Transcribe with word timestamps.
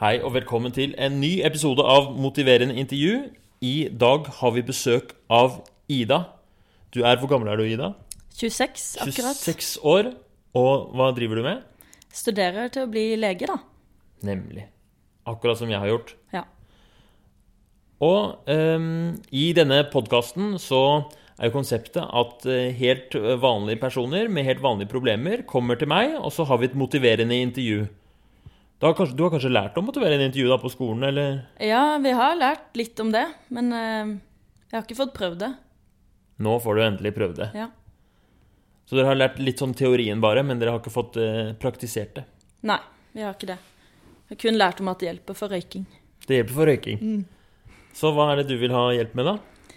Hei 0.00 0.14
og 0.24 0.30
velkommen 0.32 0.72
til 0.72 0.94
en 0.96 1.18
ny 1.20 1.42
episode 1.44 1.84
av 1.84 2.06
Motiverende 2.16 2.72
intervju. 2.80 3.18
I 3.60 3.90
dag 3.92 4.30
har 4.38 4.54
vi 4.54 4.62
besøk 4.64 5.10
av 5.28 5.58
Ida. 5.92 6.22
Du 6.88 7.02
er, 7.02 7.18
Hvor 7.20 7.28
gammel 7.28 7.50
er 7.52 7.60
du, 7.60 7.66
Ida? 7.68 7.90
26, 8.32 8.96
akkurat. 9.04 9.36
26 9.36 9.76
år. 9.84 10.08
Og 10.56 10.96
hva 10.96 11.10
driver 11.12 11.36
du 11.36 11.42
med? 11.44 11.60
Studerer 12.08 12.72
til 12.72 12.86
å 12.86 12.88
bli 12.88 13.04
lege, 13.20 13.44
da. 13.44 13.58
Nemlig. 14.24 14.70
Akkurat 15.28 15.60
som 15.60 15.68
jeg 15.68 15.84
har 15.84 15.92
gjort. 15.92 16.16
Ja. 16.32 16.46
Og 18.00 18.48
um, 18.48 19.20
i 19.28 19.52
denne 19.52 19.84
podkasten 19.92 20.56
så 20.56 20.82
er 21.36 21.50
jo 21.50 21.58
konseptet 21.60 22.08
at 22.08 22.48
eh, 22.48 22.72
helt 22.72 23.20
vanlige 23.44 23.84
personer 23.84 24.32
med 24.32 24.48
helt 24.48 24.64
vanlige 24.64 24.96
problemer 24.96 25.44
kommer 25.44 25.76
til 25.76 25.92
meg, 25.92 26.16
og 26.16 26.32
så 26.32 26.48
har 26.48 26.56
vi 26.56 26.72
et 26.72 26.84
motiverende 26.88 27.36
intervju. 27.36 27.90
Du 28.80 28.86
har 28.86 28.94
kanskje, 28.94 29.16
du 29.16 29.22
har 29.26 29.32
kanskje 29.34 29.50
lært 29.52 29.74
om 29.76 29.84
motiverende 29.84 30.24
intervju 30.30 30.48
da 30.48 30.56
på 30.56 30.70
skolen, 30.72 31.02
eller? 31.10 31.34
Ja, 31.60 31.98
vi 32.00 32.14
har 32.16 32.38
lært 32.40 32.78
litt 32.80 33.00
om 33.02 33.10
det, 33.12 33.26
men 33.52 33.66
eh, 33.76 34.12
jeg 34.70 34.78
har 34.78 34.86
ikke 34.86 34.96
fått 35.02 35.12
prøvd 35.18 35.42
det. 35.42 35.50
Nå 36.40 36.54
får 36.64 36.78
du 36.78 36.82
endelig 36.86 37.12
prøvd 37.18 37.42
det. 37.42 37.48
Ja. 37.60 37.66
Så 38.88 38.96
dere 38.96 39.10
har 39.10 39.20
lært 39.20 39.36
litt 39.44 39.60
sånn 39.60 39.76
teorien 39.76 40.24
bare, 40.24 40.40
men 40.48 40.62
dere 40.62 40.72
har 40.72 40.80
ikke 40.80 40.94
fått 40.94 41.20
eh, 41.20 41.52
praktisert 41.60 42.16
det. 42.16 42.24
Nei, 42.72 42.78
vi 43.12 43.26
har 43.26 43.36
ikke 43.36 43.50
det. 43.52 43.58
Jeg 44.30 44.32
har 44.32 44.40
kun 44.46 44.60
lært 44.62 44.80
om 44.80 44.88
at 44.94 45.04
det 45.04 45.10
hjelper 45.10 45.40
for 45.42 45.52
røyking. 45.52 45.84
Det 46.24 46.40
hjelper 46.40 46.58
for 46.62 46.72
røyking. 46.72 47.04
Så 48.00 48.14
hva 48.16 48.30
er 48.32 48.40
det 48.40 48.48
du 48.48 48.56
vil 48.64 48.72
ha 48.72 48.86
hjelp 48.96 49.12
med, 49.20 49.28
da? 49.28 49.76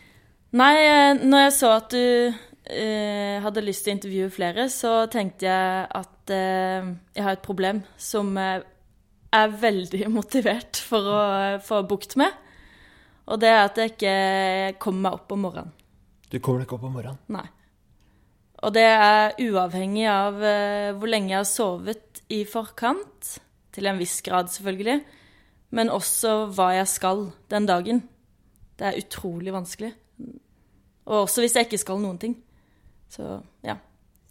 Nei, 0.64 0.74
eh, 0.80 1.20
når 1.20 1.48
jeg 1.50 1.56
så 1.60 1.76
at 1.76 1.92
du 1.92 2.42
Uh, 2.64 3.42
hadde 3.44 3.60
lyst 3.60 3.84
til 3.84 3.92
å 3.92 3.96
intervjue 3.98 4.28
flere, 4.32 4.70
så 4.72 4.92
tenkte 5.12 5.50
jeg 5.50 5.88
at 6.00 6.32
uh, 6.32 6.94
jeg 7.12 7.26
har 7.26 7.36
et 7.36 7.42
problem 7.44 7.82
som 8.00 8.30
eh, 8.40 8.64
er 9.34 9.58
veldig 9.64 10.08
motivert 10.18 10.80
for 10.82 11.10
å 11.10 11.22
få 11.64 11.84
bukt 11.90 12.18
med. 12.20 12.32
Og 13.32 13.40
det 13.40 13.50
er 13.50 13.62
at 13.64 13.80
jeg 13.80 13.94
ikke 13.94 14.16
kommer 14.84 15.08
meg 15.08 15.20
opp 15.20 15.34
om 15.36 15.46
morgenen. 15.48 15.76
Du 16.28 16.40
kommer 16.40 16.62
deg 16.62 16.68
ikke 16.68 16.80
opp 16.80 16.88
om 16.90 16.96
morgenen. 16.98 17.20
Nei. 17.32 17.46
Og 18.64 18.72
det 18.76 18.86
er 18.88 19.36
uavhengig 19.44 20.06
av 20.08 20.40
eh, 20.48 20.92
hvor 20.96 21.12
lenge 21.12 21.34
jeg 21.34 21.42
har 21.42 21.50
sovet 21.50 22.24
i 22.32 22.44
forkant, 22.48 23.36
til 23.74 23.90
en 23.90 24.00
viss 24.00 24.20
grad 24.24 24.52
selvfølgelig, 24.54 25.02
men 25.74 25.90
også 25.92 26.52
hva 26.54 26.70
jeg 26.78 26.90
skal 26.92 27.26
den 27.52 27.68
dagen. 27.68 28.04
Det 28.78 28.88
er 28.88 29.00
utrolig 29.02 29.54
vanskelig. 29.56 29.92
Og 31.10 31.26
også 31.26 31.44
hvis 31.44 31.58
jeg 31.58 31.68
ikke 31.68 31.82
skal 31.82 32.00
noen 32.02 32.20
ting. 32.22 32.38
Så 33.12 33.42
ja. 33.66 33.78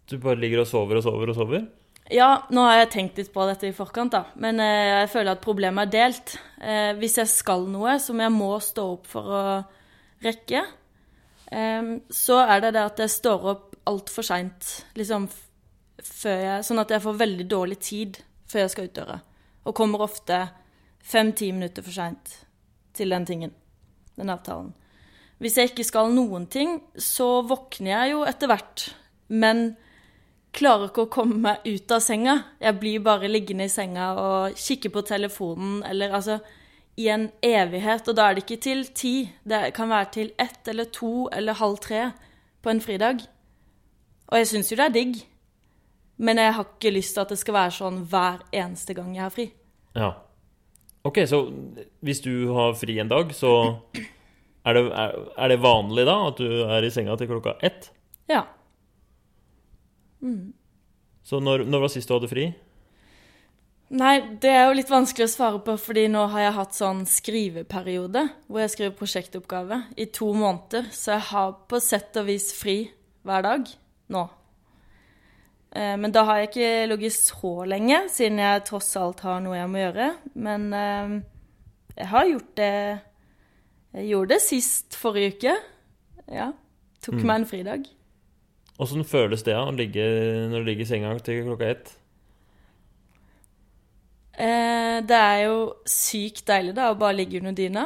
Du 0.08 0.16
bare 0.22 0.40
ligger 0.40 0.62
og 0.62 0.70
sover 0.70 1.00
og 1.00 1.04
sover 1.04 1.32
og 1.32 1.38
sover? 1.38 1.66
Ja, 2.10 2.46
nå 2.50 2.64
har 2.66 2.80
jeg 2.80 2.90
tenkt 2.92 3.20
litt 3.20 3.30
på 3.32 3.44
dette 3.46 3.68
i 3.68 3.76
forkant, 3.76 4.12
da. 4.12 4.24
Men 4.42 4.58
eh, 4.60 4.88
jeg 5.02 5.12
føler 5.12 5.36
at 5.36 5.44
problemet 5.44 5.86
er 5.86 5.92
delt. 5.94 6.34
Eh, 6.58 6.90
hvis 6.98 7.20
jeg 7.20 7.30
skal 7.30 7.68
noe 7.70 7.98
som 8.02 8.20
jeg 8.20 8.34
må 8.34 8.50
stå 8.60 8.86
opp 8.96 9.06
for 9.10 9.36
å 9.38 9.44
rekke, 10.22 10.66
så 11.52 12.36
er 12.48 12.62
det 12.64 12.70
det 12.72 12.80
at 12.80 13.00
jeg 13.02 13.12
står 13.12 13.42
opp 13.50 13.74
altfor 13.90 14.24
seint, 14.24 14.68
liksom 14.96 15.26
før 16.02 16.38
jeg 16.40 16.66
Sånn 16.66 16.82
at 16.82 16.94
jeg 16.94 17.02
får 17.04 17.18
veldig 17.20 17.46
dårlig 17.50 17.78
tid 17.82 18.20
før 18.50 18.64
jeg 18.64 18.72
skal 18.74 18.88
ut 18.88 18.96
døra. 18.96 19.18
Og 19.68 19.76
kommer 19.76 20.04
ofte 20.04 20.38
fem-ti 21.02 21.50
minutter 21.54 21.84
for 21.84 21.94
seint 21.94 22.32
til 22.96 23.12
den 23.14 23.26
tingen. 23.26 23.52
Den 24.18 24.32
avtalen. 24.32 24.72
Hvis 25.42 25.56
jeg 25.58 25.72
ikke 25.72 25.86
skal 25.86 26.12
noen 26.14 26.46
ting, 26.46 26.76
så 26.94 27.42
våkner 27.46 27.94
jeg 27.94 28.12
jo 28.12 28.24
etter 28.28 28.50
hvert. 28.50 28.84
Men 29.32 29.72
klarer 30.52 30.90
ikke 30.90 31.06
å 31.06 31.12
komme 31.12 31.38
meg 31.46 31.66
ut 31.66 31.92
av 31.94 32.02
senga. 32.04 32.36
Jeg 32.60 32.78
blir 32.80 33.04
bare 33.04 33.30
liggende 33.30 33.66
i 33.68 33.72
senga 33.72 34.12
og 34.20 34.58
kikke 34.60 34.92
på 34.92 35.04
telefonen 35.08 35.80
eller 35.88 36.12
altså 36.18 36.38
i 37.00 37.08
en 37.12 37.28
evighet. 37.44 38.08
Og 38.08 38.16
da 38.18 38.28
er 38.28 38.36
det 38.36 38.44
ikke 38.44 38.62
til 38.68 38.84
ti. 38.96 39.14
Det 39.48 39.72
kan 39.76 39.92
være 39.92 40.10
til 40.18 40.32
ett 40.40 40.68
eller 40.68 40.90
to 40.92 41.28
eller 41.32 41.58
halv 41.60 41.80
tre 41.84 42.10
på 42.62 42.72
en 42.72 42.82
fridag. 42.84 43.24
Og 44.30 44.40
jeg 44.40 44.52
syns 44.52 44.72
jo 44.72 44.78
det 44.80 44.88
er 44.90 44.96
digg. 44.96 45.22
Men 46.22 46.38
jeg 46.38 46.54
har 46.54 46.68
ikke 46.68 46.92
lyst 46.94 47.16
til 47.16 47.24
at 47.24 47.32
det 47.32 47.40
skal 47.40 47.56
være 47.56 47.74
sånn 47.78 48.02
hver 48.10 48.44
eneste 48.54 48.94
gang 48.94 49.14
jeg 49.16 49.24
har 49.24 49.34
fri. 49.34 49.48
Ja. 49.96 50.12
Ok, 51.02 51.24
så 51.26 51.46
hvis 52.04 52.20
du 52.22 52.52
har 52.54 52.76
fri 52.78 53.00
en 53.02 53.10
dag, 53.10 53.32
så 53.34 53.50
er 54.68 54.76
det, 54.76 54.82
er, 54.86 55.16
er 55.34 55.50
det 55.50 55.62
vanlig 55.64 56.04
da 56.06 56.18
at 56.28 56.38
du 56.38 56.60
er 56.68 56.86
i 56.86 56.92
senga 56.94 57.16
til 57.18 57.32
klokka 57.32 57.56
ett? 57.64 57.88
Ja. 58.30 58.44
Så 61.22 61.38
når, 61.42 61.64
når 61.66 61.84
var 61.84 61.92
sist 61.92 62.08
du 62.10 62.14
hadde 62.16 62.30
fri? 62.30 62.48
Nei, 63.92 64.14
det 64.40 64.48
er 64.48 64.62
jo 64.70 64.76
litt 64.78 64.88
vanskelig 64.90 65.26
å 65.28 65.32
svare 65.32 65.58
på, 65.66 65.74
fordi 65.76 66.06
nå 66.08 66.22
har 66.32 66.46
jeg 66.46 66.54
hatt 66.56 66.76
sånn 66.78 67.02
skriveperiode 67.06 68.22
hvor 68.46 68.62
jeg 68.62 68.72
skriver 68.72 68.94
prosjektoppgave 68.96 69.82
i 70.00 70.06
to 70.16 70.30
måneder, 70.32 70.86
så 70.96 71.18
jeg 71.18 71.26
har 71.28 71.52
på 71.68 71.80
sett 71.84 72.16
og 72.16 72.30
vis 72.30 72.46
fri 72.56 72.76
hver 73.26 73.44
dag 73.44 73.68
nå. 74.16 74.22
Eh, 75.76 75.96
Men 76.00 76.12
da 76.14 76.24
har 76.24 76.40
jeg 76.40 76.48
ikke 76.50 76.70
ligget 76.88 77.18
så 77.18 77.52
lenge, 77.68 78.00
siden 78.12 78.40
jeg 78.40 78.64
tross 78.70 78.90
alt 78.96 79.20
har 79.26 79.44
noe 79.44 79.58
jeg 79.60 79.70
må 79.74 79.84
gjøre. 79.84 80.08
Men 80.34 80.66
eh, 80.72 81.14
jeg 81.98 82.08
har 82.14 82.30
gjort 82.32 82.52
det 82.56 82.72
Jeg 83.92 84.08
gjorde 84.08 84.32
det 84.32 84.40
sist 84.40 84.96
forrige 84.96 85.34
uke. 85.36 85.54
Ja. 86.32 86.52
Tok 87.04 87.18
meg 87.28 87.42
en 87.42 87.46
fridag. 87.50 87.90
Åssen 88.80 89.04
føles 89.04 89.44
det 89.44 89.56
å 89.56 89.66
ligge, 89.76 90.04
når 90.48 90.62
du 90.62 90.70
ligger 90.70 90.86
i 90.86 90.88
senga 90.88 91.12
til 91.24 91.42
klokka 91.44 91.68
ett? 91.74 91.92
Eh, 94.32 94.96
det 95.04 95.18
er 95.18 95.42
jo 95.44 95.58
sykt 95.88 96.46
deilig 96.48 96.72
da, 96.78 96.88
å 96.90 96.98
bare 96.98 97.18
ligge 97.20 97.42
under 97.42 97.52
dyna. 97.56 97.84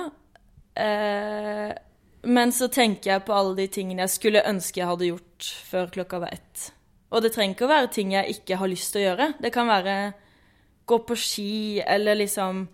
Eh, 0.79 1.73
men 2.27 2.53
så 2.55 2.69
tenker 2.73 3.13
jeg 3.13 3.27
på 3.27 3.35
alle 3.35 3.57
de 3.59 3.67
tingene 3.73 4.05
jeg 4.05 4.15
skulle 4.15 4.47
ønske 4.47 4.81
jeg 4.81 4.91
hadde 4.91 5.11
gjort 5.11 5.51
før 5.67 5.91
klokka 5.95 6.23
var 6.23 6.35
ett. 6.35 6.71
Og 7.15 7.23
det 7.23 7.33
trenger 7.35 7.55
ikke 7.55 7.67
å 7.67 7.75
være 7.75 7.93
ting 7.95 8.15
jeg 8.15 8.39
ikke 8.39 8.59
har 8.61 8.71
lyst 8.71 8.93
til 8.93 9.03
å 9.03 9.07
gjøre. 9.09 9.29
Det 9.43 9.53
kan 9.55 9.71
være 9.71 9.97
gå 10.87 10.99
på 11.07 11.17
ski 11.19 11.83
eller 11.83 12.19
liksom 12.19 12.67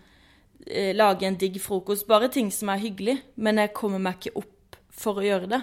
eh, 0.67 0.93
lage 0.97 1.29
en 1.29 1.37
digg 1.41 1.59
frokost. 1.61 2.09
Bare 2.09 2.31
ting 2.33 2.51
som 2.53 2.73
er 2.73 2.81
hyggelig. 2.81 3.19
Men 3.37 3.61
jeg 3.61 3.75
kommer 3.77 4.03
meg 4.03 4.21
ikke 4.21 4.43
opp 4.43 4.79
for 4.93 5.21
å 5.21 5.27
gjøre 5.27 5.51
det. 5.53 5.63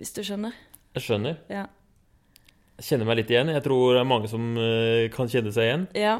Hvis 0.00 0.14
du 0.16 0.22
skjønner? 0.24 0.56
Jeg 0.96 1.04
skjønner. 1.04 1.36
Ja. 1.52 1.66
Jeg 2.80 2.86
kjenner 2.86 3.08
meg 3.10 3.18
litt 3.20 3.32
igjen. 3.32 3.52
Jeg 3.52 3.64
tror 3.66 3.92
det 3.92 4.00
er 4.00 4.08
mange 4.08 4.30
som 4.32 4.46
eh, 4.56 5.10
kan 5.12 5.28
kjenne 5.28 5.52
seg 5.52 5.66
igjen. 5.66 5.82
Ja. 6.00 6.14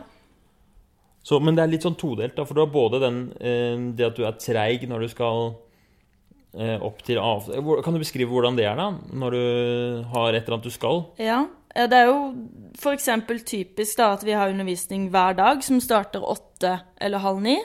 Så, 1.24 1.38
men 1.40 1.56
det 1.56 1.64
er 1.64 1.72
litt 1.72 1.84
sånn 1.84 1.96
todelt, 2.00 2.36
da, 2.36 2.44
for 2.48 2.56
du 2.56 2.62
har 2.62 2.70
både 2.72 3.00
den, 3.00 3.18
eh, 3.40 3.80
det 3.96 4.06
at 4.10 4.18
du 4.18 4.26
er 4.28 4.36
treig 4.40 4.84
når 4.88 5.04
du 5.04 5.08
skal 5.12 5.40
eh, 6.56 6.76
opp 6.76 7.00
til 7.06 7.20
av... 7.20 7.48
Kan 7.84 7.96
du 7.96 8.02
beskrive 8.02 8.28
hvordan 8.32 8.60
det 8.60 8.68
er, 8.68 8.76
da? 8.76 8.90
Når 9.24 9.36
du 9.36 9.42
har 10.12 10.30
et 10.32 10.42
eller 10.42 10.58
annet 10.58 10.68
du 10.68 10.76
skal? 10.76 11.02
Ja, 11.20 11.42
det 11.72 11.96
er 11.96 12.10
jo 12.10 12.20
f.eks. 12.76 13.08
typisk 13.48 14.00
da 14.00 14.12
at 14.18 14.24
vi 14.26 14.36
har 14.36 14.52
undervisning 14.52 15.08
hver 15.12 15.36
dag 15.40 15.64
som 15.64 15.80
starter 15.80 16.24
åtte 16.24 16.76
eller 17.00 17.24
halv 17.24 17.40
ni. 17.48 17.56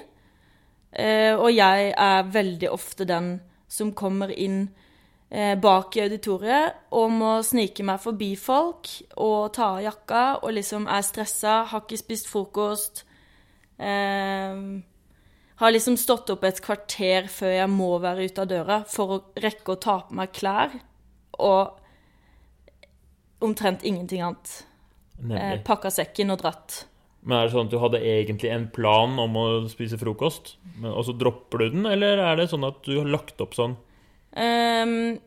Eh, 0.95 1.35
og 1.35 1.51
jeg 1.51 1.91
er 1.91 2.31
veldig 2.31 2.71
ofte 2.71 3.07
den 3.07 3.33
som 3.67 3.91
kommer 3.97 4.31
inn 4.31 4.69
bak 5.59 5.97
i 5.97 6.03
auditoriet 6.05 6.93
og 6.95 7.09
må 7.11 7.31
snike 7.43 7.83
meg 7.83 7.99
forbi 7.99 8.29
folk 8.39 8.87
og 9.19 9.49
ta 9.57 9.73
av 9.73 9.81
jakka 9.83 10.23
og 10.39 10.53
liksom 10.55 10.85
er 10.87 11.03
stressa, 11.03 11.63
har 11.67 11.83
ikke 11.83 11.99
spist 11.99 12.29
frokost. 12.31 13.03
Eh, 13.75 14.61
har 15.55 15.71
liksom 15.71 15.97
stått 15.99 16.31
opp 16.33 16.43
et 16.47 16.61
kvarter 16.63 17.29
før 17.31 17.53
jeg 17.57 17.71
må 17.71 17.93
være 18.03 18.27
ute 18.27 18.43
av 18.43 18.51
døra 18.51 18.79
for 18.91 19.15
å 19.15 19.21
rekke 19.39 19.75
å 19.75 19.81
ta 19.81 19.99
på 20.07 20.17
meg 20.19 20.33
klær. 20.35 20.75
Og 21.39 21.81
omtrent 23.45 23.85
ingenting 23.87 24.23
annet. 24.25 24.57
Eh, 25.31 25.61
pakka 25.63 25.91
sekken 25.93 26.33
og 26.33 26.41
dratt. 26.43 26.83
Men 27.25 27.39
er 27.39 27.47
det 27.47 27.55
sånn 27.55 27.67
at 27.67 27.73
du 27.73 27.79
hadde 27.81 28.03
egentlig 28.05 28.51
en 28.53 28.67
plan 28.73 29.15
om 29.19 29.37
å 29.39 29.45
spise 29.71 29.97
frokost, 29.97 30.55
men- 30.77 30.91
og 30.91 31.05
så 31.05 31.17
dropper 31.17 31.57
du 31.57 31.69
den, 31.71 31.85
eller 31.85 32.19
er 32.19 32.35
det 32.35 32.49
sånn 32.51 32.67
at 32.67 32.83
du 32.83 32.99
har 32.99 33.07
lagt 33.09 33.41
opp 33.41 33.55
sånn? 33.55 33.77
Ehm, 34.35 35.17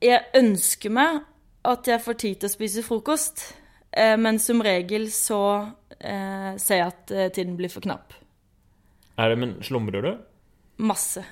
jeg 0.00 0.20
ønsker 0.36 0.92
meg 0.92 1.22
at 1.68 1.88
jeg 1.88 2.02
får 2.04 2.18
tid 2.20 2.40
til 2.40 2.48
å 2.48 2.52
spise 2.52 2.84
frokost, 2.84 3.44
eh, 3.92 4.16
men 4.20 4.40
som 4.40 4.62
regel 4.64 5.08
så 5.12 5.42
eh, 5.98 6.56
ser 6.60 6.82
jeg 6.82 6.88
at 6.88 7.12
eh, 7.12 7.30
tiden 7.32 7.56
blir 7.58 7.72
for 7.72 7.84
knapp. 7.84 8.16
Er 9.20 9.32
det, 9.32 9.38
men 9.40 9.56
slumrer 9.64 10.04
du? 10.04 10.10
Masse. 10.80 11.24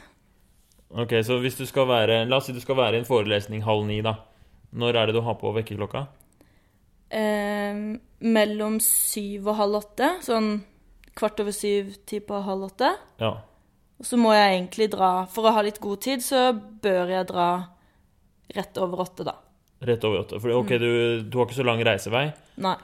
Ok, 0.88 1.18
så 1.24 1.36
hvis 1.40 1.56
du 1.56 1.66
skal 1.68 1.84
være 1.88 2.22
La 2.28 2.38
oss 2.40 2.46
si 2.48 2.54
du 2.56 2.62
skal 2.64 2.78
være 2.78 2.96
i 2.96 3.02
en 3.02 3.08
forelesning 3.08 3.64
halv 3.64 3.84
ni, 3.88 4.00
da. 4.04 4.14
Når 4.76 4.96
er 4.96 5.08
det 5.08 5.16
du 5.16 5.22
har 5.24 5.36
på 5.40 5.52
vekkerklokka? 5.56 6.06
Ehm, 7.16 8.00
mellom 8.20 8.76
syv 8.84 9.48
og 9.52 9.60
halv 9.62 9.80
åtte, 9.80 10.10
sånn 10.24 10.58
kvart 11.16 11.40
over 11.42 11.56
syv, 11.56 11.94
ti 12.08 12.20
på 12.24 12.40
halv 12.44 12.68
åtte. 12.68 12.92
Ja. 13.20 13.32
Og 13.98 14.06
så 14.06 14.18
må 14.20 14.30
jeg 14.34 14.52
egentlig 14.54 14.90
dra 14.92 15.10
For 15.32 15.48
å 15.48 15.54
ha 15.56 15.64
litt 15.66 15.80
god 15.82 16.02
tid, 16.04 16.22
så 16.22 16.52
bør 16.54 17.10
jeg 17.10 17.28
dra 17.32 17.48
rett 18.54 18.78
over 18.80 19.02
åtte, 19.04 19.26
da. 19.26 19.34
Rett 19.84 20.04
over 20.06 20.22
åtte. 20.22 20.38
For 20.42 20.54
ok, 20.56 20.70
du, 20.80 20.90
du 21.26 21.34
har 21.38 21.46
ikke 21.46 21.58
så 21.58 21.66
lang 21.66 21.82
reisevei. 21.86 22.28
Nei. 22.64 22.76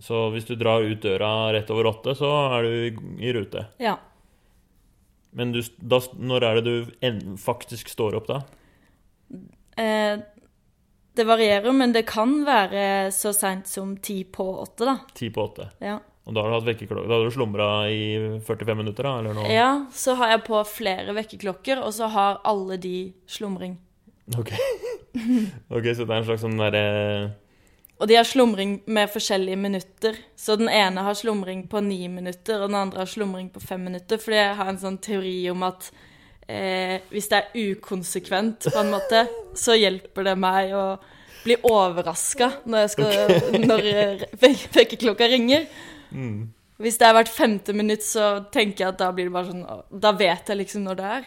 Så 0.00 0.28
hvis 0.32 0.46
du 0.48 0.54
drar 0.56 0.84
ut 0.86 1.02
døra 1.02 1.50
rett 1.52 1.70
over 1.72 1.90
åtte, 1.90 2.14
så 2.16 2.30
er 2.54 2.64
du 2.64 2.76
i, 2.88 2.92
i 3.26 3.32
rute. 3.36 3.66
Ja. 3.82 3.98
Men 5.36 5.52
du, 5.52 5.60
da, 5.76 6.00
når 6.16 6.46
er 6.46 6.60
det 6.60 6.62
du 6.64 6.94
en, 7.06 7.20
faktisk 7.38 7.90
står 7.92 8.16
opp, 8.20 8.30
da? 8.30 8.38
Eh, 9.80 10.22
det 11.18 11.26
varierer, 11.28 11.72
men 11.76 11.92
det 11.92 12.06
kan 12.08 12.40
være 12.46 13.10
så 13.14 13.34
seint 13.36 13.68
som 13.68 13.92
ti 14.00 14.22
på 14.24 14.46
åtte, 14.62 14.88
da. 14.88 14.96
Ti 15.14 15.28
på 15.34 15.44
åtte. 15.44 15.68
Ja. 15.84 15.98
Og 16.28 16.36
da 16.36 16.42
har 16.44 16.52
du 16.52 16.56
hatt 16.58 16.66
vekkerklokke 16.68 17.08
Da 17.08 17.16
har 17.16 17.26
du 17.26 17.34
slumra 17.34 17.68
i 17.90 18.40
45 18.46 18.76
minutter, 18.78 19.06
da? 19.06 19.12
Eller 19.22 19.36
noe? 19.36 19.52
ja, 19.52 19.70
så 19.94 20.16
har 20.20 20.34
jeg 20.34 20.44
på 20.46 20.60
flere 20.68 21.14
vekkerklokker, 21.16 21.80
og 21.82 21.94
så 21.96 22.10
har 22.12 22.42
alle 22.46 22.76
de 22.80 22.96
slumring. 23.30 23.78
Ok. 24.38 24.52
ok, 25.74 25.86
Så 25.96 26.04
det 26.04 26.12
er 26.12 26.18
en 26.20 26.28
slags 26.28 26.44
sånn 26.44 26.60
derre 26.60 26.84
Og 27.98 28.06
de 28.08 28.18
har 28.18 28.28
slumring 28.28 28.78
med 28.86 29.10
forskjellige 29.12 29.58
minutter. 29.58 30.20
Så 30.38 30.56
den 30.60 30.70
ene 30.72 31.02
har 31.06 31.18
slumring 31.18 31.66
på 31.72 31.82
ni 31.84 32.04
minutter, 32.08 32.60
og 32.60 32.70
den 32.70 32.78
andre 32.78 33.04
har 33.04 33.10
slumring 33.10 33.50
på 33.52 33.62
fem 33.64 33.82
minutter. 33.88 34.20
Fordi 34.20 34.38
jeg 34.38 34.56
har 34.60 34.70
en 34.70 34.80
sånn 34.80 35.00
teori 35.02 35.34
om 35.50 35.66
at 35.66 35.90
eh, 36.46 37.00
hvis 37.10 37.30
det 37.32 37.40
er 37.40 37.72
ukonsekvent, 37.72 38.70
på 38.70 38.82
en 38.84 38.92
måte, 38.94 39.24
så 39.64 39.76
hjelper 39.78 40.30
det 40.30 40.36
meg 40.40 40.76
å 40.76 40.84
bli 41.40 41.56
overraska 41.64 42.50
når, 42.68 42.90
okay. 42.92 43.64
når 43.64 43.88
eh, 43.94 44.26
vekkerklokka 44.76 45.28
ringer. 45.32 45.66
Hvis 46.80 46.96
det 47.00 47.06
er 47.06 47.16
hvert 47.16 47.32
femte 47.32 47.74
minutt, 47.76 48.04
så 48.06 48.46
tenker 48.52 48.84
jeg 48.84 48.94
at 48.94 49.00
da 49.02 49.10
blir 49.12 49.28
det 49.28 49.34
bare 49.34 49.50
sånn 49.50 50.00
Da 50.02 50.14
vet 50.16 50.48
jeg 50.48 50.60
liksom 50.62 50.86
når 50.86 51.00
det 51.00 51.10
er. 51.16 51.26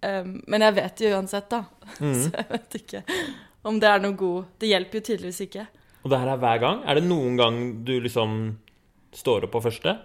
Um, 0.00 0.32
men 0.48 0.64
jeg 0.64 0.76
vet 0.78 1.02
jo 1.04 1.12
uansett, 1.14 1.50
da. 1.52 1.64
Så 2.00 2.30
jeg 2.32 2.46
vet 2.48 2.76
ikke 2.80 3.02
om 3.68 3.76
det 3.76 3.90
er 3.90 4.00
noe 4.00 4.16
god 4.16 4.46
Det 4.56 4.70
hjelper 4.70 4.98
jo 4.98 5.06
tydeligvis 5.10 5.42
ikke. 5.44 5.66
Og 6.00 6.12
det 6.12 6.20
her 6.22 6.30
er 6.32 6.40
hver 6.40 6.62
gang? 6.62 6.80
Er 6.88 6.96
det 6.96 7.04
noen 7.04 7.36
gang 7.36 7.58
du 7.84 7.92
liksom 8.00 8.38
står 9.12 9.44
opp 9.46 9.52
på 9.52 9.62
første? 9.66 9.98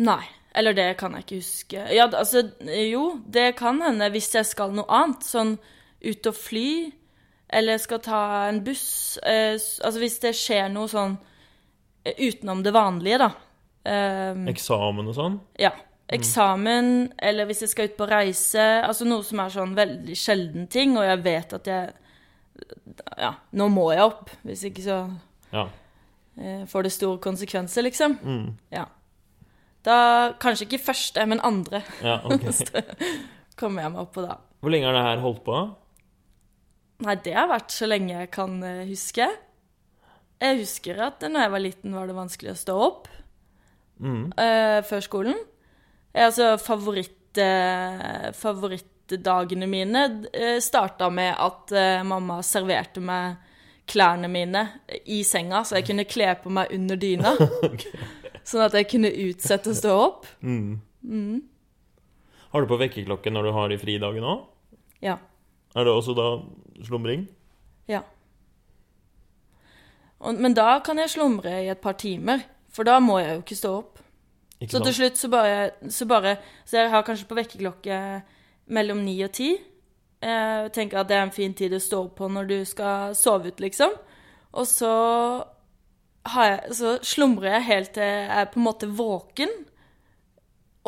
Nei. 0.00 0.22
Eller 0.54 0.74
det 0.76 0.86
kan 1.00 1.12
jeg 1.16 1.26
ikke 1.26 1.40
huske. 1.42 1.84
Ja, 1.92 2.06
altså 2.06 2.44
Jo, 2.62 3.18
det 3.26 3.56
kan 3.58 3.82
hende 3.82 4.08
hvis 4.14 4.30
jeg 4.34 4.46
skal 4.46 4.72
noe 4.74 4.86
annet. 4.88 5.26
Sånn 5.26 5.56
ut 6.04 6.28
og 6.28 6.36
fly, 6.36 6.92
eller 7.48 7.80
skal 7.80 8.00
ta 8.04 8.22
en 8.48 8.62
buss. 8.64 9.18
Eh, 9.24 9.56
altså 9.56 10.00
hvis 10.02 10.20
det 10.22 10.34
skjer 10.38 10.68
noe 10.72 10.90
sånn 10.90 11.16
eh, 11.18 11.33
utenom 12.04 12.62
det 12.64 12.72
vanlige, 12.74 13.18
da. 13.22 13.30
Um, 13.84 14.46
Eksamen 14.48 15.08
og 15.10 15.16
sånn? 15.18 15.40
ja. 15.60 15.72
Eksamen, 16.14 17.14
eller 17.18 17.46
hvis 17.48 17.62
jeg 17.64 17.70
skal 17.72 17.86
ut 17.88 17.94
på 17.96 18.06
reise. 18.06 18.60
Altså 18.84 19.06
noe 19.08 19.24
som 19.24 19.40
er 19.40 19.48
sånn 19.54 19.70
veldig 19.74 20.14
sjelden 20.20 20.66
ting, 20.70 20.92
og 21.00 21.04
jeg 21.08 21.22
vet 21.24 21.54
at 21.56 21.70
jeg 21.70 21.94
Ja, 23.18 23.30
nå 23.56 23.66
må 23.72 23.86
jeg 23.94 24.04
opp. 24.04 24.28
Hvis 24.44 24.66
ikke 24.68 24.84
så 24.84 24.98
Ja. 25.52 25.64
uh, 26.38 26.66
får 26.68 26.82
det 26.86 26.92
store 26.92 27.18
konsekvenser, 27.24 27.82
liksom. 27.88 28.18
Mm. 28.22 28.52
Ja. 28.70 28.84
Da 29.84 29.96
kanskje 30.40 30.68
ikke 30.68 30.84
første, 30.84 31.24
men 31.26 31.40
andre 31.44 31.82
ja 32.04 32.18
ok. 32.28 32.44
kommer 33.56 33.82
jeg 33.82 33.92
meg 33.96 34.00
opp 34.04 34.12
på 34.14 34.22
da. 34.28 34.36
Hvor 34.60 34.70
lenge 34.72 34.86
har 34.88 34.94
det 34.96 35.02
her 35.08 35.24
holdt 35.24 35.42
på? 35.44 35.58
Nei, 37.04 37.16
det 37.24 37.34
har 37.34 37.48
vært 37.50 37.72
så 37.74 37.88
lenge 37.90 38.12
jeg 38.14 38.30
kan 38.32 38.62
eh, 38.62 38.84
huske. 38.88 39.26
Jeg 40.42 40.58
husker 40.60 40.98
at 41.06 41.20
da 41.22 41.30
jeg 41.44 41.52
var 41.54 41.62
liten, 41.62 41.94
var 41.94 42.08
det 42.10 42.16
vanskelig 42.18 42.54
å 42.54 42.60
stå 42.64 42.78
opp 42.90 43.10
Mm. 44.02 44.32
uh, 44.34 44.80
før 44.82 45.00
skolen. 45.06 45.36
Jeg, 46.12 46.24
altså, 46.26 46.48
favoritt, 46.58 47.38
uh, 47.38 48.32
favorittdagene 48.34 49.68
mine 49.70 50.02
uh, 50.34 50.58
starta 50.60 51.06
med 51.14 51.30
at 51.38 51.70
uh, 51.72 52.02
mamma 52.02 52.40
serverte 52.42 52.98
meg 53.00 53.36
klærne 53.86 54.26
mine 54.28 54.64
i 55.06 55.20
senga, 55.24 55.62
så 55.62 55.78
jeg 55.78 55.86
kunne 55.92 56.06
kle 56.10 56.32
på 56.42 56.50
meg 56.52 56.74
under 56.74 56.98
dyna. 56.98 57.36
Sånn 58.48 58.64
at 58.66 58.74
jeg 58.76 58.88
kunne 58.90 59.12
utsette 59.28 59.70
å 59.70 59.78
stå 59.78 59.94
opp. 59.94 60.26
Mm. 60.42 61.38
Har 62.50 62.64
du 62.64 62.68
på 62.70 62.80
vekkerklokke 62.82 63.30
når 63.32 63.46
du 63.46 63.52
har 63.56 63.70
de 63.72 63.78
fridagene 63.80 64.26
òg? 64.34 64.42
Ja. 65.06 65.16
Er 65.76 65.86
det 65.86 65.94
også 65.94 66.14
da 66.18 66.26
slumring? 66.86 67.28
Ja. 67.90 68.02
Og, 70.24 70.40
men 70.40 70.56
da 70.56 70.78
kan 70.84 70.98
jeg 70.98 71.12
slumre 71.12 71.58
i 71.62 71.68
et 71.72 71.82
par 71.82 71.98
timer, 72.00 72.46
for 72.72 72.86
da 72.88 72.96
må 73.02 73.18
jeg 73.20 73.34
jo 73.34 73.42
ikke 73.42 73.58
stå 73.60 73.72
opp. 73.76 74.00
Ikke 74.60 74.72
Så 74.72 74.80
til 74.86 74.96
slutt 74.96 75.20
så 75.20 75.28
bare, 75.28 75.70
så 75.90 76.06
bare 76.06 76.36
Så 76.64 76.78
jeg 76.78 76.90
har 76.90 77.02
kanskje 77.02 77.26
på 77.28 77.36
vekkerklokke 77.36 77.98
mellom 78.66 79.02
ni 79.04 79.18
og 79.24 79.32
ti. 79.32 79.50
Jeg 80.24 80.70
tenker 80.72 81.00
at 81.02 81.08
det 81.08 81.16
er 81.16 81.26
en 81.26 81.34
fin 81.34 81.52
tid 81.54 81.74
å 81.76 81.82
stå 81.82 82.04
opp 82.06 82.14
på 82.16 82.28
når 82.32 82.48
du 82.48 82.56
skal 82.64 83.12
sove 83.18 83.52
ut, 83.52 83.60
liksom. 83.60 83.92
Og 84.54 84.66
så, 84.70 84.92
har 86.32 86.46
jeg, 86.48 86.74
så 86.78 86.94
slumrer 87.02 87.58
jeg 87.58 87.68
helt 87.68 87.92
til 87.98 88.06
jeg 88.06 88.30
er 88.32 88.48
på 88.48 88.60
en 88.60 88.68
måte 88.68 88.88
våken. 88.88 89.52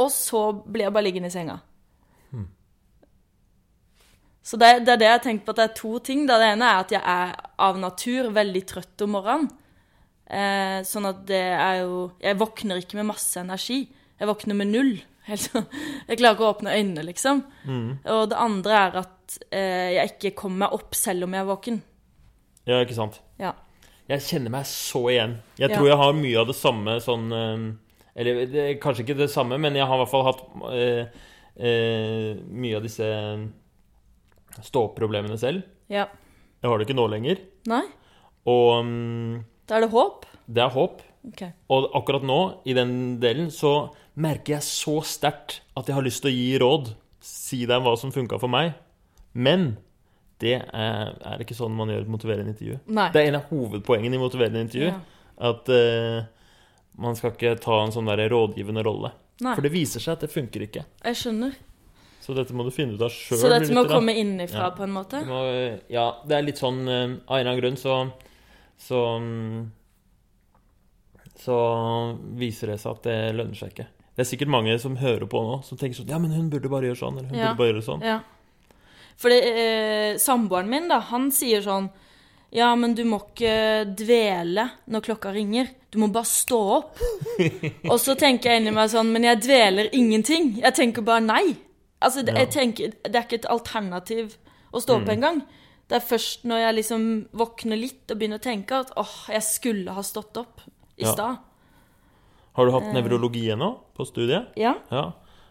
Og 0.01 0.11
så 0.13 0.49
blir 0.65 0.87
jeg 0.87 0.95
bare 0.95 1.05
liggende 1.05 1.29
i 1.29 1.35
senga. 1.35 1.59
Så 4.47 4.59
det, 4.61 4.69
det 4.87 4.93
er 4.95 5.01
det 5.01 5.09
jeg 5.11 5.23
tenkt 5.25 5.45
på 5.47 5.51
at 5.55 5.59
det 5.59 5.65
er 5.71 5.75
to 5.81 5.97
ting. 6.07 6.21
Det 6.29 6.37
ene 6.39 6.67
er 6.71 6.85
at 6.85 6.93
jeg 6.95 7.03
er 7.03 7.33
av 7.67 7.79
natur 7.83 8.29
veldig 8.37 8.63
trøtt 8.71 9.03
om 9.03 9.17
morgenen. 9.17 9.49
Eh, 10.27 10.81
sånn 10.87 11.07
at 11.07 11.21
det 11.29 11.39
er 11.55 11.77
jo 11.85 11.99
Jeg 12.19 12.35
våkner 12.41 12.81
ikke 12.83 12.97
med 12.99 13.07
masse 13.13 13.39
energi. 13.43 13.85
Jeg 14.19 14.29
våkner 14.31 14.55
med 14.59 14.71
null. 14.71 14.93
Helt 15.29 15.43
sånn. 15.49 15.67
Jeg 16.07 16.21
klarer 16.21 16.37
ikke 16.39 16.47
å 16.47 16.53
åpne 16.55 16.75
øynene, 16.79 17.03
liksom. 17.09 17.43
Og 18.07 18.23
det 18.31 18.39
andre 18.39 18.77
er 18.85 18.99
at 19.03 19.39
eh, 19.51 19.89
jeg 19.97 20.13
ikke 20.15 20.35
kommer 20.39 20.63
meg 20.69 20.77
opp 20.79 20.95
selv 20.95 21.27
om 21.27 21.35
jeg 21.35 21.43
er 21.43 21.49
våken. 21.51 21.81
Ja, 22.71 22.79
ikke 22.87 22.95
sant? 22.99 23.19
Ja. 23.43 23.51
Jeg 24.07 24.23
kjenner 24.23 24.55
meg 24.55 24.69
så 24.71 25.03
igjen. 25.11 25.41
Jeg 25.59 25.73
Ja. 25.73 25.77
tror 25.81 25.89
jeg 25.91 25.99
har 25.99 26.13
mye 26.15 26.39
av 26.39 26.47
det 26.47 26.55
samme 26.59 26.95
sånn 27.03 27.27
eh, 27.35 27.67
Eller 28.23 28.47
det, 28.47 28.67
kanskje 28.81 29.03
ikke 29.03 29.19
det 29.19 29.31
samme, 29.35 29.59
men 29.59 29.75
jeg 29.75 29.85
har 29.91 29.99
i 29.99 30.05
hvert 30.05 30.13
fall 30.15 30.27
hatt 30.31 30.45
eh, 30.71 31.11
eh, 31.59 32.39
mye 32.47 32.79
av 32.79 32.87
disse 32.87 33.11
stå-opp-problemene 34.65 35.39
selv. 35.41 35.67
ja. 35.93 36.07
Jeg 36.63 36.71
har 36.73 36.81
det 36.81 36.87
ikke 36.89 36.97
nå 36.97 37.05
lenger. 37.13 37.41
Nei? 37.69 37.83
Og 38.49 38.71
um, 38.81 39.45
Da 39.69 39.77
er 39.77 39.85
det 39.85 39.91
håp? 39.93 40.25
det 40.49 40.63
er 40.65 40.71
håp. 40.73 41.03
Okay. 41.29 41.51
Og 41.71 41.91
akkurat 41.95 42.25
nå, 42.27 42.39
i 42.65 42.73
den 42.75 43.21
delen, 43.21 43.51
så 43.53 43.93
merker 44.15 44.57
jeg 44.57 44.65
så 44.65 44.97
sterkt 45.05 45.61
at 45.77 45.87
jeg 45.87 45.95
har 45.95 46.07
lyst 46.07 46.23
til 46.25 46.31
å 46.31 46.35
gi 46.35 46.57
råd. 46.63 46.89
Si 47.21 47.61
deg 47.69 47.83
hva 47.85 47.93
som 48.01 48.11
funka 48.15 48.39
for 48.41 48.51
meg. 48.51 48.73
Men 49.37 49.77
det 50.43 50.57
er, 50.63 51.13
er 51.21 51.45
ikke 51.45 51.55
sånn 51.59 51.77
man 51.77 51.93
gjør 51.93 52.07
et 52.07 52.13
motiverende 52.17 52.55
intervju. 52.55 52.79
Nei. 52.97 53.11
Det 53.13 53.21
er 53.23 53.31
en 53.31 53.39
av 53.43 53.53
hovedpoengene 53.53 54.17
i 54.19 54.23
motiverende 54.23 54.65
intervju. 54.67 54.91
Ja. 54.91 54.99
At 55.51 55.71
uh, 55.71 56.25
man 57.03 57.19
skal 57.19 57.35
ikke 57.37 57.57
ta 57.63 57.83
en 57.85 57.95
sånn 57.95 58.09
der 58.09 58.25
rådgivende 58.33 58.85
rolle. 58.87 59.13
Nei. 59.45 59.53
For 59.53 59.67
det 59.67 59.75
viser 59.75 60.03
seg 60.03 60.17
at 60.17 60.25
det 60.25 60.33
funker 60.33 60.65
ikke. 60.67 60.87
Jeg 61.05 61.21
skjønner. 61.21 61.59
Så 62.27 62.35
dette 62.35 62.55
må 62.59 62.65
du 62.67 62.73
finne 62.75 62.97
ut 62.99 63.03
av 63.07 63.13
sjøl. 63.15 63.39
Så 63.39 63.49
dette 63.53 63.71
må 63.77 63.85
komme 63.87 64.11
innenfra, 64.19 64.65
Ja. 64.67 64.71
på 64.75 64.83
en 64.83 64.91
måte? 64.97 65.21
Må, 65.29 65.41
ja, 65.93 66.09
det 66.27 66.35
er 66.37 66.43
litt 66.43 66.59
sånn 66.59 66.81
eh, 66.91 67.05
Av 67.29 67.37
en 67.39 67.41
eller 67.41 67.51
annen 67.53 67.61
grunn 67.61 67.77
så 67.79 67.99
Så 68.83 68.99
mm, 69.23 69.61
Så 71.39 71.57
viser 72.41 72.73
det 72.73 72.81
seg 72.83 72.97
at 72.97 73.05
det 73.07 73.19
lønner 73.37 73.59
seg 73.59 73.75
ikke. 73.75 73.87
Det 74.17 74.25
er 74.25 74.29
sikkert 74.31 74.49
mange 74.53 74.75
som 74.81 74.97
hører 74.97 75.29
på 75.29 75.43
nå, 75.45 75.59
som 75.67 75.79
tenker 75.79 75.99
sånn 76.01 76.09
Ja, 76.11 76.19
men 76.23 76.33
hun 76.35 76.49
burde 76.53 76.71
bare 76.73 76.89
gjøre 76.89 76.99
sånn, 77.03 77.19
eller 77.21 77.29
hun 77.31 77.39
Ja. 77.39 77.51
burde 77.53 77.61
bare 77.61 77.73
gjøre 77.75 77.85
sånn. 77.87 78.03
Ja. 78.07 78.19
Fordi 79.17 79.39
eh, 79.45 80.17
samboeren 80.21 80.69
min, 80.73 80.89
da, 80.89 80.99
han 81.13 81.31
sier 81.31 81.63
sånn 81.65 81.91
Ja, 82.57 82.71
men 82.79 82.95
du 82.95 83.03
må 83.05 83.19
ikke 83.21 83.85
dvele 83.99 84.71
når 84.89 85.03
klokka 85.03 85.33
ringer. 85.35 85.69
Du 85.91 85.99
må 85.99 86.09
bare 86.15 86.25
stå 86.31 86.59
opp. 86.79 86.99
Og 87.93 87.99
så 88.01 88.15
tenker 88.17 88.51
jeg 88.53 88.63
inni 88.63 88.73
meg 88.73 88.89
sånn 88.93 89.11
Men 89.13 89.25
jeg 89.27 89.41
dveler 89.43 89.89
ingenting. 89.93 90.53
Jeg 90.63 90.75
tenker 90.79 91.03
bare 91.05 91.25
nei. 91.27 91.57
Altså, 92.05 92.23
det, 92.27 92.35
jeg 92.37 92.51
tenker, 92.53 92.97
det 93.05 93.15
er 93.15 93.25
ikke 93.25 93.41
et 93.41 93.49
alternativ 93.51 94.37
å 94.73 94.83
stå 94.83 94.99
opp 95.01 95.11
engang. 95.13 95.41
Det 95.89 96.01
er 96.01 96.05
først 96.05 96.45
når 96.49 96.65
jeg 96.65 96.77
liksom 96.81 97.05
våkner 97.37 97.79
litt 97.81 98.11
og 98.11 98.19
begynner 98.19 98.41
å 98.41 98.45
tenke 98.45 98.81
at 98.85 98.91
åh, 99.01 99.15
jeg 99.33 99.45
skulle 99.47 99.95
ha 99.97 100.03
stått 100.05 100.37
opp 100.41 100.65
i 100.99 101.07
stad. 101.07 101.39
Har 102.57 102.67
du 102.67 102.73
hatt 102.73 102.89
nevrologi 102.97 103.47
ennå, 103.53 103.71
på 103.97 104.07
studiet? 104.09 104.53
Ja. 104.59 104.75
Ja. 104.91 105.11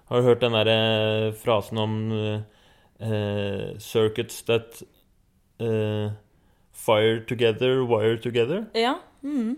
Har 0.09 0.21
du 0.21 0.27
hørt 0.27 0.41
den 0.41 0.53
der 0.53 0.69
eh, 0.69 1.31
frasen 1.37 1.79
om 1.81 1.93
uh, 2.13 3.77
circuits 3.81 4.43
that 4.45 4.81
uh, 5.61 6.13
fire 6.73 7.23
together, 7.25 7.83
wire 7.89 8.17
together? 8.21 8.65
Ja. 8.77 8.97
Mm. 9.25 9.57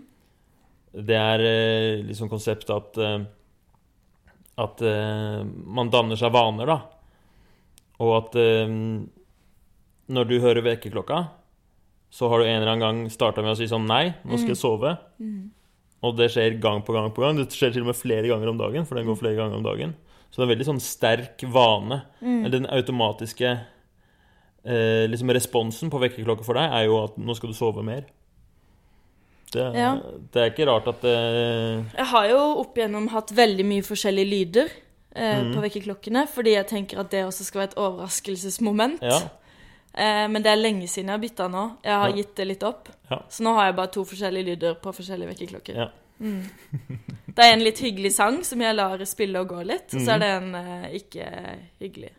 Det 0.92 1.16
er 1.16 1.44
uh, 1.44 2.06
liksom 2.08 2.30
konseptet 2.32 2.72
at 2.72 3.00
eh, 3.00 3.26
At 4.58 4.82
eh, 4.82 5.42
man 5.46 5.90
danner 5.92 6.18
seg 6.18 6.32
vaner, 6.34 6.66
da. 6.66 6.78
Og 8.02 8.14
at 8.16 8.38
eh, 8.38 8.70
når 10.08 10.30
du 10.30 10.38
hører 10.42 10.64
vekkerklokka, 10.66 11.20
så 12.10 12.30
har 12.32 12.40
du 12.40 12.48
en 12.48 12.56
eller 12.62 12.72
annen 12.72 12.84
gang 12.84 13.00
starta 13.12 13.42
med 13.44 13.52
å 13.52 13.58
si 13.58 13.68
sånn 13.68 13.86
Nei, 13.86 14.14
nå 14.24 14.38
skal 14.40 14.54
jeg 14.54 14.60
sove. 14.62 14.94
Og 16.06 16.14
det 16.16 16.30
skjer 16.32 16.56
gang 16.62 16.80
på 16.86 16.94
gang 16.94 17.10
på 17.12 17.22
gang. 17.24 17.36
Det 17.36 17.50
skjer 17.52 17.74
til 17.74 17.84
og 17.84 17.90
med 17.90 17.98
flere 17.98 18.30
ganger 18.30 18.52
om 18.52 18.60
dagen, 18.60 18.86
for 18.88 18.96
den 18.96 19.08
går 19.08 19.18
flere 19.18 19.38
ganger 19.38 19.58
om 19.58 19.66
dagen. 19.66 19.96
Så 20.30 20.38
det 20.38 20.44
er 20.44 20.46
en 20.48 20.52
veldig 20.54 20.68
sånn 20.70 20.84
sterk 20.84 21.42
vane. 21.52 22.02
Eller 22.44 22.54
Den 22.58 22.70
automatiske 22.70 23.50
eh, 24.68 25.04
liksom 25.10 25.32
responsen 25.34 25.90
på 25.92 26.00
vekkerklokka 26.02 26.46
for 26.46 26.58
deg 26.58 26.72
er 26.78 26.86
jo 26.88 26.98
at 27.02 27.18
nå 27.20 27.36
skal 27.36 27.52
du 27.52 27.58
sove 27.58 27.84
mer. 27.86 28.06
Det, 29.52 29.64
Ja. 29.74 29.94
det 30.32 30.42
er 30.42 30.50
ikke 30.50 30.66
rart 30.68 30.88
at 30.88 31.00
det 31.00 31.14
Jeg 31.96 32.06
har 32.06 32.28
jo 32.28 32.38
opp 32.60 32.76
igjennom 32.76 33.08
hatt 33.08 33.32
veldig 33.32 33.64
mye 33.64 33.82
forskjellige 33.86 34.28
lyder 34.28 34.68
eh, 35.14 35.42
mm. 35.42 35.54
på 35.54 35.62
vekkerklokkene, 35.64 36.26
fordi 36.28 36.54
jeg 36.56 36.66
tenker 36.66 37.00
at 37.00 37.10
det 37.10 37.24
også 37.24 37.44
skal 37.44 37.62
være 37.62 37.70
et 37.72 37.78
overraskelsesmoment. 37.78 39.00
Ja. 39.02 39.20
Eh, 39.94 40.26
men 40.28 40.42
det 40.44 40.52
er 40.52 40.60
lenge 40.60 40.86
siden 40.88 41.08
jeg 41.08 41.16
har 41.16 41.24
bytta 41.24 41.48
nå. 41.48 41.64
Jeg 41.84 41.94
har 41.94 42.08
Ja. 42.08 42.16
gitt 42.16 42.34
det 42.36 42.46
litt 42.46 42.62
opp. 42.62 42.88
Så 43.30 43.42
nå 43.42 43.54
har 43.54 43.66
jeg 43.66 43.76
bare 43.76 43.90
to 43.90 44.04
forskjellige 44.04 44.44
lyder 44.44 44.74
på 44.74 44.92
forskjellige 44.92 45.28
vekkerklokker. 45.32 45.74
Ja. 45.76 45.88
Mm. 46.20 46.44
Det 47.34 47.44
er 47.44 47.52
en 47.52 47.62
litt 47.62 47.78
hyggelig 47.78 48.12
sang 48.12 48.40
som 48.44 48.60
jeg 48.60 48.74
lar 48.74 48.98
spille 49.06 49.38
og 49.40 49.48
gå 49.48 49.62
litt, 49.64 49.94
og 49.94 50.00
så 50.02 50.16
er 50.16 50.18
det 50.18 50.30
en 50.42 50.54
eh, 50.54 50.88
ikke 50.98 51.28
hyggelig. 51.80 52.10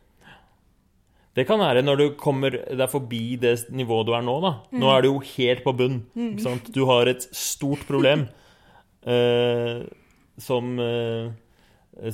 Det 1.36 1.46
kan 1.48 1.60
være 1.62 1.84
når 1.86 1.98
du 1.98 2.06
kommer 2.20 2.52
deg 2.52 2.90
forbi 2.90 3.36
det 3.40 3.70
nivået 3.72 4.06
du 4.10 4.14
er 4.18 4.22
nå, 4.26 4.34
da. 4.42 4.52
Mm. 4.74 4.80
Nå 4.82 4.90
er 4.96 5.02
du 5.06 5.08
jo 5.12 5.20
helt 5.38 5.64
på 5.64 5.74
bunn. 5.78 6.00
Ikke 6.18 6.42
sant? 6.44 6.72
Du 6.74 6.86
har 6.90 7.08
et 7.08 7.22
stort 7.36 7.86
problem 7.88 8.26
uh, 9.08 9.84
som 10.48 10.74
uh, 10.80 11.30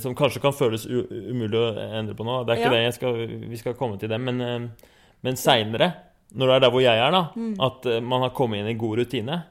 som 0.02 0.16
kanskje 0.18 0.40
kan 0.42 0.54
føles 0.56 0.82
umulig 0.90 1.54
å 1.60 1.66
endre 2.00 2.14
på 2.18 2.24
nå. 2.26 2.40
Det 2.44 2.56
er 2.56 2.62
ikke 2.64 2.74
Ja. 2.74 2.86
det 2.88 2.94
skal, 2.96 3.18
vi 3.46 3.56
skal 3.60 3.74
komme 3.78 3.98
til 4.00 4.08
det. 4.10 4.18
Men, 4.18 4.40
eh, 4.42 4.88
men 5.22 5.36
seinere, 5.38 5.92
når 6.34 6.46
du 6.46 6.52
er 6.56 6.60
der 6.64 6.70
hvor 6.74 6.82
jeg 6.82 6.98
er, 6.98 7.10
da, 7.14 7.20
Mm. 7.36 7.52
at 7.62 7.84
man 8.02 8.22
har 8.22 8.30
kommet 8.34 8.58
inn 8.58 8.66
i 8.66 8.74
god 8.74 8.98
rutine, 8.98 9.44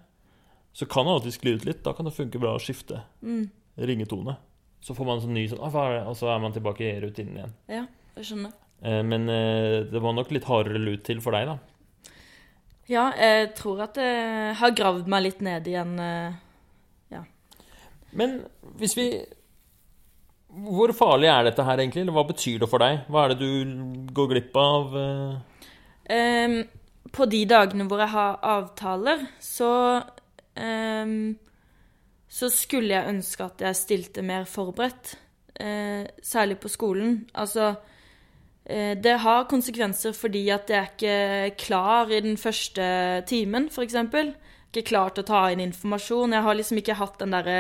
så 0.76 0.86
kan 0.92 1.06
det 1.06 1.14
alltid 1.14 1.32
skli 1.38 1.54
ut 1.56 1.64
litt. 1.66 1.84
Da 1.84 1.94
kan 1.94 2.04
det 2.04 2.14
funke 2.18 2.38
bra 2.42 2.52
å 2.58 2.60
skifte 2.60 3.00
Mm. 3.24 3.50
ringetone. 3.80 4.36
Så 4.84 4.94
får 4.94 5.06
man 5.06 5.20
en 5.20 5.24
sånn 5.24 5.34
ny 5.34 5.48
sånn, 5.48 5.60
«Å, 5.64 5.72
hva 5.72 5.86
er 5.88 6.00
det?» 6.02 6.08
Og 6.10 6.16
så 6.18 6.28
er 6.36 6.40
man 6.42 6.52
tilbake 6.52 6.82
i 6.84 7.00
rutinen 7.00 7.38
igjen. 7.38 7.54
Ja, 7.70 7.86
jeg 8.18 8.26
skjønner. 8.26 8.52
Eh, 8.84 9.01
Men 9.03 9.29
eh, 9.29 9.84
det 9.91 10.01
var 10.01 10.13
nok 10.13 10.32
litt 10.32 10.48
hardere 10.50 10.82
lut 10.82 11.03
til 11.08 11.22
for 11.22 11.32
deg, 11.38 11.48
da. 11.48 11.58
Ja, 12.88 13.08
jeg 13.17 13.55
tror 13.58 13.79
at 13.88 13.96
jeg 13.98 14.53
har 14.60 14.75
gravd 14.77 15.08
meg 15.10 15.24
litt 15.25 15.39
ned 15.41 15.65
igjen. 15.67 15.96
ja. 17.10 17.24
Men 18.13 18.44
hvis 18.77 18.94
vi 18.98 19.08
Hvor 20.53 20.94
farlig 20.94 21.27
er 21.27 21.44
dette 21.50 21.63
her, 21.65 21.82
egentlig? 21.82 22.03
Eller 22.05 22.13
hva 22.13 22.27
betyr 22.29 22.60
det 22.62 22.70
for 22.70 22.79
deg? 22.79 23.01
Hva 23.10 23.24
er 23.25 23.34
det 23.34 23.39
du 23.41 24.05
går 24.13 24.29
glipp 24.29 24.55
av? 24.55 24.94
eh? 24.96 25.65
Ehm, 26.15 26.60
på 27.12 27.25
de 27.25 27.41
dagene 27.50 27.88
hvor 27.89 28.00
jeg 28.03 28.12
har 28.13 28.38
avtaler, 28.44 29.25
så 29.41 30.03
um, 30.55 31.36
Så 32.29 32.50
skulle 32.53 32.94
jeg 32.94 33.10
ønske 33.15 33.44
at 33.46 33.62
jeg 33.65 33.75
stilte 33.75 34.22
mer 34.22 34.46
forberedt. 34.46 35.15
Uh, 35.60 36.05
særlig 36.22 36.58
på 36.60 36.67
skolen. 36.70 37.25
Altså 37.34 37.70
eh, 37.72 37.75
Det 38.66 39.12
har 39.22 39.44
konsekvenser 39.46 40.16
fordi 40.18 40.48
at 40.50 40.72
jeg 40.74 40.80
er 40.80 41.52
ikke 41.52 41.66
klar 41.68 42.10
i 42.10 42.22
den 42.26 42.38
første 42.42 42.86
timen, 43.30 43.68
f.eks. 43.70 43.98
Ikke 44.74 44.88
klar 44.90 45.14
til 45.14 45.22
å 45.22 45.28
ta 45.28 45.42
inn 45.54 45.62
informasjon. 45.68 46.34
Jeg 46.34 46.46
har 46.48 46.58
liksom 46.58 46.80
ikke 46.82 46.98
hatt 46.98 47.20
den 47.22 47.36
derre 47.36 47.60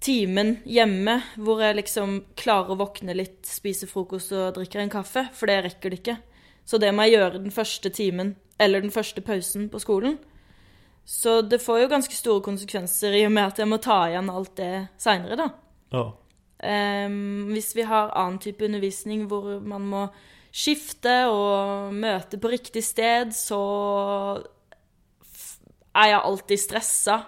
timen 0.00 0.56
hjemme 0.68 1.18
hvor 1.36 1.60
jeg 1.62 1.78
liksom 1.80 2.20
klarer 2.38 2.74
å 2.74 2.78
våkne 2.80 3.16
litt, 3.18 3.42
spise 3.46 3.88
frokost 3.90 4.32
og 4.36 4.56
drikker 4.56 4.82
en 4.82 4.92
kaffe, 4.92 5.26
for 5.34 5.50
det 5.50 5.60
rekker 5.66 5.92
det 5.92 6.00
ikke. 6.00 6.16
Så 6.68 6.80
det 6.80 6.92
må 6.94 7.06
jeg 7.06 7.18
gjøre 7.18 7.42
den 7.42 7.54
første 7.54 7.90
timen, 7.94 8.34
eller 8.60 8.84
den 8.84 8.94
første 8.94 9.22
pausen 9.24 9.68
på 9.72 9.80
skolen. 9.82 10.18
Så 11.08 11.40
det 11.40 11.62
får 11.64 11.82
jo 11.82 11.92
ganske 11.92 12.14
store 12.14 12.44
konsekvenser 12.44 13.14
i 13.16 13.24
og 13.24 13.32
med 13.32 13.54
at 13.54 13.60
jeg 13.62 13.70
må 13.70 13.78
ta 13.80 14.02
igjen 14.10 14.28
alt 14.28 14.54
det 14.60 14.72
seinere, 15.00 15.38
da. 15.40 15.46
Ja. 15.94 16.04
Ehm, 16.64 17.50
hvis 17.52 17.74
vi 17.76 17.86
har 17.86 18.10
annen 18.18 18.40
type 18.42 18.64
undervisning 18.66 19.26
hvor 19.30 19.58
man 19.62 19.84
må 19.86 20.04
skifte 20.50 21.28
og 21.30 21.94
møte 21.94 22.40
på 22.40 22.50
riktig 22.50 22.82
sted, 22.82 23.30
så 23.36 23.60
er 25.94 26.12
jeg 26.12 26.22
alltid 26.24 26.62
stressa 26.62 27.18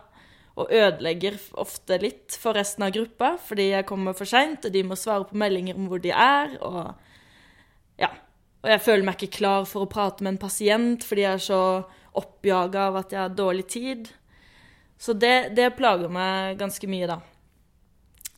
og 0.60 0.72
ødelegger 0.74 1.38
ofte 1.62 2.00
litt 2.02 2.34
for 2.40 2.58
resten 2.58 2.84
av 2.84 2.92
gruppa 2.94 3.36
fordi 3.40 3.70
jeg 3.70 3.86
kommer 3.88 4.16
for 4.18 4.28
seint, 4.28 4.66
og 4.66 4.74
de 4.74 4.82
må 4.84 4.98
svare 4.98 5.28
på 5.28 5.38
meldinger 5.38 5.78
om 5.78 5.86
hvor 5.90 6.02
de 6.02 6.12
er, 6.14 6.56
og 6.60 8.00
ja. 8.00 8.10
Og 8.60 8.68
jeg 8.68 8.82
føler 8.84 9.06
meg 9.06 9.16
ikke 9.16 9.38
klar 9.38 9.64
for 9.68 9.86
å 9.86 9.90
prate 9.90 10.24
med 10.24 10.34
en 10.34 10.42
pasient 10.42 11.06
fordi 11.06 11.24
jeg 11.24 11.38
er 11.38 11.44
så 11.44 11.62
oppjaga 12.20 12.88
av 12.90 12.98
at 13.00 13.14
jeg 13.14 13.22
har 13.22 13.36
dårlig 13.36 13.66
tid. 13.72 14.10
Så 15.00 15.14
det, 15.16 15.54
det 15.56 15.70
plager 15.78 16.10
meg 16.12 16.58
ganske 16.60 16.88
mye, 16.90 17.08
da. 17.08 17.20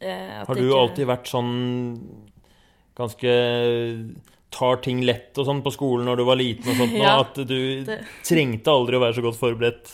Eh, 0.02 0.44
Har 0.46 0.54
du 0.58 0.62
ikke- 0.66 0.78
alltid 0.80 1.06
vært 1.06 1.28
sånn 1.30 1.52
ganske 2.98 3.34
Tar 4.52 4.76
ting 4.84 5.00
lett 5.06 5.38
og 5.40 5.46
sånn 5.48 5.62
på 5.64 5.70
skolen 5.72 6.04
når 6.10 6.18
du 6.20 6.24
var 6.28 6.36
liten 6.36 6.68
og 6.74 6.76
sånt, 6.82 6.92
Ja, 7.00 7.20
at 7.22 7.38
du 7.48 7.84
det- 7.88 8.00
trengte 8.26 8.68
aldri 8.74 8.98
å 8.98 9.00
være 9.00 9.16
så 9.16 9.22
godt 9.24 9.38
forberedt? 9.40 9.92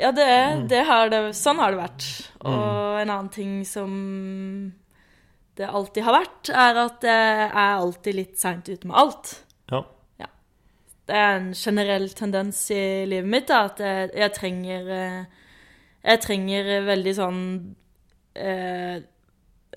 Ja, 0.00 0.10
det, 0.10 0.68
det 0.70 0.80
har 0.88 1.10
det, 1.12 1.20
sånn 1.36 1.60
har 1.60 1.70
det 1.74 1.78
vært. 1.82 2.06
Mm. 2.42 2.48
Og 2.54 3.00
en 3.02 3.10
annen 3.12 3.28
ting 3.30 3.52
som 3.68 4.72
det 5.54 5.68
alltid 5.68 6.02
har 6.02 6.16
vært, 6.16 6.48
er 6.50 6.80
at 6.82 7.04
jeg 7.06 7.44
er 7.52 7.76
alltid 7.76 8.16
litt 8.16 8.40
seint 8.40 8.66
ute 8.72 8.88
med 8.90 8.96
alt. 8.96 9.34
Ja. 9.70 9.84
Det 11.06 11.14
er 11.20 11.36
en 11.36 11.52
generell 11.52 12.08
tendens 12.16 12.62
i 12.72 13.04
livet 13.06 13.28
mitt, 13.28 13.46
da, 13.52 13.66
at 13.68 13.78
jeg, 13.84 14.10
jeg 14.16 14.32
trenger 14.38 14.86
eh, 14.88 15.24
Jeg 16.08 16.20
trenger 16.24 16.70
veldig 16.88 17.12
sånn 17.18 17.42
eh, 18.34 19.02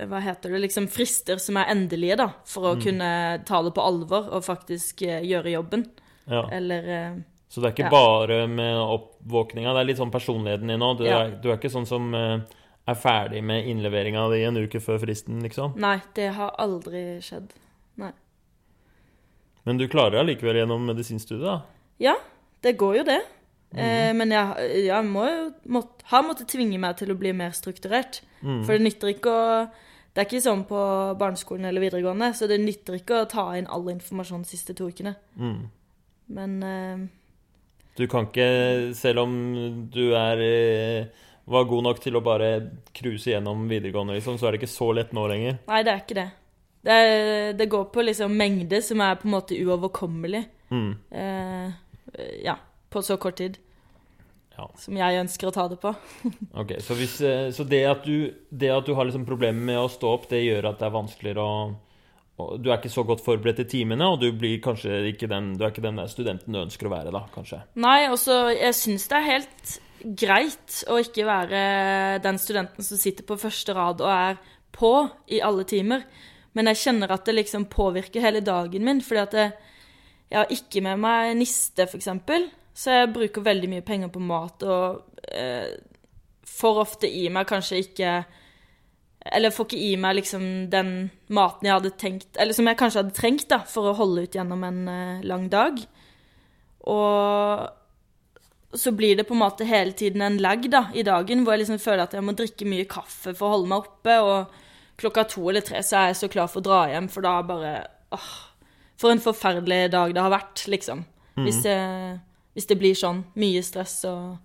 Hva 0.06 0.20
heter 0.22 0.52
det? 0.54 0.60
Liksom 0.62 0.88
frister 0.88 1.40
som 1.42 1.58
er 1.58 1.66
endelige, 1.74 2.18
da, 2.18 2.28
for 2.46 2.62
å 2.70 2.76
Mm. 2.76 2.82
kunne 2.84 3.46
ta 3.46 3.62
det 3.64 3.74
på 3.74 3.82
alvor 3.82 4.28
og 4.32 4.44
faktisk 4.46 5.02
eh, 5.08 5.22
gjøre 5.26 5.52
jobben. 5.56 5.88
ja. 6.28 6.44
Eller 6.52 6.88
eh, 6.90 7.16
Så 7.50 7.62
det 7.62 7.70
er 7.70 7.74
ikke 7.84 7.90
Ja. 7.90 7.90
bare 7.90 8.48
med 8.48 8.76
oppvåkninga, 8.76 9.74
det 9.74 9.80
er 9.82 9.86
litt 9.86 9.98
sånn 9.98 10.12
personligheten 10.12 10.68
din 10.68 10.80
òg. 10.82 10.98
Du, 10.98 11.04
Ja. 11.06 11.30
du 11.30 11.50
er 11.50 11.58
ikke 11.58 11.72
sånn 11.72 11.88
som 11.88 12.14
eh, 12.14 12.40
er 12.88 12.96
ferdig 12.96 13.42
med 13.44 13.66
innleveringa 13.66 14.30
di 14.32 14.44
en 14.44 14.58
uke 14.58 14.80
før 14.80 15.00
fristen, 15.00 15.42
liksom. 15.42 15.76
Nei, 15.78 16.02
det 16.14 16.34
har 16.34 16.52
aldri 16.60 17.20
skjedd. 17.22 17.50
Nei. 17.98 18.12
Men 19.66 19.78
du 19.78 19.88
klarer 19.88 20.24
deg 20.24 20.38
likevel 20.38 20.62
gjennom 20.62 20.86
medisinstudiet, 20.88 21.44
da? 21.44 21.62
Ja, 22.00 22.16
det 22.64 22.78
går 22.78 22.98
jo 23.02 23.04
det. 23.04 23.22
Eh, 23.76 24.14
men 24.16 24.30
jeg, 24.32 24.86
jeg 24.88 25.04
må 25.06 25.26
må, 25.68 25.82
har 26.06 26.24
måttet 26.24 26.48
tvinge 26.48 26.80
meg 26.80 26.96
til 26.98 27.12
å 27.12 27.18
bli 27.20 27.34
mer 27.36 27.52
strukturert. 27.52 28.22
Mm. 28.42 28.62
For 28.66 28.78
det 28.78 28.82
nytter 28.86 29.12
ikke 29.12 29.34
å 29.34 29.70
Det 30.18 30.24
er 30.24 30.30
ikke 30.32 30.40
sånn 30.42 30.64
på 30.66 30.78
barneskolen 31.22 31.68
eller 31.70 31.84
videregående, 31.84 32.32
så 32.34 32.48
det 32.50 32.56
nytter 32.58 32.96
ikke 32.98 33.20
å 33.22 33.28
ta 33.30 33.44
inn 33.54 33.68
all 33.70 33.84
informasjon 33.92 34.42
de 34.42 34.50
siste 34.50 34.74
to 34.74 34.88
ukene. 34.90 35.12
Mm. 35.38 35.60
Men 36.34 36.56
uh, 36.66 37.04
Du 38.00 38.08
kan 38.10 38.26
ikke, 38.26 38.48
selv 38.98 39.22
om 39.28 39.36
du 39.94 40.16
er 40.18 40.42
eh, 40.42 41.28
var 41.46 41.70
god 41.70 41.86
nok 41.86 42.02
til 42.02 42.18
å 42.18 42.24
bare 42.26 42.50
cruise 42.98 43.30
gjennom 43.30 43.68
videregående, 43.70 44.18
liksom, 44.18 44.42
så 44.42 44.50
er 44.50 44.56
det 44.56 44.64
ikke 44.64 44.74
så 44.74 44.90
lett 44.98 45.14
nå 45.14 45.28
lenger. 45.30 45.62
nei, 45.70 45.84
det 45.86 45.94
er 45.94 46.02
ikke 46.02 46.18
det. 46.18 46.28
Det, 46.88 46.98
er, 46.98 47.54
det 47.62 47.70
går 47.70 47.86
på 47.94 48.08
liksom 48.10 48.34
mengde 48.42 48.82
som 48.82 49.06
er 49.06 49.22
på 49.22 49.30
en 49.30 49.36
måte 49.38 49.62
uoverkommelig. 49.62 50.44
Mm. 50.74 50.92
Eh, 51.14 52.26
ja, 52.42 52.58
på 52.90 53.06
så 53.06 53.22
kort 53.22 53.38
tid. 53.38 53.62
Ja. 54.58 54.68
Som 54.82 54.98
jeg 54.98 55.20
ønsker 55.22 55.50
å 55.50 55.54
ta 55.54 55.68
det 55.70 55.78
på. 55.82 55.92
Ok, 56.62 56.78
Så, 56.82 56.98
hvis, 56.98 57.20
eh, 57.22 57.50
så 57.54 57.66
det, 57.68 57.84
at 57.86 58.06
du, 58.08 58.32
det 58.50 58.72
at 58.74 58.88
du 58.88 58.96
har 58.98 59.06
liksom 59.06 59.28
problemer 59.28 59.62
med 59.72 59.80
å 59.80 59.90
stå 59.92 60.16
opp, 60.16 60.30
det 60.32 60.42
gjør 60.44 60.72
at 60.72 60.80
det 60.82 60.88
er 60.88 60.96
vanskeligere 60.96 61.44
å 61.44 61.60
Du 62.62 62.70
er 62.70 62.78
ikke 62.78 62.94
så 62.94 63.02
godt 63.02 63.24
forberedt 63.26 63.58
til 63.64 63.70
timene, 63.72 64.12
og 64.14 64.20
du 64.22 64.28
blir 64.38 64.60
kanskje 64.62 65.00
ikke 65.10 65.30
den, 65.30 65.56
du 65.58 65.64
er 65.66 65.72
ikke 65.74 65.86
den 65.86 65.98
der 65.98 66.10
studenten 66.12 66.54
du 66.54 66.60
ønsker 66.62 66.86
å 66.86 66.94
være, 66.94 67.14
da, 67.14 67.24
kanskje. 67.34 67.64
Nei, 67.82 68.10
også 68.14 68.36
Jeg 68.54 68.76
syns 68.78 69.08
det 69.10 69.18
er 69.18 69.30
helt 69.32 69.78
greit 70.22 70.84
å 70.94 71.00
ikke 71.02 71.26
være 71.26 71.62
den 72.22 72.38
studenten 72.38 72.86
som 72.86 73.00
sitter 73.02 73.26
på 73.26 73.40
første 73.42 73.74
rad 73.74 74.04
og 74.06 74.12
er 74.14 74.38
på 74.78 74.92
i 75.34 75.42
alle 75.42 75.66
timer. 75.66 76.06
Men 76.54 76.70
jeg 76.72 76.82
kjenner 76.86 77.14
at 77.14 77.26
det 77.26 77.36
liksom 77.38 77.66
påvirker 77.70 78.22
hele 78.24 78.44
dagen 78.46 78.86
min, 78.86 79.02
fordi 79.06 79.24
at 79.24 79.36
jeg, 79.38 79.52
jeg 80.30 80.40
har 80.40 80.54
ikke 80.54 80.84
med 80.86 81.02
meg 81.02 81.34
niste, 81.38 81.86
f.eks. 81.90 82.10
Så 82.78 82.94
jeg 82.94 83.14
bruker 83.14 83.46
veldig 83.46 83.70
mye 83.72 83.86
penger 83.86 84.12
på 84.14 84.22
mat 84.22 84.64
og 84.68 85.22
eh, 85.34 85.72
får 86.48 86.82
ofte 86.84 87.10
i 87.10 87.26
meg 87.34 87.48
kanskje 87.50 87.82
ikke 87.82 88.12
Eller 89.34 89.54
får 89.54 89.68
ikke 89.68 89.80
i 89.82 89.96
meg 90.00 90.20
liksom 90.20 90.44
den 90.72 90.92
maten 91.34 91.68
jeg 91.68 91.74
hadde 91.80 91.96
tenkt 92.00 92.38
Eller 92.38 92.54
som 92.56 92.70
jeg 92.70 92.80
kanskje 92.80 93.02
hadde 93.02 93.18
trengt 93.18 93.48
da, 93.50 93.64
for 93.66 93.90
å 93.90 93.98
holde 93.98 94.28
ut 94.28 94.38
gjennom 94.38 94.64
en 94.68 94.80
eh, 94.94 95.26
lang 95.28 95.50
dag. 95.52 95.82
Og 96.88 97.68
så 98.78 98.92
blir 98.94 99.18
det 99.18 99.26
på 99.28 99.34
en 99.34 99.42
måte 99.42 99.66
hele 99.68 99.92
tiden 99.98 100.22
en 100.22 100.38
lag 100.44 100.64
da, 100.70 100.86
i 100.94 101.04
dagen, 101.04 101.44
hvor 101.44 101.56
jeg 101.56 101.64
liksom 101.64 101.82
føler 101.82 102.04
at 102.06 102.14
jeg 102.14 102.24
må 102.24 102.36
drikke 102.38 102.68
mye 102.70 102.88
kaffe 102.90 103.34
for 103.34 103.48
å 103.48 103.54
holde 103.56 103.72
meg 103.72 103.86
oppe, 103.88 104.18
og 104.22 105.00
klokka 105.02 105.24
to 105.32 105.48
eller 105.50 105.64
tre 105.66 105.82
så 105.86 106.02
er 106.02 106.12
jeg 106.12 106.20
så 106.22 106.30
klar 106.32 106.50
for 106.52 106.62
å 106.62 106.68
dra 106.68 106.82
hjem, 106.92 107.08
for 107.12 107.26
da 107.26 107.34
bare 107.48 107.74
åh, 108.16 108.30
For 108.98 109.14
en 109.14 109.22
forferdelig 109.22 109.92
dag 109.94 110.14
det 110.14 110.24
har 110.24 110.34
vært, 110.34 110.64
liksom. 110.74 111.04
Hvis, 111.38 111.60
det, 111.64 111.76
hvis 112.58 112.66
det 112.66 112.80
blir 112.82 112.98
sånn. 112.98 113.22
Mye 113.38 113.62
stress 113.66 114.00
og 114.10 114.38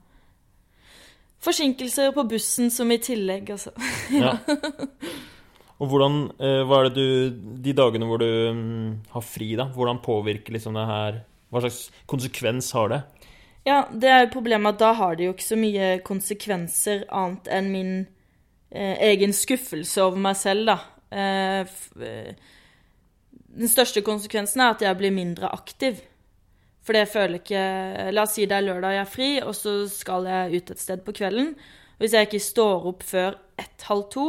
Forsinkelser 1.42 2.12
på 2.14 2.22
bussen 2.30 2.68
som 2.70 2.90
i 2.94 3.00
tillegg, 3.02 3.48
altså. 3.50 3.72
Ja. 4.22 4.36
Og 5.82 5.88
hvordan 5.90 6.18
eh, 6.38 6.60
Hva 6.68 6.78
er 6.78 6.90
det 6.90 6.92
du 6.94 7.40
De 7.64 7.74
dagene 7.74 8.06
hvor 8.06 8.20
du 8.22 8.28
mm, 8.28 8.90
har 9.16 9.24
fri, 9.26 9.48
da, 9.58 9.66
hvordan 9.74 9.98
påvirker 10.04 10.54
liksom 10.54 10.76
det 10.78 10.84
her 10.86 11.18
Hva 11.50 11.64
slags 11.64 11.80
konsekvens 12.06 12.70
har 12.76 12.92
det? 12.92 13.00
Ja, 13.66 13.80
det 13.90 14.10
er 14.10 14.24
jo 14.24 14.34
problemet 14.36 14.76
at 14.76 14.82
da 14.82 14.92
har 14.98 15.18
det 15.18 15.26
jo 15.26 15.34
ikke 15.34 15.48
så 15.48 15.58
mye 15.58 15.90
konsekvenser 16.06 17.04
annet 17.14 17.50
enn 17.58 17.68
min 17.70 17.92
eh, 18.74 18.96
egen 19.06 19.34
skuffelse 19.36 20.02
over 20.02 20.18
meg 20.18 20.34
selv, 20.40 20.66
da. 20.66 20.78
Eh, 21.14 21.76
eh, 22.02 22.32
den 23.52 23.70
største 23.70 24.02
konsekvensen 24.02 24.64
er 24.64 24.74
at 24.74 24.82
jeg 24.82 24.98
blir 24.98 25.14
mindre 25.14 25.52
aktiv. 25.54 26.00
For 26.82 26.96
det 26.96 27.10
føler 27.12 27.38
ikke 27.38 27.62
La 28.14 28.24
oss 28.24 28.34
si 28.36 28.46
det 28.50 28.56
er 28.58 28.66
lørdag 28.66 28.96
jeg 28.96 29.04
er 29.04 29.10
fri, 29.10 29.30
og 29.42 29.54
så 29.54 29.76
skal 29.90 30.26
jeg 30.26 30.58
ut 30.62 30.72
et 30.74 30.82
sted 30.82 31.04
på 31.06 31.14
kvelden. 31.14 31.52
Hvis 32.02 32.16
jeg 32.16 32.26
ikke 32.26 32.42
står 32.42 32.88
opp 32.90 33.04
før 33.06 33.36
ett-halv 33.60 34.08
to, 34.10 34.26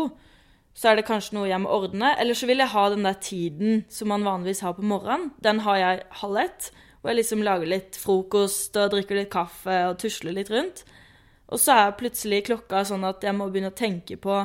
så 0.77 0.89
er 0.89 0.97
det 0.97 1.07
kanskje 1.07 1.37
noe 1.37 1.49
jeg 1.49 1.61
må 1.61 1.73
ordne. 1.73 2.13
Eller 2.21 2.37
så 2.37 2.49
vil 2.49 2.61
jeg 2.61 2.73
ha 2.73 2.87
den 2.93 3.05
der 3.05 3.17
tiden 3.21 3.83
som 3.93 4.09
man 4.13 4.25
vanligvis 4.25 4.63
har 4.65 4.75
på 4.77 4.85
morgenen. 4.85 5.31
Den 5.41 5.61
har 5.65 5.79
jeg 5.81 6.03
halv 6.21 6.41
ett. 6.43 6.71
Hvor 7.01 7.11
jeg 7.11 7.19
liksom 7.19 7.43
lager 7.43 7.67
litt 7.67 7.97
frokost 7.99 8.77
og 8.79 8.93
drikker 8.93 9.17
litt 9.19 9.31
kaffe 9.33 9.79
og 9.89 9.97
tusler 10.01 10.37
litt 10.37 10.51
rundt. 10.53 10.85
Og 11.53 11.61
så 11.61 11.75
er 11.75 11.97
plutselig 11.97 12.45
klokka 12.47 12.85
sånn 12.87 13.03
at 13.05 13.25
jeg 13.25 13.35
må 13.37 13.49
begynne 13.51 13.73
å 13.73 13.77
tenke 13.77 14.17
på 14.21 14.37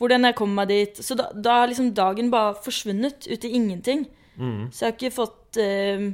hvordan 0.00 0.24
jeg 0.28 0.36
kommer 0.38 0.62
meg 0.62 0.70
dit. 0.70 1.00
Så 1.04 1.16
da, 1.18 1.28
da 1.34 1.60
har 1.60 1.68
liksom 1.68 1.92
dagen 1.96 2.30
bare 2.32 2.54
forsvunnet 2.64 3.28
ut 3.28 3.44
i 3.44 3.52
ingenting. 3.58 4.06
Mm. 4.36 4.70
Så 4.72 4.86
jeg 4.86 4.92
har 4.92 4.96
ikke 4.96 5.16
fått 5.18 5.60
eh, 5.60 6.06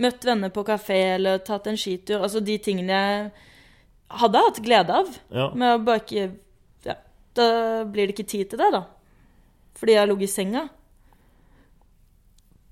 møtt 0.00 0.24
venner 0.26 0.52
på 0.54 0.64
kafé 0.66 1.00
eller 1.14 1.42
tatt 1.46 1.68
en 1.70 1.78
skitur. 1.78 2.22
Altså 2.22 2.42
de 2.44 2.56
tingene 2.62 2.94
jeg 2.94 3.28
hadde 4.20 4.46
hatt 4.46 4.62
glede 4.64 5.02
av. 5.02 5.12
Ja. 5.34 5.50
Men 5.54 5.76
å 5.76 5.84
bare 5.84 6.02
ikke 6.04 6.30
Ja, 6.84 6.98
da 7.38 7.48
blir 7.88 8.08
det 8.08 8.16
ikke 8.16 8.30
tid 8.34 8.50
til 8.50 8.60
det, 8.60 8.70
da. 8.74 8.84
Fordi 9.78 9.94
jeg 9.94 10.02
har 10.02 10.10
ligget 10.10 10.30
i 10.30 10.34
senga. 10.34 10.64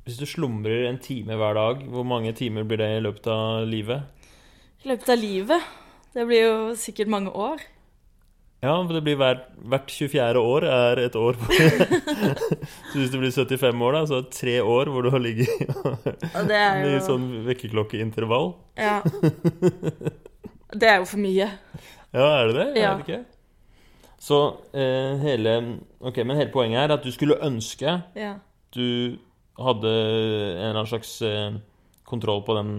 Hvis 0.02 0.18
du 0.18 0.26
slumrer 0.26 0.88
en 0.88 0.98
time 0.98 1.36
hver 1.38 1.54
dag, 1.54 1.84
hvor 1.86 2.04
mange 2.06 2.32
timer 2.34 2.66
blir 2.66 2.82
det 2.82 2.90
i 2.96 3.04
løpet 3.04 3.28
av 3.30 3.68
livet? 3.70 4.02
I 4.82 4.90
løpet 4.90 5.12
av 5.14 5.20
livet. 5.20 5.68
Det 6.12 6.26
blir 6.26 6.42
jo 6.42 6.56
sikkert 6.76 7.10
mange 7.12 7.30
år. 7.30 7.62
Ja, 8.62 8.76
for 8.78 8.94
det 8.94 9.00
blir 9.02 9.16
hvert, 9.18 9.48
hvert 9.66 9.90
24. 9.90 10.38
år 10.38 10.64
er 10.70 11.00
et 11.02 11.16
år. 11.18 11.34
så 12.92 12.94
hvis 12.94 13.10
du 13.10 13.18
blir 13.18 13.32
75 13.34 13.82
år, 13.82 13.96
da, 13.96 14.02
så 14.06 14.20
er 14.20 14.22
det 14.22 14.36
tre 14.36 14.54
år 14.62 14.90
hvor 14.92 15.02
du 15.02 15.10
har 15.10 15.22
ligget 15.24 15.50
det 16.46 16.60
i 16.92 17.00
sånn 17.02 17.26
vekkerklokkeintervall. 17.48 18.52
Ja. 18.78 19.00
Det 20.72 20.88
er 20.88 21.02
jo 21.02 21.08
for 21.10 21.18
mye. 21.20 21.50
Ja, 22.14 22.28
er 22.38 22.52
det 22.52 22.54
det? 22.60 22.68
Ja. 22.78 22.92
Er 22.92 23.02
det 23.02 23.08
ikke? 23.08 23.20
Så 24.22 24.38
eh, 24.78 25.18
hele 25.24 25.56
Ok, 25.98 26.22
men 26.22 26.38
hele 26.38 26.52
poenget 26.54 26.84
er 26.84 26.94
at 26.94 27.02
du 27.02 27.10
skulle 27.10 27.40
ønske 27.42 27.96
Ja. 28.14 28.36
du 28.78 29.18
hadde 29.58 29.90
en 29.90 30.54
eller 30.54 30.78
annen 30.78 30.90
slags 30.92 31.16
eh, 31.26 31.58
kontroll 32.06 32.44
på 32.46 32.54
den 32.60 32.72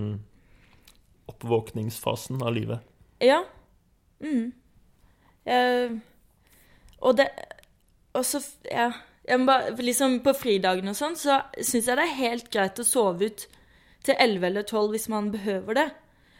oppvåkningsfasen 1.27 2.39
av 2.43 2.55
livet. 2.55 2.79
Ja. 3.23 3.43
Mm. 4.23 4.53
Jeg, 5.45 5.99
og 7.01 7.17
det 7.17 7.27
Og 8.13 8.25
så 8.25 8.39
Ja. 8.71 8.91
Bare, 9.23 9.71
liksom 9.79 10.19
På 10.19 10.33
fridagen 10.35 10.87
og 10.87 10.95
sånn, 10.95 11.15
så 11.15 11.41
syns 11.55 11.87
jeg 11.87 11.95
det 11.95 12.03
er 12.03 12.17
helt 12.19 12.49
greit 12.51 12.79
å 12.79 12.83
sove 12.83 13.29
ut 13.31 13.45
til 14.03 14.15
11 14.19 14.47
eller 14.47 14.63
12 14.63 14.89
hvis 14.91 15.09
man 15.09 15.31
behøver 15.31 15.73
det. 15.73 15.85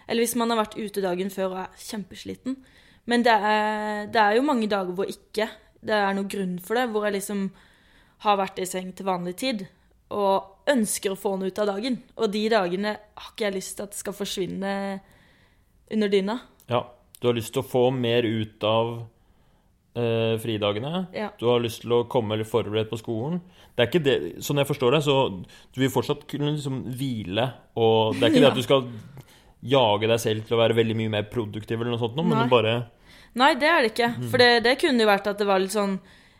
Eller 0.07 0.21
hvis 0.25 0.35
man 0.35 0.51
har 0.51 0.59
vært 0.59 0.75
ute 0.75 1.01
dagen 1.01 1.29
før 1.31 1.53
og 1.53 1.59
er 1.61 1.77
kjempesliten. 1.79 2.57
Men 3.05 3.23
det 3.23 3.31
er, 3.31 4.07
det 4.11 4.19
er 4.19 4.35
jo 4.35 4.43
mange 4.43 4.67
dager 4.67 4.91
hvor 4.91 5.07
ikke 5.07 5.47
det 5.79 5.95
er 5.95 6.11
noen 6.13 6.27
grunn 6.27 6.57
for 6.59 6.75
det. 6.75 6.89
Hvor 6.91 7.07
jeg 7.07 7.15
liksom 7.17 7.45
har 8.27 8.37
vært 8.39 8.59
i 8.59 8.67
seng 8.67 8.91
til 8.91 9.07
vanlig 9.07 9.35
tid 9.39 9.65
og 10.13 10.69
ønsker 10.69 11.13
å 11.13 11.19
få 11.19 11.35
noe 11.39 11.51
ut 11.51 11.61
av 11.63 11.71
dagen. 11.71 11.97
Og 12.19 12.31
de 12.31 12.43
dagene 12.51 12.97
har 12.99 13.31
ikke 13.31 13.47
jeg 13.47 13.55
lyst 13.55 13.77
til 13.77 13.87
at 13.87 13.97
skal 13.97 14.15
forsvinne 14.17 14.73
under 15.91 16.11
dyna. 16.11 16.37
Ja, 16.69 16.83
du 17.23 17.29
har 17.29 17.37
lyst 17.37 17.53
til 17.55 17.63
å 17.63 17.67
få 17.67 17.85
mer 17.95 18.25
ut 18.27 18.65
av 18.67 18.89
eh, 19.95 20.33
fridagene. 20.43 21.05
Ja. 21.15 21.29
Du 21.39 21.47
har 21.47 21.63
lyst 21.63 21.85
til 21.85 21.93
å 21.95 22.03
komme 22.11 22.35
litt 22.39 22.49
forberedt 22.49 22.91
på 22.91 22.99
skolen. 22.99 23.39
Det 23.73 23.85
er 23.85 23.89
ikke 23.89 24.03
det, 24.03 24.15
Sånn 24.43 24.59
jeg 24.59 24.67
forstår 24.69 24.97
det, 24.97 25.03
så 25.05 25.15
du 25.39 25.79
vil 25.79 25.93
fortsatt 25.93 26.25
kunne 26.29 26.51
liksom 26.51 26.81
hvile, 26.99 27.47
og 27.79 28.17
det 28.17 28.27
er 28.27 28.33
ikke 28.33 28.43
det 28.43 28.51
at 28.51 28.59
du 28.59 28.65
skal 28.65 28.89
jage 29.63 30.09
deg 30.11 30.19
selv 30.19 30.43
til 30.43 30.57
å 30.57 30.59
være 30.59 30.75
veldig 30.75 30.97
mye 30.99 31.13
mer 31.13 31.29
produktiv, 31.31 31.79
eller 31.79 31.95
noe 31.95 32.01
sånt, 32.01 32.19
noe, 32.19 32.27
men 32.27 32.51
bare 32.51 32.75
Nei, 33.39 33.53
det 33.57 33.65
er 33.65 33.79
det 33.81 33.93
ikke. 33.95 34.11
For 34.29 34.37
det, 34.37 34.49
det 34.67 34.75
kunne 34.77 35.01
jo 35.01 35.09
vært 35.09 35.31
at 35.31 35.39
det 35.39 35.47
var 35.49 35.61
litt 35.63 35.73
sånn 35.73 35.95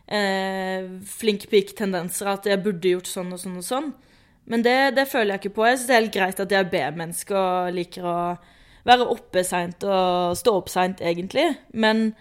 eh, 0.06 0.84
flink 1.10 1.48
pike-tendenser. 1.50 2.28
at 2.30 2.46
jeg 2.46 2.60
burde 2.62 2.92
gjort 2.92 3.10
sånn 3.10 3.32
og 3.34 3.40
sånn 3.42 3.56
og 3.58 3.66
sånn. 3.66 3.88
Men 4.46 4.62
det, 4.62 4.76
det 4.94 5.08
føler 5.10 5.34
jeg 5.34 5.42
ikke 5.42 5.56
på. 5.56 5.64
Jeg 5.66 5.80
syns 5.80 5.88
det 5.88 5.96
er 5.96 6.02
helt 6.04 6.14
greit 6.14 6.42
at 6.44 6.54
jeg 6.54 6.60
er 6.60 6.70
B-menneske 6.70 7.34
og 7.34 7.74
liker 7.74 8.06
å 8.06 8.18
være 8.86 9.06
oppe 9.08 9.42
seint 9.44 9.84
og 9.88 10.36
stå 10.36 10.54
opp 10.58 10.68
seint, 10.72 11.00
egentlig. 11.00 11.46
Men 11.72 12.14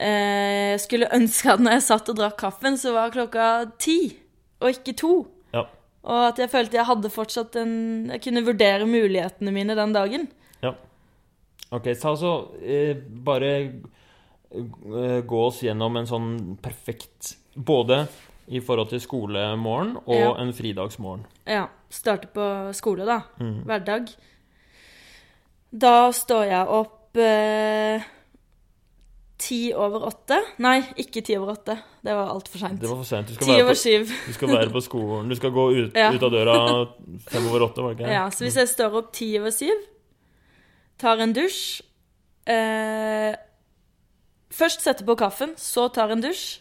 eh, 0.00 0.72
jeg 0.76 0.80
skulle 0.84 1.10
ønske 1.14 1.52
at 1.52 1.60
når 1.62 1.78
jeg 1.78 1.86
satt 1.88 2.10
og 2.12 2.18
drakk 2.20 2.38
kaffen, 2.40 2.78
så 2.80 2.92
var 2.96 3.12
klokka 3.14 3.48
ti, 3.82 3.98
og 4.62 4.70
ikke 4.72 4.94
to. 4.96 5.12
Ja. 5.54 5.66
Og 6.06 6.22
at 6.30 6.38
jeg 6.40 6.50
følte 6.52 6.78
jeg 6.78 6.86
hadde 6.88 7.10
fortsatt 7.10 7.56
en 7.60 7.72
Jeg 8.12 8.20
kunne 8.22 8.44
vurdere 8.46 8.86
mulighetene 8.86 9.52
mine 9.52 9.74
den 9.78 9.92
dagen. 9.96 10.28
ja. 10.62 10.74
Ok, 11.74 11.88
så 11.98 12.12
altså 12.12 12.30
eh, 12.62 12.94
Bare 13.26 13.48
eh, 14.54 15.22
gå 15.26 15.40
oss 15.48 15.58
gjennom 15.64 15.96
en 15.98 16.06
sånn 16.06 16.28
perfekt 16.62 17.32
Både 17.58 18.04
i 18.46 18.60
forhold 18.62 18.92
til 18.92 19.00
skolemorgen 19.02 19.96
og 20.04 20.14
Ja. 20.14 20.28
en 20.38 20.52
fridagsmorgen. 20.54 21.24
Ja. 21.50 21.64
Starte 21.90 22.28
på 22.30 22.44
skole, 22.78 23.02
da. 23.04 23.16
Mm. 23.40 23.64
Hverdag. 23.66 24.12
Da 25.76 26.10
står 26.16 26.44
jeg 26.48 26.68
opp 26.72 27.18
eh, 27.20 28.04
ti 29.38 29.58
over 29.76 30.06
åtte. 30.08 30.38
Nei, 30.64 30.78
ikke 31.02 31.20
ti 31.26 31.34
over 31.36 31.52
åtte. 31.56 31.74
Det 32.06 32.14
var 32.16 32.30
altfor 32.32 32.62
seint. 32.62 32.80
Det 32.80 32.88
var 32.88 33.00
for 33.02 33.08
sent. 33.08 33.28
Du, 33.28 33.34
skal 33.36 33.46
Ti 33.46 33.52
være 33.52 33.64
over 33.66 33.74
på- 33.74 33.82
syv. 33.82 34.12
du 34.26 34.32
skal 34.36 34.48
være 34.54 34.70
på 34.72 34.82
skolen. 34.86 35.28
Du 35.28 35.36
skal 35.36 35.50
gå 35.52 35.64
ut, 35.76 35.96
Ja. 35.98 36.10
ut 36.14 36.22
av 36.22 36.30
døra 36.32 36.54
fem 37.28 37.46
over 37.50 37.66
åtte, 37.68 37.82
var 37.82 37.94
det 37.94 38.00
ikke? 38.06 38.12
Ja, 38.12 38.28
så 38.30 38.44
hvis 38.46 38.56
jeg 38.56 38.68
står 38.72 38.94
opp 39.02 39.12
ti 39.12 39.28
over 39.38 39.50
syv, 39.52 39.82
tar 40.98 41.18
en 41.20 41.32
dusj 41.36 41.82
eh, 42.46 43.34
Først 44.56 44.80
setter 44.80 45.04
på 45.04 45.16
kaffen, 45.18 45.50
så 45.58 45.88
tar 45.92 46.08
en 46.14 46.22
dusj. 46.22 46.60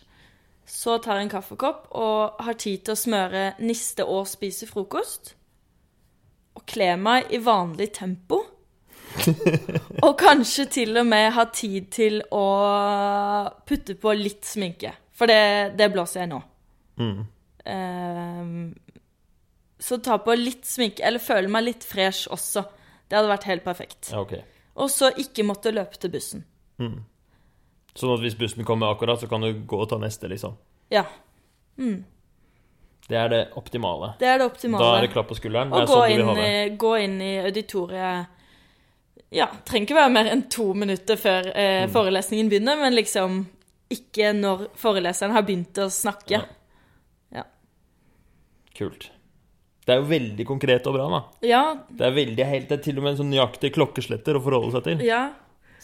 Så 0.67 0.97
tar 1.01 1.19
en 1.21 1.29
kaffekopp 1.29 1.85
og 1.95 2.41
har 2.43 2.53
tid 2.59 2.81
til 2.83 2.91
å 2.95 2.97
smøre 2.97 3.53
niste 3.61 4.03
og 4.03 4.25
spise 4.27 4.65
frokost. 4.67 5.35
Og 6.57 6.65
kle 6.65 6.97
meg 6.97 7.29
i 7.31 7.37
vanlig 7.37 7.93
tempo. 7.93 8.41
og 10.05 10.13
kanskje 10.19 10.65
til 10.71 10.97
og 10.99 11.07
med 11.07 11.31
ha 11.35 11.45
tid 11.53 11.87
til 11.93 12.19
å 12.35 12.45
putte 13.67 13.95
på 13.99 14.13
litt 14.17 14.45
sminke. 14.47 14.93
For 15.15 15.31
det, 15.31 15.75
det 15.79 15.89
blåser 15.93 16.23
jeg 16.23 16.31
nå. 16.33 16.41
Mm. 16.99 17.21
Ehm, 17.71 18.73
så 19.79 19.99
ta 20.03 20.17
på 20.23 20.35
litt 20.37 20.67
sminke, 20.67 21.03
eller 21.05 21.23
føle 21.23 21.51
meg 21.51 21.67
litt 21.69 21.87
fresh 21.87 22.29
også. 22.33 22.65
Det 23.05 23.17
hadde 23.17 23.31
vært 23.31 23.49
helt 23.49 23.65
perfekt. 23.65 24.11
Okay. 24.13 24.43
Og 24.81 24.91
så 24.91 25.11
ikke 25.21 25.45
måtte 25.47 25.73
løpe 25.75 25.99
til 26.01 26.11
bussen. 26.13 26.43
Sånn 27.95 28.11
at 28.11 28.23
hvis 28.23 28.35
bussen 28.39 28.67
kommer 28.67 28.91
akkurat, 28.91 29.21
så 29.21 29.29
kan 29.31 29.45
du 29.45 29.53
gå 29.67 29.79
og 29.79 29.87
ta 29.91 29.99
neste, 30.01 30.27
liksom. 30.31 30.57
Ja, 30.91 31.05
Det 33.07 33.17
er 33.17 33.29
det 33.29 33.41
optimale. 33.55 34.15
det 34.19 34.27
er 34.27 34.39
det 34.39 34.71
Da 34.79 34.97
er 34.97 35.01
det 35.01 35.11
klapp 35.13 35.27
på 35.29 35.37
skulderen. 35.37 35.71
Og 35.71 35.87
gå 35.87 35.93
sånn 35.93 36.37
inn, 36.41 36.77
gå 36.77 36.93
inn 37.03 37.21
i 37.21 37.37
auditoriet 37.45 38.34
Ja, 39.35 39.49
trenger 39.67 39.89
ikke 39.89 39.97
være 39.99 40.13
mer 40.15 40.29
enn 40.31 40.45
to 40.53 40.69
minutter 40.77 41.19
før 41.19 41.49
eh, 41.51 41.85
forelesningen 41.91 42.47
begynner, 42.51 42.79
men 42.79 42.95
liksom 42.95 43.41
ikke 43.91 44.31
når 44.33 44.69
foreleseren 44.79 45.35
har 45.35 45.43
begynt 45.45 45.77
å 45.83 45.89
snakke. 45.93 46.39
Ja. 47.35 47.43
Kult. 48.75 49.09
Det 49.85 49.93
er 49.93 50.01
jo 50.01 50.07
veldig 50.09 50.45
konkret 50.49 50.87
og 50.89 50.95
bra, 50.97 51.05
da. 51.13 51.19
Ja, 51.45 51.63
Det 51.87 52.07
er 52.07 52.15
veldig 52.15 52.45
helt, 52.49 52.69
det 52.71 52.79
er 52.79 52.83
til 52.87 52.97
og 52.97 53.05
med 53.05 53.13
en 53.13 53.19
sånn 53.21 53.29
nøyaktig 53.31 53.69
klokkesletter 53.75 54.39
å 54.39 54.41
forholde 54.43 54.73
seg 54.77 54.87
til. 54.89 55.03
ja. 55.07 55.25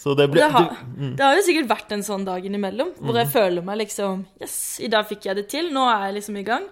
Så 0.02 0.16
det 0.18 0.32
ble, 0.32 0.40
Det 0.42 0.48
har, 0.50 0.64
du, 0.66 0.94
mm, 0.98 1.10
det 1.14 1.22
har 1.22 1.36
jo 1.38 1.42
sikkert 1.46 1.68
vært 1.70 1.92
en 1.94 2.02
sånn 2.02 2.24
dag 2.26 2.46
innimellom, 2.48 2.88
hvor 3.06 3.20
jeg 3.20 3.30
føler 3.30 3.62
meg 3.62 3.84
liksom 3.84 4.24
Yes, 4.42 4.56
i 4.82 4.88
dag 4.90 5.06
fikk 5.06 5.28
jeg 5.28 5.38
det 5.38 5.44
til. 5.52 5.68
Nå 5.76 5.84
er 5.86 6.08
jeg 6.08 6.16
liksom 6.16 6.40
i 6.42 6.44
gang. 6.48 6.66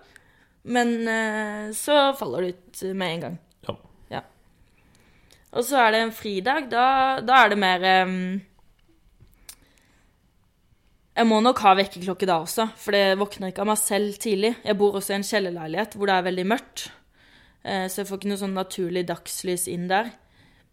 Men 0.66 0.96
eh, 1.06 1.68
så 1.78 2.00
faller 2.18 2.48
det 2.48 2.56
ut 2.56 2.82
med 2.98 3.14
en 3.14 3.22
gang. 3.28 3.36
Og 5.50 5.66
så 5.66 5.80
er 5.82 5.94
det 5.94 6.04
en 6.04 6.14
fridag. 6.14 6.70
Da, 6.72 6.86
da 7.26 7.42
er 7.42 7.52
det 7.52 7.58
mer 7.62 7.86
um, 8.06 8.38
Jeg 11.18 11.28
må 11.28 11.42
nok 11.44 11.60
ha 11.66 11.74
vekkerklokke 11.76 12.30
da 12.30 12.38
også, 12.46 12.70
for 12.80 12.96
det 12.96 13.18
våkner 13.20 13.52
ikke 13.52 13.66
av 13.66 13.72
meg 13.72 13.82
selv 13.82 14.20
tidlig. 14.22 14.54
Jeg 14.64 14.78
bor 14.80 14.96
også 15.00 15.16
i 15.16 15.18
en 15.18 15.28
kjellerleilighet 15.28 15.98
hvor 15.98 16.08
det 16.08 16.16
er 16.16 16.28
veldig 16.30 16.48
mørkt, 16.48 16.86
uh, 17.66 17.86
så 17.90 18.02
jeg 18.02 18.10
får 18.10 18.22
ikke 18.22 18.32
noe 18.32 18.44
sånn 18.46 18.56
naturlig 18.56 19.04
dagslys 19.10 19.68
inn 19.74 19.90
der. 19.92 20.14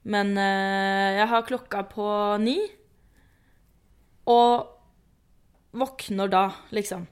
Men 0.07 0.37
uh, 0.39 1.17
jeg 1.19 1.27
har 1.33 1.49
klokka 1.49 1.83
på 1.91 2.07
ni, 2.45 2.61
og 4.31 4.73
våkner 5.77 6.31
da, 6.31 6.47
liksom. 6.75 7.09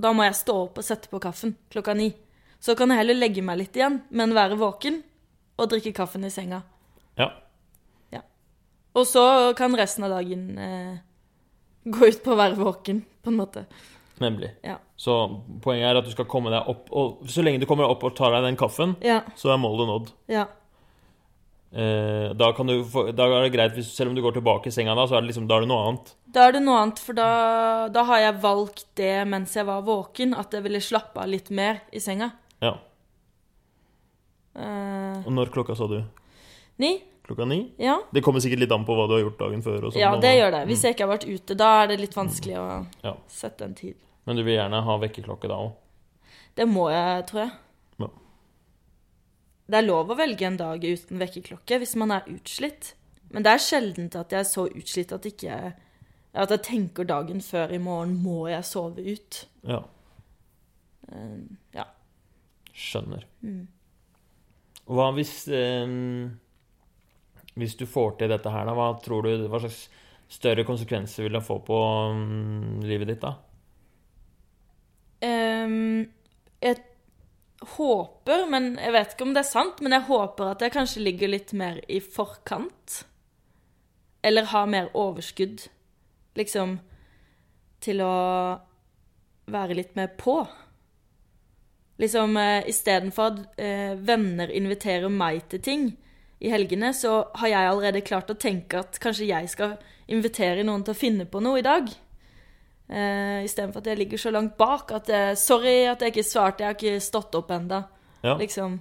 Da 0.00 0.14
må 0.16 0.24
jeg 0.24 0.38
stå 0.38 0.56
opp 0.64 0.80
og 0.80 0.86
sette 0.86 1.10
på 1.12 1.20
kaffen 1.20 1.58
klokka 1.72 1.92
ni. 1.96 2.08
Så 2.60 2.72
kan 2.76 2.92
jeg 2.92 3.02
heller 3.02 3.18
legge 3.18 3.44
meg 3.44 3.60
litt 3.60 3.76
igjen, 3.76 4.00
men 4.16 4.36
være 4.36 4.56
våken 4.60 5.02
og 5.60 5.68
drikke 5.70 5.92
kaffen 5.96 6.24
i 6.26 6.32
senga. 6.32 6.62
ja. 7.20 7.30
Og 8.98 9.04
så 9.06 9.22
kan 9.54 9.70
resten 9.78 10.02
av 10.02 10.10
dagen 10.10 10.46
eh, 10.58 10.96
gå 11.86 12.08
ut 12.10 12.24
på 12.24 12.32
å 12.34 12.38
være 12.40 12.56
våken, 12.58 13.04
på 13.22 13.30
en 13.30 13.36
måte. 13.38 13.60
Nemlig. 14.18 14.48
Ja. 14.66 14.80
Så 14.98 15.14
poenget 15.62 15.86
er 15.92 16.00
at 16.00 16.08
du 16.08 16.10
skal 16.10 16.26
komme 16.28 16.50
deg 16.50 16.66
opp, 16.68 16.88
og 16.90 17.22
så 17.30 17.44
lenge 17.46 17.62
du 17.62 17.68
kommer 17.70 17.86
deg 17.86 17.94
opp 17.94 18.02
og 18.08 18.16
tar 18.18 18.34
deg 18.34 18.48
den 18.48 18.58
kaffen, 18.58 18.96
Ja. 19.06 19.20
så 19.38 19.52
er 19.54 19.62
målet 19.62 19.86
nådd. 19.92 20.10
Ja. 20.34 20.48
Eh, 21.70 22.32
da, 22.34 22.50
kan 22.52 22.66
du 22.66 22.82
da 23.14 23.28
er 23.30 23.44
det 23.46 23.52
greit, 23.54 23.76
hvis, 23.78 23.92
selv 23.94 24.10
om 24.10 24.16
du 24.18 24.24
går 24.26 24.34
tilbake 24.40 24.66
i 24.66 24.74
senga 24.74 24.96
da, 24.98 25.06
så 25.06 25.14
er 25.16 25.22
det 25.22 25.30
liksom, 25.30 25.46
da 25.46 25.60
er 25.60 25.68
det 25.68 25.70
noe 25.70 25.86
annet. 25.86 26.12
Da 26.34 26.48
er 26.48 26.56
det 26.58 26.62
noe 26.66 26.82
annet, 26.82 26.98
for 27.06 27.14
da, 27.14 27.28
da 27.94 28.02
har 28.10 28.24
jeg 28.24 28.40
valgt 28.42 28.88
det 28.98 29.14
mens 29.30 29.54
jeg 29.54 29.68
var 29.70 29.86
våken, 29.86 30.34
at 30.34 30.50
jeg 30.58 30.66
ville 30.66 30.82
slappe 30.82 31.22
av 31.22 31.30
litt 31.30 31.54
mer 31.54 31.78
i 31.94 32.02
senga. 32.02 32.32
Ja. 32.58 32.74
Eh, 34.56 35.22
Og 35.26 35.32
når 35.32 35.50
klokka 35.54 35.76
sa 35.76 35.86
du? 35.86 36.00
ni? 36.78 37.02
Klokka 37.26 37.46
ni? 37.46 37.72
Ja. 37.78 38.00
Det 38.12 38.22
kommer 38.24 38.40
sikkert 38.42 38.58
litt 38.64 38.72
an 38.72 38.84
på 38.84 38.94
hva 38.96 39.06
du 39.06 39.14
har 39.14 39.20
gjort 39.22 39.38
dagen 39.38 39.62
før. 39.62 39.84
Og 39.84 39.92
sånn, 39.92 40.00
ja, 40.00 40.12
og- 40.14 40.20
det 40.22 40.32
gjør 40.38 40.50
det. 40.50 40.66
Hvis 40.68 40.82
jeg 40.82 40.94
ikke 40.96 41.06
har 41.06 41.16
vært 41.18 41.28
ute, 41.28 41.54
da 41.56 41.82
er 41.82 41.86
det 41.88 42.00
litt 42.00 42.14
vanskelig 42.14 42.56
å 42.56 42.86
Ja. 43.04 43.14
sette 43.28 43.62
en 43.62 43.74
tid. 43.74 43.94
Men 44.26 44.36
du 44.36 44.42
vil 44.42 44.56
gjerne 44.58 44.82
ha 44.82 44.98
vekkerklokke 44.98 45.46
da 45.48 45.54
òg? 45.54 45.72
Det 46.56 46.66
må 46.66 46.90
jeg, 46.90 47.26
tror 47.28 47.40
jeg. 47.46 47.52
Ja. 48.00 48.06
Det 49.68 49.78
er 49.78 49.86
lov 49.86 50.08
å 50.08 50.16
velge 50.16 50.42
en 50.42 50.56
dag 50.56 50.80
uten 50.82 51.18
vekkerklokke 51.18 51.78
hvis 51.78 51.94
man 51.96 52.10
er 52.10 52.22
utslitt. 52.26 52.94
Men 53.30 53.44
det 53.44 53.52
er 53.52 53.58
sjeldent 53.58 54.16
at 54.16 54.30
jeg 54.30 54.40
er 54.40 54.44
så 54.44 54.66
utslitt 54.68 55.12
at, 55.12 55.22
ikke 55.22 55.74
at 56.34 56.48
jeg 56.48 56.62
tenker 56.62 57.04
dagen 57.06 57.40
før 57.40 57.70
i 57.72 57.78
morgen 57.78 58.20
må 58.22 58.48
jeg 58.50 58.62
sove 58.64 58.98
ut. 58.98 59.44
Ja. 59.62 59.84
Uh, 61.12 61.46
ja. 61.74 61.84
Skjønner. 62.74 63.22
Mm. 63.44 63.68
Hva 64.90 65.10
hvis 65.14 65.34
eh, 65.54 65.92
Hvis 67.60 67.76
du 67.78 67.86
får 67.86 68.16
til 68.18 68.32
dette 68.32 68.52
her, 68.52 68.66
da, 68.66 68.74
hva 68.74 68.92
tror 69.02 69.26
du 69.26 69.46
Hva 69.50 69.62
slags 69.62 69.84
større 70.30 70.64
konsekvenser 70.66 71.26
vil 71.26 71.34
det 71.34 71.42
få 71.42 71.56
på 71.66 71.76
um, 72.14 72.78
livet 72.86 73.08
ditt, 73.10 73.24
da? 73.24 73.32
Um, 75.26 76.04
jeg 76.62 76.78
håper, 77.74 78.44
men 78.52 78.76
jeg 78.78 78.94
vet 78.94 79.16
ikke 79.16 79.26
om 79.26 79.34
det 79.34 79.42
er 79.42 79.48
sant, 79.50 79.82
men 79.82 79.96
jeg 79.96 80.06
håper 80.06 80.52
at 80.52 80.62
jeg 80.62 80.74
kanskje 80.76 81.02
ligger 81.02 81.32
litt 81.32 81.50
mer 81.58 81.80
i 81.90 81.98
forkant. 81.98 83.00
Eller 84.22 84.48
har 84.52 84.70
mer 84.70 84.92
overskudd, 84.94 85.66
liksom, 86.38 86.78
til 87.82 88.04
å 88.06 88.14
være 89.50 89.76
litt 89.80 89.98
mer 89.98 90.14
på. 90.20 90.44
Liksom 92.00 92.36
eh, 92.40 92.68
istedenfor 92.70 93.32
at 93.32 93.60
eh, 93.60 93.92
venner 93.96 94.52
inviterer 94.56 95.12
meg 95.12 95.42
til 95.52 95.60
ting 95.64 95.88
i 96.40 96.52
helgene, 96.52 96.94
så 96.96 97.26
har 97.36 97.52
jeg 97.52 97.68
allerede 97.68 98.04
klart 98.06 98.30
å 98.32 98.38
tenke 98.40 98.80
at 98.80 98.96
kanskje 99.02 99.28
jeg 99.28 99.50
skal 99.52 99.74
invitere 100.10 100.64
noen 100.64 100.84
til 100.86 100.94
å 100.94 101.00
finne 101.00 101.26
på 101.28 101.42
noe 101.44 101.60
i 101.60 101.66
dag. 101.66 101.90
Uh, 102.90 103.44
Istedenfor 103.46 103.84
at 103.84 103.90
jeg 103.92 104.00
ligger 104.00 104.18
så 104.18 104.32
langt 104.34 104.56
bak 104.58 104.88
at 104.96 105.06
jeg, 105.12 105.36
Sorry 105.38 105.84
at 105.86 106.00
jeg 106.02 106.10
ikke 106.10 106.24
svarte, 106.26 106.64
jeg 106.64 106.72
har 106.72 106.78
ikke 106.78 107.04
stått 107.04 107.36
opp 107.38 107.52
enda. 107.54 107.84
Ja. 108.24 108.34
Liksom. 108.40 108.80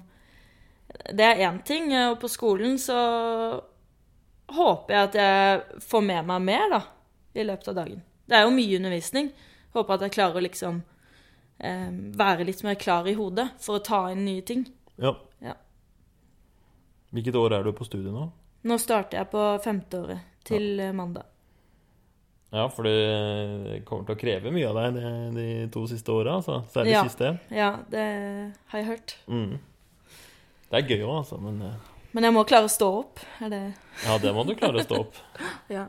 Det 1.13 1.25
er 1.27 1.43
én 1.45 1.59
ting, 1.67 1.91
og 1.93 2.15
på 2.23 2.31
skolen 2.31 2.79
så 2.81 2.97
håper 4.49 4.95
jeg 4.95 5.09
at 5.09 5.17
jeg 5.19 5.83
får 5.91 6.05
med 6.07 6.31
meg 6.31 6.47
mer, 6.47 6.65
da, 6.71 6.81
i 7.37 7.45
løpet 7.45 7.69
av 7.69 7.77
dagen. 7.83 8.01
Det 8.25 8.37
er 8.37 8.47
jo 8.47 8.55
mye 8.55 8.79
undervisning. 8.79 9.29
Håper 9.75 9.95
at 9.95 10.07
jeg 10.07 10.15
klarer 10.17 10.39
å 10.39 10.43
liksom 10.43 10.81
eh, 10.81 10.98
være 11.59 12.45
litt 12.47 12.61
mer 12.63 12.75
klar 12.79 13.07
i 13.11 13.13
hodet 13.17 13.49
for 13.59 13.79
å 13.79 13.83
ta 13.83 14.05
inn 14.13 14.25
nye 14.25 14.41
ting. 14.47 14.65
ja. 14.97 15.15
Ja. 15.43 15.53
Hvilket 17.11 17.35
år 17.35 17.53
er 17.57 17.63
du 17.65 17.71
på 17.73 17.85
studiet 17.87 18.13
nå? 18.13 18.27
Nå 18.69 18.75
starter 18.77 19.17
jeg 19.17 19.29
på 19.31 19.41
femteåret 19.63 20.19
til 20.45 20.77
ja. 20.77 20.91
mandag. 20.93 21.25
Ja, 22.51 22.67
for 22.73 22.83
det 22.85 23.83
kommer 23.85 24.05
til 24.07 24.15
å 24.15 24.19
kreve 24.19 24.51
mye 24.53 24.67
av 24.69 24.77
deg 24.79 24.95
de, 24.97 25.09
de 25.35 25.47
to 25.73 25.83
siste 25.89 26.09
åra, 26.13 26.35
altså. 26.39 26.59
Særlig 26.73 26.93
Ja. 26.95 27.03
siste. 27.05 27.31
Ja, 27.53 27.69
det 27.89 28.05
har 28.71 28.79
jeg 28.81 28.87
hørt. 28.87 29.15
Mm. 29.27 29.59
Det 30.69 30.79
er 30.79 30.87
gøy 30.89 31.03
òg, 31.05 31.15
altså, 31.23 31.37
men 31.41 31.61
eh, 31.65 31.87
Men 32.13 32.23
jeg 32.25 32.33
må 32.33 32.43
klare 32.49 32.65
å 32.65 32.73
stå 32.73 32.87
opp. 33.03 33.19
Er 33.41 33.49
det 33.53 33.61
ja, 34.05 34.17
det 34.17 34.33
må 34.33 34.43
du 34.45 34.55
klare 34.57 34.81
å 34.81 34.85
stå 34.85 34.99
opp. 35.05 35.17
Ja. 35.77 35.87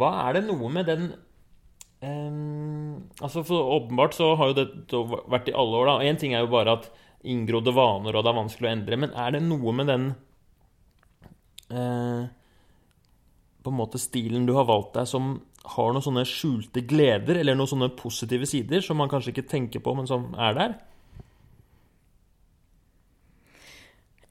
Hva 0.00 0.10
er 0.26 0.38
det 0.38 0.46
noe 0.48 0.68
med 0.72 0.88
den 0.88 1.10
ehm, 2.02 3.08
Altså, 3.20 3.44
for 3.46 3.70
åpenbart 3.78 4.16
så 4.18 4.34
har 4.38 4.50
jo 4.50 4.58
dette 4.58 5.00
vært 5.30 5.50
i 5.50 5.56
alle 5.56 5.80
år, 5.80 5.88
da. 5.90 5.96
Én 6.10 6.18
ting 6.20 6.34
er 6.34 6.44
jo 6.44 6.52
bare 6.52 6.76
at 6.78 6.90
inngrodde 7.22 7.74
vaner, 7.74 8.16
og 8.16 8.24
det 8.24 8.30
er 8.32 8.38
vanskelig 8.40 8.68
å 8.68 8.72
endre, 8.72 8.98
men 8.98 9.12
er 9.14 9.34
det 9.34 9.42
noe 9.46 9.74
med 9.78 9.90
den 9.90 10.06
uh, 11.70 12.24
På 13.62 13.70
en 13.70 13.78
måte 13.78 14.00
stilen 14.02 14.48
du 14.48 14.56
har 14.56 14.66
valgt 14.66 14.96
deg, 14.98 15.06
som 15.06 15.36
har 15.76 15.92
noen 15.94 16.02
sånne 16.02 16.24
skjulte 16.26 16.82
gleder, 16.90 17.38
eller 17.38 17.54
noen 17.54 17.70
sånne 17.70 17.92
positive 17.94 18.48
sider, 18.50 18.82
som 18.82 18.98
man 18.98 19.10
kanskje 19.12 19.30
ikke 19.36 19.50
tenker 19.52 19.84
på, 19.84 19.94
men 19.94 20.08
som 20.10 20.32
er 20.34 20.56
der? 20.58 20.74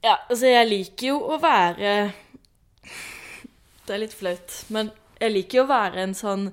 Ja, 0.02 0.18
altså 0.28 0.50
jeg 0.50 0.66
liker 0.66 1.12
jo 1.12 1.18
å 1.30 1.36
være 1.38 2.10
Det 3.86 3.94
er 3.94 4.00
litt 4.02 4.16
flaut, 4.16 4.56
men 4.74 4.90
jeg 5.22 5.30
liker 5.30 5.60
jo 5.60 5.64
å 5.64 5.70
være 5.70 6.02
en 6.02 6.14
sånn 6.18 6.48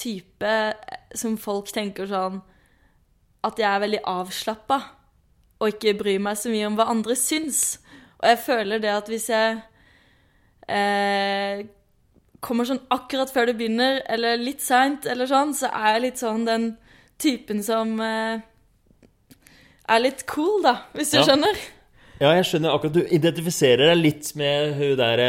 type 0.00 0.52
som 1.14 1.36
folk 1.38 1.68
tenker 1.72 2.06
sånn 2.10 2.40
At 3.44 3.58
jeg 3.58 3.66
er 3.68 3.80
veldig 3.82 4.00
avslappa 4.06 4.80
og 5.62 5.68
ikke 5.68 5.92
bryr 5.98 6.18
meg 6.22 6.36
så 6.38 6.50
mye 6.50 6.66
om 6.66 6.74
hva 6.78 6.88
andre 6.90 7.14
syns. 7.14 7.78
Og 8.18 8.26
jeg 8.32 8.38
føler 8.42 8.80
det 8.82 8.90
at 8.90 9.06
hvis 9.10 9.28
jeg 9.30 9.60
eh, 10.66 11.60
kommer 12.42 12.66
sånn 12.66 12.80
akkurat 12.90 13.30
før 13.30 13.46
det 13.50 13.54
begynner, 13.60 14.00
eller 14.10 14.40
litt 14.42 14.62
seint, 14.64 15.06
eller 15.06 15.28
sånn, 15.30 15.52
så 15.54 15.70
er 15.70 15.94
jeg 15.96 16.02
litt 16.06 16.22
sånn 16.22 16.46
den 16.48 16.66
typen 17.22 17.62
som 17.62 17.94
eh, 18.02 18.42
er 19.92 20.02
litt 20.02 20.24
cool, 20.30 20.62
da, 20.66 20.76
hvis 20.96 21.12
du 21.14 21.20
Ja. 21.20 21.26
skjønner. 21.28 21.62
Ja, 22.22 22.32
jeg 22.38 22.44
skjønner 22.46 22.74
akkurat. 22.74 22.94
Du 22.98 23.06
identifiserer 23.06 23.92
deg 23.92 24.02
litt 24.02 24.32
med 24.38 24.74
hun 24.78 24.96
der, 24.98 25.22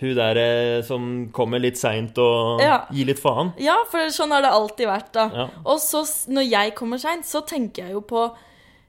hun 0.00 0.14
der 0.18 0.82
som 0.82 1.04
kommer 1.32 1.60
litt 1.62 1.78
seint 1.78 2.18
og 2.18 2.60
Ja. 2.60 2.80
gir 2.90 3.06
litt 3.06 3.20
faen. 3.22 3.52
Ja, 3.62 3.76
for 3.90 4.10
sånn 4.10 4.32
har 4.34 4.42
det 4.42 4.50
alltid 4.50 4.88
vært, 4.90 5.12
da. 5.12 5.30
Ja. 5.34 5.46
Og 5.64 5.78
så, 5.80 6.02
når 6.28 6.48
jeg 6.50 6.74
kommer 6.74 6.98
seint, 6.98 7.24
så 7.26 7.44
tenker 7.46 7.84
jeg 7.86 7.92
jo 7.92 8.00
på 8.00 8.24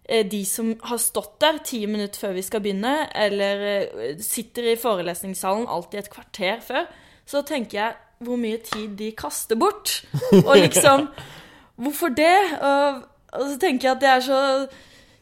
eh, 0.10 0.24
de 0.28 0.44
som 0.46 0.74
har 0.84 0.98
stått 0.98 1.40
der 1.40 1.60
ti 1.64 1.86
minutter 1.86 2.20
før 2.20 2.34
vi 2.34 2.42
skal 2.42 2.62
begynne, 2.62 3.08
eller 3.14 3.64
eh, 3.70 4.18
sitter 4.20 4.72
i 4.74 4.76
forelesningssalen 4.82 5.68
alltid 5.68 6.00
et 6.00 6.10
kvarter 6.14 6.60
før. 6.62 6.88
Så 7.26 7.42
tenker 7.46 7.78
jeg 7.80 7.94
hvor 8.26 8.38
mye 8.38 8.58
tid 8.64 8.98
de 8.98 9.12
kaster 9.12 9.56
bort. 9.60 10.04
Og 10.48 10.56
liksom 10.58 11.10
Hvorfor 11.78 12.08
det? 12.16 12.62
Og, 12.64 13.02
og 13.36 13.42
så 13.52 13.58
tenker 13.60 13.90
jeg 13.90 13.96
at 13.98 14.02
det 14.02 14.10
er 14.10 14.22
så 14.24 14.68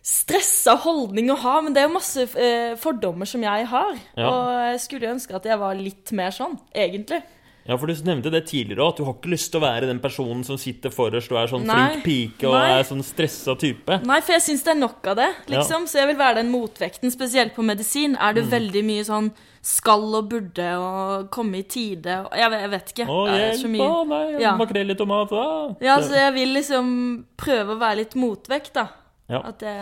stressa 0.04 0.76
holdning 0.84 1.30
å 1.32 1.38
ha, 1.40 1.62
men 1.64 1.74
det 1.76 1.84
er 1.84 1.88
jo 1.88 1.94
masse 1.96 2.26
eh, 2.36 2.74
fordommer 2.82 3.30
som 3.30 3.44
jeg 3.46 3.68
har. 3.72 3.94
Ja. 4.20 4.28
Og 4.28 4.50
jeg 4.74 4.82
skulle 4.84 5.14
ønske 5.16 5.38
at 5.38 5.46
jeg 5.48 5.60
var 5.62 5.80
litt 5.80 6.12
mer 6.12 6.34
sånn, 6.36 6.58
egentlig. 6.76 7.22
Ja, 7.64 7.78
for 7.80 7.88
du 7.88 7.94
nevnte 8.04 8.28
det 8.28 8.42
tidligere 8.50 8.84
òg, 8.84 8.90
at 8.92 8.98
du 9.00 9.06
har 9.08 9.14
ikke 9.16 9.32
lyst 9.32 9.54
til 9.54 9.62
å 9.62 9.64
være 9.64 9.88
den 9.88 10.02
personen 10.04 10.42
som 10.44 10.58
sitter 10.60 10.92
forrest 10.92 11.32
og 11.32 11.38
er 11.40 11.48
sånn 11.48 11.64
Nei. 11.64 11.78
flink 11.94 12.04
pike 12.04 12.50
og 12.50 12.58
Nei. 12.58 12.74
er 12.82 12.84
sånn 12.90 13.04
stressa 13.08 13.56
type. 13.56 14.02
Nei, 14.04 14.18
for 14.20 14.36
jeg 14.36 14.44
syns 14.50 14.66
det 14.66 14.74
er 14.74 14.80
nok 14.82 15.08
av 15.08 15.16
det, 15.22 15.30
liksom. 15.54 15.86
Så 15.88 16.02
jeg 16.02 16.10
vil 16.12 16.20
være 16.20 16.42
den 16.42 16.52
motvekten, 16.52 17.14
spesielt 17.16 17.56
på 17.56 17.64
medisin. 17.64 18.18
Er 18.20 18.34
Mm. 18.34 18.36
det 18.36 18.44
veldig 18.52 18.84
mye 18.84 19.06
sånn 19.08 19.32
skal 19.64 20.04
og 20.20 20.28
burde 20.34 20.68
og 20.76 21.30
komme 21.32 21.60
i 21.60 21.64
tide 21.64 22.26
og 22.26 22.36
Jeg, 22.36 22.50
vet- 22.52 22.62
jeg 22.66 22.70
vet 22.76 22.92
ikke. 22.92 23.08
Å, 23.08 23.22
hjelp! 23.32 23.80
Å, 23.80 24.08
nei, 24.12 24.42
Ja. 24.42 24.58
makrell 24.58 24.92
i 24.92 24.96
tomat! 25.00 25.30
da! 25.30 25.76
Ja, 25.80 25.96
så 26.02 26.12
jeg 26.20 26.34
vil 26.34 26.54
liksom 26.54 27.24
prøve 27.38 27.78
å 27.78 27.80
være 27.80 27.96
litt 28.04 28.16
motvekt, 28.16 28.74
da. 28.74 28.90
Ja. 29.34 29.42
Det, 29.60 29.76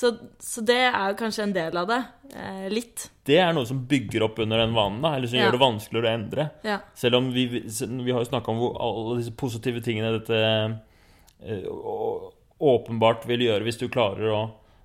så, 0.00 0.10
så 0.40 0.62
det 0.64 0.76
er 0.88 1.16
kanskje 1.18 1.42
en 1.48 1.52
del 1.56 1.76
av 1.80 1.88
det. 1.90 1.98
Eh, 2.34 2.68
litt. 2.72 3.08
Det 3.26 3.36
er 3.42 3.52
noe 3.56 3.66
som 3.68 3.82
bygger 3.90 4.22
opp 4.26 4.38
under 4.42 4.62
den 4.62 4.74
vanen, 4.76 5.00
da, 5.04 5.14
eller 5.16 5.28
som 5.30 5.38
Ja. 5.38 5.46
gjør 5.48 5.56
det 5.58 5.62
vanskeligere 5.64 6.08
å 6.10 6.14
endre. 6.20 6.46
Ja. 6.66 6.78
Selv 6.98 7.18
om 7.20 7.32
vi, 7.34 7.46
vi 7.50 8.12
har 8.14 8.20
jo 8.22 8.28
snakka 8.30 8.52
om 8.54 8.62
hvor 8.62 8.78
alle 8.80 9.18
disse 9.20 9.34
positive 9.36 9.82
tingene 9.84 10.14
dette 10.18 10.40
eh, 11.42 11.68
åpenbart 12.60 13.26
vil 13.28 13.46
gjøre 13.46 13.64
hvis 13.66 13.78
du 13.80 13.86
klarer 13.92 14.32
å 14.34 14.40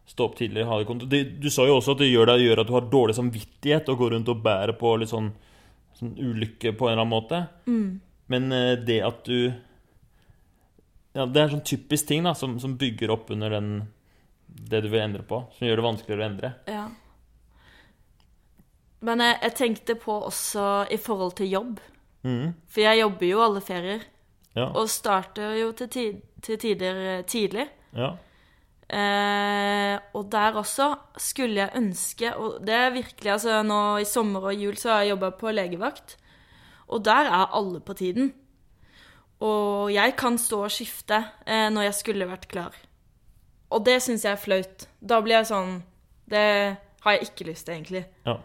stå 0.08 0.28
opp 0.30 0.36
tidligere. 0.38 0.68
Ha 0.70 0.78
det 0.80 0.88
kont- 0.90 1.08
du, 1.10 1.50
sa 1.50 1.66
jo 1.66 1.80
også 1.80 1.96
at 1.96 2.04
det 2.04 2.12
gjør, 2.12 2.30
det 2.30 2.44
gjør 2.46 2.62
at 2.62 2.68
du 2.70 2.74
har 2.78 2.90
dårlig 2.92 3.16
samvittighet 3.18 3.90
og 3.90 3.98
går 4.04 4.14
rundt 4.16 4.30
og 4.30 4.44
bærer 4.46 4.76
på 4.78 4.92
litt 5.02 5.10
sånn, 5.10 5.32
sånn 5.98 6.12
ulykke 6.22 6.76
på 6.78 6.88
en 6.90 6.94
eller 6.94 7.06
annen 7.06 7.16
måte. 7.16 7.40
Men 8.30 8.52
eh, 8.54 8.76
det 8.86 9.00
at 9.06 9.24
du 9.26 9.52
ja, 11.16 11.24
Det 11.26 11.40
er 11.40 11.46
en 11.48 11.54
sånn 11.58 11.64
typisk 11.68 12.08
ting 12.10 12.26
da, 12.28 12.34
som, 12.36 12.58
som 12.60 12.74
bygger 12.78 13.12
opp 13.14 13.30
under 13.32 13.54
den, 13.56 13.68
det 14.56 14.84
du 14.86 14.90
vil 14.90 15.04
endre 15.04 15.26
på. 15.28 15.42
Som 15.58 15.68
gjør 15.68 15.82
det 15.82 15.88
vanskeligere 15.90 16.24
å 16.24 16.30
endre. 16.32 16.54
ja. 16.72 16.86
Men 19.06 19.22
jeg, 19.22 19.36
jeg 19.44 19.54
tenkte 19.60 19.96
på 20.02 20.14
også 20.26 20.68
i 20.90 20.98
forhold 20.98 21.36
til 21.38 21.52
jobb. 21.52 21.82
Mm. 22.26 22.56
For 22.72 22.82
jeg 22.82 23.04
jobber 23.04 23.28
jo 23.28 23.42
alle 23.44 23.62
ferier. 23.62 24.06
Ja. 24.56 24.70
Og 24.72 24.88
starter 24.90 25.58
jo 25.60 25.74
til, 25.78 25.90
tid, 25.92 26.22
til 26.42 26.58
tider 26.62 27.02
eh, 27.18 27.26
tidlig. 27.28 27.68
ja. 27.98 28.16
Eh, 28.86 29.96
og 30.14 30.28
der 30.30 30.60
også 30.60 30.92
skulle 31.18 31.56
jeg 31.58 31.74
ønske 31.74 32.30
Og 32.38 32.60
det 32.62 32.74
er 32.78 32.92
virkelig 32.94 33.32
Altså, 33.34 33.64
nå 33.66 33.98
i 33.98 34.06
sommer 34.06 34.44
og 34.52 34.62
jul 34.62 34.76
så 34.78 34.92
har 34.92 35.00
jeg 35.02 35.16
jobba 35.16 35.32
på 35.40 35.54
legevakt, 35.58 36.14
og 36.94 37.02
der 37.02 37.26
er 37.26 37.56
alle 37.58 37.80
på 37.82 37.96
tiden. 37.98 38.30
Og 39.42 39.90
jeg 39.90 40.14
kan 40.16 40.38
stå 40.38 40.60
og 40.68 40.76
skifte 40.76 41.18
eh, 41.48 41.66
når 41.74 41.88
jeg 41.88 41.98
skulle 41.98 42.30
vært 42.30 42.46
klar. 42.48 42.78
Og 43.76 43.84
det 43.86 43.98
syns 44.06 44.24
jeg 44.24 44.32
er 44.38 44.40
flaut. 44.42 44.86
Da 45.04 45.20
blir 45.22 45.36
jeg 45.42 45.50
sånn 45.52 45.82
Det 46.32 46.44
har 47.06 47.12
jeg 47.18 47.28
ikke 47.28 47.46
lyst 47.52 47.68
til, 47.68 47.76
egentlig. 47.76 48.06
Ja. 48.26 48.38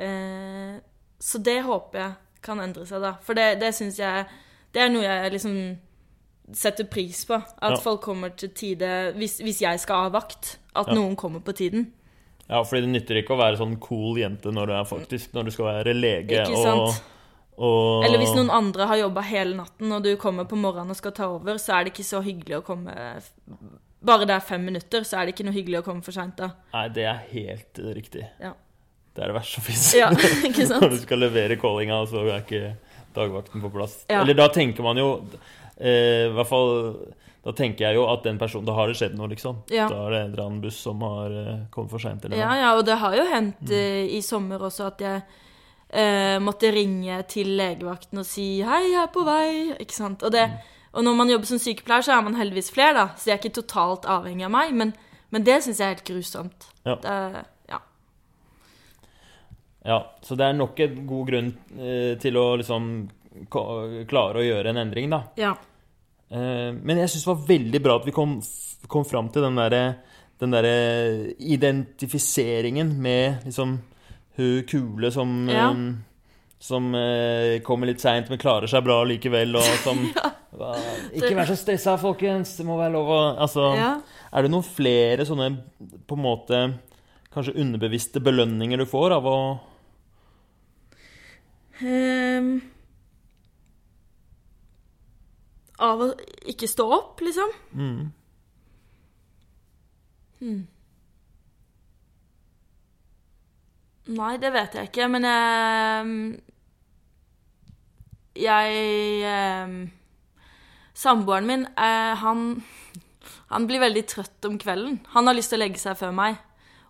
Eh, 0.00 0.76
så 1.22 1.38
det 1.44 1.58
håper 1.66 1.98
jeg 1.98 2.12
kan 2.42 2.60
endre 2.64 2.86
seg, 2.88 3.02
da. 3.04 3.14
For 3.22 3.36
det, 3.38 3.58
det 3.60 3.72
syns 3.76 3.98
jeg 4.00 4.24
Det 4.72 4.80
er 4.86 4.88
noe 4.94 5.04
jeg 5.04 5.32
liksom 5.36 5.56
setter 6.56 6.84
pris 6.90 7.24
på. 7.28 7.36
At 7.62 7.76
Ja. 7.76 7.80
folk 7.80 8.00
kommer 8.02 8.32
til 8.36 8.50
tide 8.50 9.12
hvis, 9.16 9.38
hvis 9.44 9.60
jeg 9.62 9.80
skal 9.80 10.06
ha 10.06 10.08
vakt. 10.10 10.56
At 10.74 10.88
Ja. 10.88 10.94
noen 10.94 11.16
kommer 11.16 11.40
på 11.40 11.52
tiden. 11.54 11.92
ja, 12.48 12.62
fordi 12.62 12.80
det 12.82 12.88
nytter 12.90 13.16
ikke 13.22 13.34
å 13.36 13.38
være 13.38 13.56
sånn 13.58 13.78
cool 13.80 14.16
jente 14.18 14.50
når 14.52 14.66
du 14.66 14.72
er 14.72 14.84
faktisk 14.84 15.32
Når 15.32 15.44
du 15.44 15.50
skal 15.50 15.64
være 15.66 15.94
lege 15.94 16.28
Ikke 16.42 16.56
og, 16.56 16.64
sant? 16.92 17.02
og 17.56 18.04
Eller 18.04 18.18
hvis 18.18 18.34
noen 18.34 18.50
andre 18.50 18.86
har 18.86 18.96
jobba 18.96 19.22
hele 19.22 19.54
natten, 19.56 19.92
og 19.92 20.02
du 20.02 20.16
kommer 20.16 20.44
på 20.44 20.56
morgenen 20.56 20.90
og 20.90 20.96
skal 20.96 21.12
ta 21.12 21.26
over, 21.28 21.54
så 21.58 21.78
er 21.78 21.84
det 21.84 21.92
ikke 21.94 22.04
så 22.04 22.20
hyggelig 22.22 22.58
å 22.58 22.64
komme 22.64 22.92
Bare 24.02 24.26
det 24.26 24.34
er 24.34 24.44
fem 24.44 24.64
minutter, 24.66 25.06
så 25.06 25.20
er 25.20 25.26
det 25.26 25.36
ikke 25.36 25.46
noe 25.46 25.54
hyggelig 25.54 25.80
å 25.82 25.86
komme 25.86 26.02
for 26.02 26.14
seint 26.16 26.34
da. 26.40 26.52
Nei, 26.74 26.86
det 26.96 27.06
er 27.06 27.22
helt 27.30 27.82
riktig. 27.94 28.26
Ja. 28.42 28.52
Det 29.12 29.22
er 29.22 29.30
det 29.30 29.36
verste 29.36 29.60
som 29.60 29.66
fins. 29.66 29.88
Ja, 29.94 30.08
ikke 30.48 30.66
sant? 30.66 30.82
Når 30.82 30.94
du 30.96 31.02
skal 31.02 31.20
levere 31.20 31.58
callinga, 31.60 32.00
så 32.08 32.24
er 32.24 32.40
ikke 32.40 32.62
dagvakten 33.14 33.62
på 33.62 33.70
plass. 33.74 33.98
Ja. 34.08 34.22
Eller 34.22 34.38
da 34.38 34.48
tenker 34.52 34.86
man 34.86 35.00
jo 35.00 35.10
eh, 35.76 36.30
I 36.30 36.32
hvert 36.32 36.48
fall 36.48 36.72
Da 37.44 37.52
tenker 37.56 37.84
jeg 37.84 37.98
jo 37.98 38.06
at 38.08 38.24
den 38.24 38.38
personen 38.40 38.64
Da 38.64 38.76
har 38.78 38.88
det 38.88 38.96
skjedd 38.96 39.18
noe, 39.18 39.28
liksom. 39.32 39.62
Ja. 39.72 39.84
Da 39.92 40.06
er 40.06 40.14
det 40.14 40.20
en 40.22 40.32
eller 40.32 40.44
annen 40.46 40.62
buss 40.64 40.80
som 40.86 41.04
har 41.04 41.38
eh, 41.42 41.62
kommet 41.74 41.92
for 41.92 42.02
seint, 42.02 42.24
Ja, 42.32 42.54
ja, 42.56 42.74
og 42.78 42.86
det 42.88 42.96
har 43.02 43.16
jo 43.18 43.28
hendt 43.28 43.70
eh, 43.70 44.06
i 44.16 44.22
sommer 44.24 44.64
også 44.70 44.88
at 44.88 45.04
jeg 45.04 45.22
eh, 45.92 46.38
måtte 46.40 46.72
ringe 46.72 47.20
til 47.28 47.52
legevakten 47.58 48.22
og 48.22 48.26
si 48.26 48.62
'hei, 48.64 48.82
jeg 48.94 49.02
er 49.02 49.12
på 49.12 49.26
vei', 49.28 49.76
ikke 49.84 49.98
sant. 49.98 50.22
Og, 50.22 50.32
det, 50.32 50.48
og 50.92 51.04
når 51.06 51.16
man 51.16 51.30
jobber 51.32 51.48
som 51.48 51.58
sykepleier, 51.62 52.04
så 52.04 52.12
er 52.16 52.22
man 52.26 52.36
heldigvis 52.36 52.70
flere, 52.74 52.92
da, 52.94 53.06
så 53.16 53.24
de 53.28 53.32
er 53.34 53.40
ikke 53.40 53.54
totalt 53.62 54.04
avhengig 54.12 54.44
av 54.44 54.52
meg, 54.52 54.74
men, 54.76 54.92
men 55.32 55.44
det 55.46 55.58
syns 55.64 55.80
jeg 55.80 55.86
er 55.88 55.94
helt 55.96 56.06
grusomt. 56.08 56.68
Ja. 56.84 56.96
Det, 57.00 57.44
ja. 57.72 57.80
Ja, 59.88 59.98
så 60.22 60.36
det 60.38 60.46
er 60.46 60.58
nok 60.58 60.78
en 60.84 61.00
god 61.08 61.26
grunn 61.32 61.50
eh, 61.78 62.14
til 62.22 62.36
å 62.38 62.46
liksom 62.60 62.88
klare 63.50 64.42
å 64.42 64.44
gjøre 64.44 64.70
en 64.74 64.82
endring, 64.84 65.08
da. 65.12 65.22
ja. 65.40 65.54
Eh, 66.32 66.70
men 66.72 66.96
jeg 67.02 67.10
syns 67.12 67.24
det 67.26 67.32
var 67.32 67.46
veldig 67.48 67.80
bra 67.84 67.96
at 68.00 68.06
vi 68.08 68.12
kom, 68.16 68.38
kom 68.88 69.04
fram 69.08 69.28
til 69.32 69.44
den 69.44 69.58
derre 69.60 69.82
den 70.42 70.50
derre 70.56 71.32
identifiseringen 71.38 72.88
med 73.04 73.44
liksom 73.46 73.76
hun 74.38 74.62
kule 74.66 75.10
som 75.14 75.34
Ja. 75.48 75.68
eh, 75.70 75.92
Som 76.62 76.92
eh, 76.94 77.56
kommer 77.66 77.88
litt 77.90 77.98
seint, 78.02 78.28
men 78.30 78.38
klarer 78.38 78.70
seg 78.70 78.84
bra 78.86 79.00
likevel, 79.08 79.56
og 79.58 79.66
som 79.82 79.98
Hva- 80.58 80.76
Ikke 81.16 81.32
vær 81.34 81.48
så 81.48 81.56
stressa, 81.58 81.96
folkens! 81.98 82.52
Det 82.60 82.66
må 82.68 82.76
være 82.78 82.92
lov 82.94 83.08
å 83.10 83.20
Altså, 83.42 83.64
ja. 83.74 83.88
er 84.30 84.44
det 84.46 84.52
noen 84.52 84.66
flere 84.66 85.24
sånne 85.26 85.48
på 86.06 86.14
en 86.18 86.22
måte 86.22 86.60
Kanskje 87.32 87.54
underbevisste 87.64 88.20
belønninger 88.22 88.78
du 88.78 88.84
får 88.86 89.14
av 89.16 89.26
å 89.26 89.36
um, 91.82 92.50
av 95.82 96.02
å 96.04 96.08
ikke 96.52 96.68
stå 96.70 96.84
opp, 96.94 97.22
liksom. 97.24 97.54
mm, 97.74 98.02
Nei, 104.12 104.32
det 104.42 104.50
vet 104.54 104.74
jeg 104.78 104.90
ikke, 104.90 105.08
men 105.10 105.26
jeg 105.26 106.06
Jeg 108.38 109.24
eh, 109.28 109.74
Samboeren 110.94 111.46
min, 111.48 111.66
eh, 111.76 112.14
han 112.16 112.62
Han 113.52 113.66
blir 113.68 113.82
veldig 113.82 114.06
trøtt 114.08 114.46
om 114.48 114.56
kvelden. 114.58 115.00
Han 115.12 115.26
har 115.28 115.36
lyst 115.36 115.52
til 115.52 115.60
å 115.60 115.64
legge 115.64 115.80
seg 115.80 115.98
før 115.98 116.12
meg. 116.16 116.38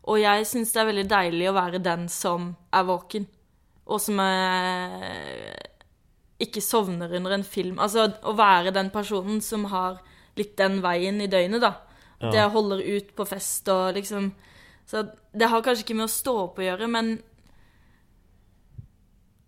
Og 0.06 0.20
jeg 0.22 0.46
syns 0.46 0.72
det 0.74 0.80
er 0.82 0.88
veldig 0.88 1.08
deilig 1.10 1.48
å 1.50 1.56
være 1.56 1.80
den 1.82 2.08
som 2.10 2.52
er 2.74 2.86
våken, 2.86 3.26
og 3.86 4.00
som 4.02 4.18
eh, 4.22 5.58
ikke 6.42 6.62
sovner 6.62 7.12
under 7.18 7.36
en 7.36 7.46
film. 7.46 7.78
Altså 7.82 8.08
å 8.26 8.34
være 8.38 8.74
den 8.74 8.90
personen 8.94 9.40
som 9.42 9.66
har 9.70 10.00
litt 10.38 10.56
den 10.58 10.80
veien 10.82 11.20
i 11.22 11.30
døgnet, 11.30 11.62
da. 11.62 11.74
Ja. 12.22 12.30
Det 12.30 12.46
holder 12.54 12.82
ut 12.82 13.12
på 13.18 13.26
fest 13.26 13.66
og 13.72 13.96
liksom 13.96 14.30
Så 14.86 15.00
det 15.34 15.48
har 15.50 15.62
kanskje 15.62 15.82
ikke 15.82 15.96
med 15.98 16.06
å 16.06 16.12
stå 16.12 16.32
opp 16.44 16.58
å 16.58 16.62
gjøre, 16.62 16.86
men 16.86 17.16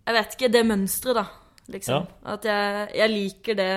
Jeg 0.05 0.13
vet 0.13 0.35
ikke. 0.35 0.51
Det 0.51 0.61
mønsteret, 0.67 1.15
da. 1.17 1.44
Liksom. 1.71 2.05
At 2.29 2.45
jeg, 2.45 2.89
jeg 2.93 3.09
liker 3.09 3.55
det 3.57 3.69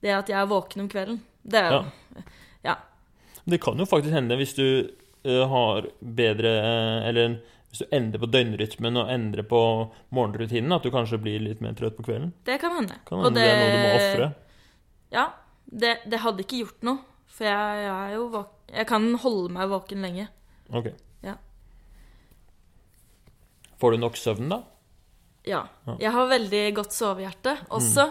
Det 0.00 0.12
at 0.16 0.30
jeg 0.32 0.38
er 0.40 0.48
våken 0.48 0.86
om 0.86 0.88
kvelden. 0.88 1.18
Det 1.42 1.60
er 1.60 1.74
jo 1.74 2.22
Ja. 2.64 2.76
Det 3.44 3.60
kan 3.62 3.78
jo 3.78 3.84
faktisk 3.86 4.14
hende 4.16 4.36
hvis 4.40 4.54
du 4.56 4.66
eh, 5.24 5.44
har 5.48 5.86
bedre 6.00 6.52
eh, 6.56 7.08
Eller 7.08 7.36
hvis 7.68 7.82
du 7.84 7.94
endrer 7.94 8.22
på 8.22 8.30
døgnrytmen 8.32 8.96
og 8.96 9.10
endrer 9.12 9.44
på 9.44 9.60
morgenrutinen, 10.14 10.72
at 10.72 10.82
du 10.86 10.90
kanskje 10.94 11.18
blir 11.20 11.42
litt 11.42 11.60
mer 11.60 11.74
trøtt 11.76 11.96
på 11.98 12.06
kvelden. 12.06 12.30
Det 12.46 12.56
kan 12.62 12.72
hende. 12.72 12.96
Kan 13.04 13.20
Og 13.20 13.34
det, 13.34 13.42
det 13.42 13.50
er 13.50 13.58
noe 13.60 13.72
du 13.74 13.82
må 13.82 13.90
ofre. 13.98 14.28
Ja. 15.12 15.26
Det, 15.66 15.92
det 16.06 16.20
hadde 16.22 16.44
ikke 16.46 16.62
gjort 16.62 16.86
noe. 16.86 17.02
For 17.36 17.44
jeg, 17.44 17.82
jeg 17.82 17.90
er 17.92 18.14
jo 18.14 18.28
våken 18.32 18.52
Jeg 18.78 18.86
kan 18.88 19.08
holde 19.22 19.52
meg 19.52 19.68
våken 19.70 20.06
lenge. 20.06 20.28
Ok. 20.72 20.88
Ja. 21.26 21.34
Får 23.82 23.92
du 23.92 24.00
nok 24.00 24.16
søvn, 24.16 24.48
da? 24.50 24.62
Ja. 25.46 25.62
Mm. 25.86 25.96
Jeg 26.02 26.12
har 26.16 26.32
veldig 26.32 26.64
godt 26.76 26.94
sovehjerte 26.96 27.54
også. 27.76 28.06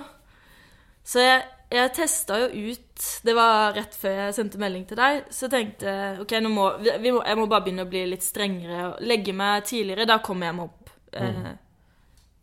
Så 1.05 1.21
jeg, 1.21 1.41
jeg 1.75 1.91
testa 1.93 2.39
jo 2.41 2.71
ut 2.71 3.03
Det 3.27 3.33
var 3.35 3.75
rett 3.75 3.93
før 3.99 4.13
jeg 4.23 4.35
sendte 4.37 4.59
melding 4.61 4.85
til 4.87 4.99
deg. 4.99 5.25
Så 5.35 5.49
tenkte 5.51 5.91
jeg 5.91 6.21
ok, 6.23 6.37
må, 6.47 6.69
vi, 6.79 6.93
vi 7.03 7.11
må, 7.11 7.19
jeg 7.27 7.39
må 7.39 7.47
bare 7.51 7.65
begynne 7.65 7.85
å 7.85 7.91
bli 7.91 8.05
litt 8.13 8.23
strengere. 8.23 8.85
og 8.87 9.03
Legge 9.03 9.35
meg 9.35 9.67
tidligere. 9.67 10.07
Da 10.07 10.21
kommer 10.23 10.49
jeg 10.49 10.57
meg 10.57 10.69
opp 10.69 10.93
eh, 11.19 11.51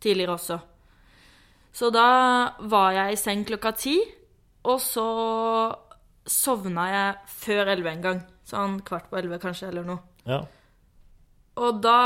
tidligere 0.03 0.37
også. 0.37 0.59
Så 1.73 1.89
da 1.89 2.07
var 2.69 2.93
jeg 2.93 3.15
i 3.15 3.17
seng 3.17 3.41
klokka 3.49 3.71
ti, 3.73 3.95
og 4.69 4.77
så 4.77 5.07
sovna 6.29 6.85
jeg 6.91 7.31
før 7.41 7.71
elleve 7.73 7.95
en 7.95 8.03
gang. 8.03 8.19
Sånn 8.45 8.77
kvart 8.85 9.09
på 9.09 9.17
elleve 9.17 9.41
kanskje, 9.41 9.71
eller 9.71 9.87
noe. 9.87 10.03
Ja. 10.29 10.43
Og 11.61 11.81
da 11.85 11.97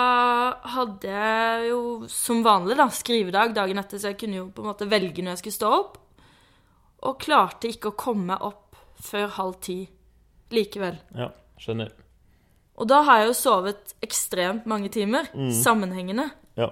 hadde 0.74 1.12
jeg 1.12 1.70
jo 1.70 1.82
som 2.12 2.42
vanlig 2.44 2.76
da, 2.80 2.90
skrivedag 2.92 3.54
dagen 3.56 3.80
etter, 3.80 4.02
så 4.02 4.12
jeg 4.12 4.20
kunne 4.20 4.42
jo 4.42 4.48
på 4.52 4.64
en 4.64 4.72
måte 4.74 4.88
velge 4.92 5.24
når 5.24 5.38
jeg 5.38 5.44
skulle 5.46 5.58
stå 5.60 5.70
opp. 5.78 5.96
Og 7.08 7.22
klarte 7.22 7.70
ikke 7.72 7.94
å 7.94 8.00
komme 8.00 8.36
opp 8.44 8.76
før 9.08 9.30
halv 9.38 9.60
ti 9.64 9.82
likevel. 10.54 11.00
ja. 11.16 11.32
Skjønner. 11.58 11.90
Og 12.78 12.86
da 12.86 13.00
har 13.08 13.24
jeg 13.24 13.32
jo 13.32 13.38
sovet 13.40 13.96
ekstremt 14.06 14.68
mange 14.70 14.92
timer, 14.94 15.26
sammenhengende. 15.58 16.28
Ja. 16.60 16.68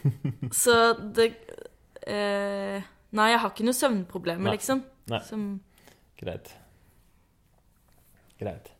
Så 0.62 0.94
det 0.96 1.26
eh, 2.06 2.86
Nei, 3.18 3.26
jeg 3.32 3.40
har 3.42 3.52
ikke 3.52 3.66
noe 3.68 3.76
søvnproblemer, 3.76 4.48
Nei. 4.48 4.54
liksom. 4.56 4.80
Nei. 5.12 5.20
Som, 5.28 5.44
Greit. 6.20 6.54
Greit. 8.40 8.72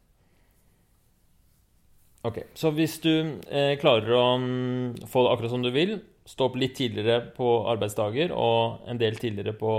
Ok, 2.26 2.40
så 2.58 2.72
hvis 2.74 2.98
du 3.04 3.12
eh, 3.46 3.76
klarer 3.78 4.10
å 4.16 4.24
mm, 4.42 5.06
få 5.06 5.22
det 5.24 5.34
akkurat 5.34 5.52
som 5.54 5.62
du 5.62 5.70
vil, 5.74 6.00
stå 6.28 6.48
opp 6.48 6.58
litt 6.60 6.74
tidligere 6.76 7.30
på 7.36 7.52
arbeidsdager 7.70 8.34
og 8.36 8.88
en 8.90 8.98
del 9.00 9.16
tidligere 9.16 9.54
på 9.56 9.70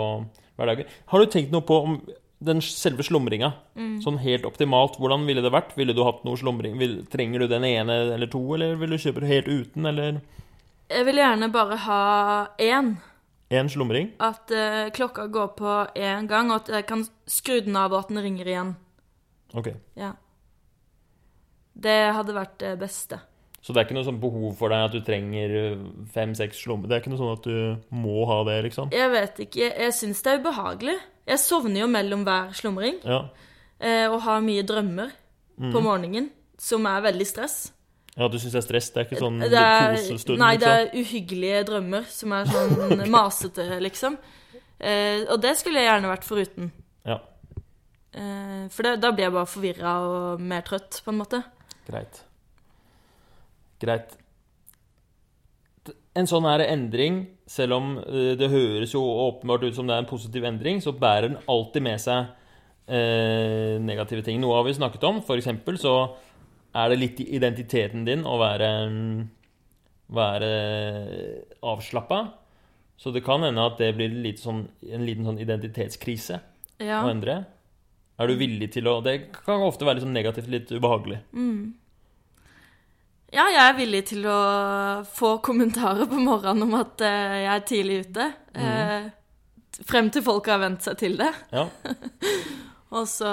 hverdager 0.57 0.87
Har 1.11 1.21
du 1.21 1.29
tenkt 1.29 1.51
noe 1.53 1.61
på 1.67 1.77
om 1.85 1.99
den 2.39 2.63
selve 2.63 3.03
slumringa? 3.05 3.51
Sånn 4.01 4.17
helt 4.23 4.47
optimalt, 4.47 4.95
hvordan 4.97 5.27
ville 5.27 5.43
det 5.43 5.51
vært? 5.53 5.75
Ville 5.77 5.93
du 5.93 6.01
hatt 6.07 6.23
noe 6.25 6.39
slumring? 6.39 6.79
Vil, 6.79 7.01
trenger 7.11 7.43
du 7.43 7.51
den 7.51 7.67
ene 7.67 7.99
eller 8.15 8.31
to, 8.31 8.41
eller 8.55 8.79
vil 8.79 8.95
du 8.95 9.01
kjøpe 9.03 9.21
det 9.25 9.33
helt 9.33 9.51
uten, 9.51 9.85
eller 9.91 10.21
jeg 10.89 11.05
vil 11.05 11.19
gjerne 11.21 11.51
bare 11.53 11.75
ha 11.85 12.03
én. 12.57 12.95
én 13.53 13.67
slumring? 13.69 14.09
At 14.17 14.49
eh, 14.49 14.89
klokka 14.89 15.27
går 15.29 15.51
på 15.57 15.73
én 15.93 16.25
gang, 16.27 16.49
og 16.49 16.63
at 16.63 16.71
jeg 16.73 16.87
kan 16.89 17.03
skru 17.29 17.59
den 17.61 17.77
av, 17.77 17.93
og 17.93 17.99
at 17.99 18.09
den 18.09 18.23
ringer 18.25 18.49
igjen. 18.49 18.71
Ok. 19.53 19.69
Ja. 19.93 20.15
Det 21.79 21.97
hadde 22.15 22.33
vært 22.35 22.57
det 22.61 22.73
beste. 22.81 23.19
Så 23.61 23.73
det 23.75 23.81
er 23.81 23.85
ikke 23.89 23.95
noe 23.97 24.07
sånn 24.07 24.19
behov 24.21 24.53
for 24.59 24.71
deg 24.71 24.85
at 24.87 24.93
du 24.95 25.01
trenger 25.03 25.53
fem-seks 26.13 26.61
slummer? 26.63 26.87
Det 26.87 26.95
er 26.95 27.01
ikke 27.03 27.11
noe 27.11 27.19
sånn 27.19 27.33
at 27.35 27.47
du 27.47 27.95
må 27.95 28.21
ha 28.29 28.37
det, 28.47 28.57
liksom? 28.69 28.91
Jeg 28.95 29.11
vet 29.11 29.41
ikke, 29.45 29.67
jeg 29.83 29.95
syns 29.97 30.21
det 30.23 30.31
er 30.31 30.39
ubehagelig. 30.43 30.95
Jeg 31.27 31.41
sovner 31.43 31.81
jo 31.83 31.89
mellom 31.91 32.23
hver 32.27 32.53
slumring, 32.55 33.01
Ja. 33.03 33.25
eh, 33.79 34.07
og 34.09 34.21
har 34.23 34.39
mye 34.41 34.63
drømmer 34.63 35.11
på 35.59 35.81
morgenen, 35.83 36.29
som 36.57 36.85
er 36.87 37.01
veldig 37.03 37.27
stress. 37.27 37.57
Ja, 38.15 38.27
du 38.31 38.37
syns 38.39 38.51
det 38.55 38.63
er 38.63 38.67
stress? 38.67 38.89
Det 38.95 38.97
er 39.01 39.05
ikke 39.09 39.19
sånn 39.21 39.39
Det 39.39 39.51
kosestund? 39.51 40.39
nei, 40.39 40.55
det 40.57 40.67
liksom. 40.67 40.87
er 40.87 41.03
uhyggelige 41.03 41.59
drømmer 41.67 42.07
som 42.07 42.31
er 42.33 42.45
sånn 42.45 43.05
masete, 43.15 43.67
liksom. 43.83 44.17
Eh, 44.79 45.25
og 45.29 45.39
det 45.43 45.57
skulle 45.59 45.79
jeg 45.83 45.91
gjerne 45.91 46.15
vært 46.15 46.23
foruten. 46.27 46.71
Ja. 47.05 47.19
Eh, 48.15 48.67
for 48.71 48.83
det, 48.87 48.95
da 49.03 49.11
blir 49.11 49.27
jeg 49.27 49.35
bare 49.35 49.49
forvirra 49.51 49.93
og 50.07 50.41
mer 50.41 50.61
trøtt, 50.67 51.01
på 51.05 51.11
en 51.13 51.19
måte. 51.19 51.43
Greit. 51.89 52.23
Greit. 53.81 54.15
En 56.17 56.27
sånn 56.27 56.45
her 56.49 56.61
endring, 56.67 57.21
selv 57.49 57.77
om 57.77 57.93
eh, 58.01 58.33
det 58.37 58.49
høres 58.51 58.93
jo 58.93 59.01
åpenbart 59.01 59.63
ut 59.65 59.77
som 59.77 59.87
det 59.87 59.95
er 59.95 60.03
en 60.03 60.09
positiv 60.09 60.45
endring, 60.45 60.81
så 60.83 60.93
bærer 60.93 61.29
den 61.31 61.39
alltid 61.49 61.85
med 61.85 62.01
seg 62.03 62.27
eh, 62.89 63.77
negative 63.81 64.25
ting. 64.25 64.41
Noe 64.41 64.57
har 64.59 64.67
vi 64.67 64.75
snakket 64.77 65.05
om. 65.09 65.21
For 65.25 65.39
eksempel 65.39 65.79
så 65.81 65.95
er 66.75 66.91
det 66.91 66.99
litt 66.99 67.21
i 67.23 67.29
identiteten 67.39 68.03
din 68.05 68.25
å 68.27 68.35
være, 68.41 68.69
mm, 68.89 69.21
være 70.17 70.51
avslappa. 71.65 72.21
Så 72.99 73.13
det 73.15 73.23
kan 73.23 73.45
hende 73.45 73.63
at 73.63 73.79
det 73.79 73.93
blir 73.95 74.11
sånn, 74.37 74.65
en 74.91 75.05
liten 75.07 75.25
sånn 75.25 75.39
identitetskrise 75.39 76.41
Ja. 76.83 76.99
å 77.05 77.09
endre. 77.09 77.45
Er 78.19 78.27
du 78.27 78.35
villig 78.35 78.71
til 78.73 78.87
å 78.91 78.97
Det 79.03 79.13
kan 79.31 79.61
ofte 79.63 79.85
være 79.87 79.95
litt 79.99 80.03
sånn 80.03 80.13
negativt, 80.17 80.49
litt 80.51 80.71
ubehagelig. 80.75 81.21
ja, 83.31 83.45
jeg 83.53 83.61
er 83.63 83.77
villig 83.77 84.01
til 84.09 84.25
å 84.27 84.39
få 85.07 85.37
kommentarer 85.45 86.05
på 86.09 86.19
morgenen 86.19 86.63
om 86.65 86.73
at 86.81 87.01
eh, 87.05 87.35
jeg 87.45 87.51
er 87.53 87.67
tidlig 87.69 87.99
ute. 88.09 88.25
Eh, 88.55 89.09
frem 89.87 90.09
til 90.11 90.25
folk 90.25 90.49
har 90.51 90.59
vent 90.63 90.81
seg 90.83 90.97
til 90.99 91.15
det. 91.21 91.29
Ja. 91.53 91.67
Og 92.97 93.05
så 93.07 93.29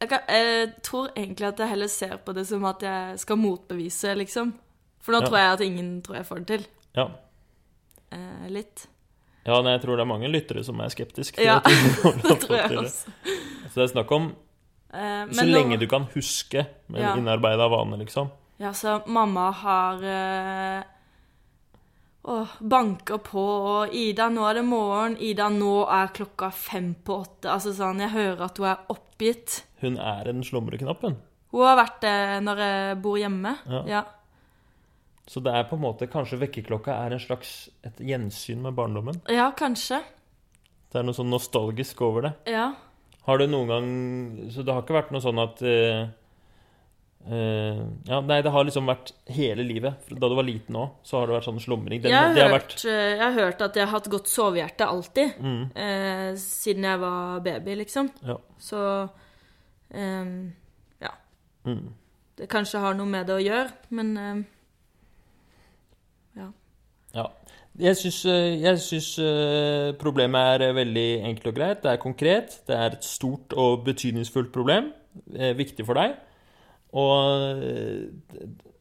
jeg, 0.00 0.08
kan, 0.10 0.20
jeg 0.30 0.72
tror 0.86 1.08
egentlig 1.16 1.48
at 1.48 1.58
jeg 1.62 1.72
heller 1.72 1.90
ser 1.90 2.16
på 2.22 2.34
det 2.36 2.44
som 2.50 2.64
at 2.68 2.82
jeg 2.86 3.18
skal 3.22 3.38
motbevise, 3.40 4.12
liksom. 4.18 4.52
For 5.02 5.14
nå 5.14 5.22
Ja. 5.22 5.26
tror 5.30 5.38
jeg 5.38 5.52
at 5.56 5.64
ingen 5.66 5.90
tror 6.02 6.16
jeg 6.20 6.26
får 6.28 6.38
det 6.44 6.46
til. 6.52 6.68
ja. 6.98 7.08
Eh, 8.10 8.46
litt. 8.48 8.86
Ja, 9.48 9.58
nei, 9.64 9.72
jeg 9.78 9.82
tror 9.86 9.96
det 9.96 10.04
er 10.04 10.10
mange 10.12 10.28
lyttere 10.30 10.62
som 10.66 10.80
er 10.84 10.92
skeptiske. 10.92 11.40
Ja, 11.42 11.58
Det 12.26 12.36
tror 12.44 12.56
jeg 12.58 12.78
også. 12.82 13.14
Så 13.68 13.74
det 13.80 13.86
er 13.88 13.94
snakk 13.96 14.12
om 14.18 14.28
Eh, 14.88 15.26
så 15.36 15.42
nå- 15.44 15.52
lenge 15.52 15.76
du 15.76 15.84
kan 15.86 16.06
huske 16.14 16.62
med 16.88 17.02
Ja. 17.02 17.10
innarbeida 17.20 17.66
vane, 17.68 17.98
liksom. 18.00 18.30
Ja, 18.58 18.70
så 18.72 18.94
mamma 19.06 19.50
har 19.52 20.00
eh, 20.00 20.82
Åh, 22.28 22.48
banker 22.60 23.18
på, 23.24 23.40
og 23.42 23.92
Ida, 23.94 24.26
nå 24.28 24.42
er 24.48 24.54
det 24.58 24.64
morgen. 24.68 25.14
Ida, 25.20 25.46
nå 25.52 25.84
er 25.88 26.10
klokka 26.12 26.50
fem 26.52 26.90
på 27.04 27.18
åtte. 27.22 27.48
Altså 27.52 27.72
sånn, 27.76 28.00
jeg 28.04 28.10
hører 28.12 28.42
at 28.48 28.58
hun 28.60 28.66
er 28.68 28.82
oppgitt. 28.92 29.62
Hun 29.80 29.96
er 30.02 30.28
en 30.32 30.42
slumreknapp, 30.44 31.04
hun. 31.06 31.16
Hun 31.54 31.64
har 31.64 31.78
vært 31.78 32.00
det 32.04 32.16
når 32.44 32.60
jeg 32.64 32.98
bor 33.04 33.16
hjemme. 33.20 33.54
Ja. 33.68 33.82
Ja. 33.88 34.02
Så 35.28 35.42
det 35.44 35.52
er 35.52 35.66
på 35.68 35.76
en 35.76 35.84
måte 35.84 36.08
Kanskje 36.10 36.40
vekkerklokka 36.40 36.94
er 37.04 37.14
en 37.14 37.22
slags 37.22 37.68
et 37.84 38.00
gjensyn 38.00 38.62
med 38.64 38.76
barndommen. 38.78 39.20
ja, 39.28 39.50
kanskje. 39.56 40.00
Det 40.88 41.00
er 41.00 41.04
noe 41.04 41.16
sånn 41.16 41.28
nostalgisk 41.28 42.00
over 42.06 42.28
det. 42.28 42.30
Ja. 42.54 42.70
Har 43.28 43.42
det 43.42 43.50
noen 43.52 43.68
gang 43.68 43.90
Så 44.52 44.64
det 44.64 44.72
har 44.72 44.84
ikke 44.84 44.96
vært 44.96 45.12
noe 45.12 45.20
sånn 45.20 45.40
at 45.42 45.60
uh, 45.60 46.06
uh, 47.28 47.82
Ja, 48.08 48.22
nei, 48.24 48.40
det 48.44 48.54
har 48.54 48.64
liksom 48.64 48.88
vært 48.88 49.12
hele 49.36 49.66
livet. 49.68 50.08
Da 50.08 50.32
du 50.32 50.36
var 50.38 50.48
liten 50.48 50.80
òg, 50.80 50.96
så 51.04 51.20
har 51.20 51.28
det 51.28 51.36
vært 51.36 51.50
sånn 51.50 51.60
slumring. 51.60 52.00
Den, 52.00 52.14
jeg, 52.14 52.24
har 52.24 52.34
det 52.34 52.46
har 52.46 52.54
hørt, 52.56 52.72
vært 52.72 52.88
eh, 52.88 53.04
jeg 53.12 53.24
har 53.26 53.36
hørt 53.36 53.64
at 53.68 53.76
jeg 53.76 53.84
har 53.84 53.94
hatt 53.98 54.12
godt 54.16 54.32
sovehjerte 54.32 54.88
alltid. 54.96 55.38
mm, 55.44 55.62
Uh, 55.76 56.30
siden 56.40 56.88
jeg 56.88 57.04
var 57.04 57.40
baby, 57.44 57.80
liksom. 57.84 58.12
Ja. 58.24 58.40
Så 58.60 58.84
ja. 59.88 61.10
mm. 61.64 61.84
det 62.36 62.48
kanskje 62.52 62.80
har 62.82 62.96
noe 62.96 63.08
med 63.08 63.24
det 63.28 63.38
å 63.38 63.40
gjøre, 63.40 63.70
men 63.96 64.10
Ja. 67.14 67.26
Jeg 67.78 67.94
syns, 67.94 68.24
eh, 68.26 68.58
eh, 69.24 69.92
problemet 70.00 70.40
er 70.40 70.64
eh, 70.66 70.74
veldig 70.74 71.08
enkelt 71.28 71.46
og 71.46 71.54
greit. 71.54 71.82
Det 71.82 71.92
er 71.92 72.00
konkret. 72.02 72.56
Det 72.66 72.74
er 72.74 72.96
et 72.96 73.04
stort 73.04 73.54
og 73.54 73.84
betydningsfullt 73.86 74.50
problem. 74.52 74.92
Viktig 75.58 75.86
for 75.86 75.98
deg. 75.98 76.16
Og, 76.92 77.14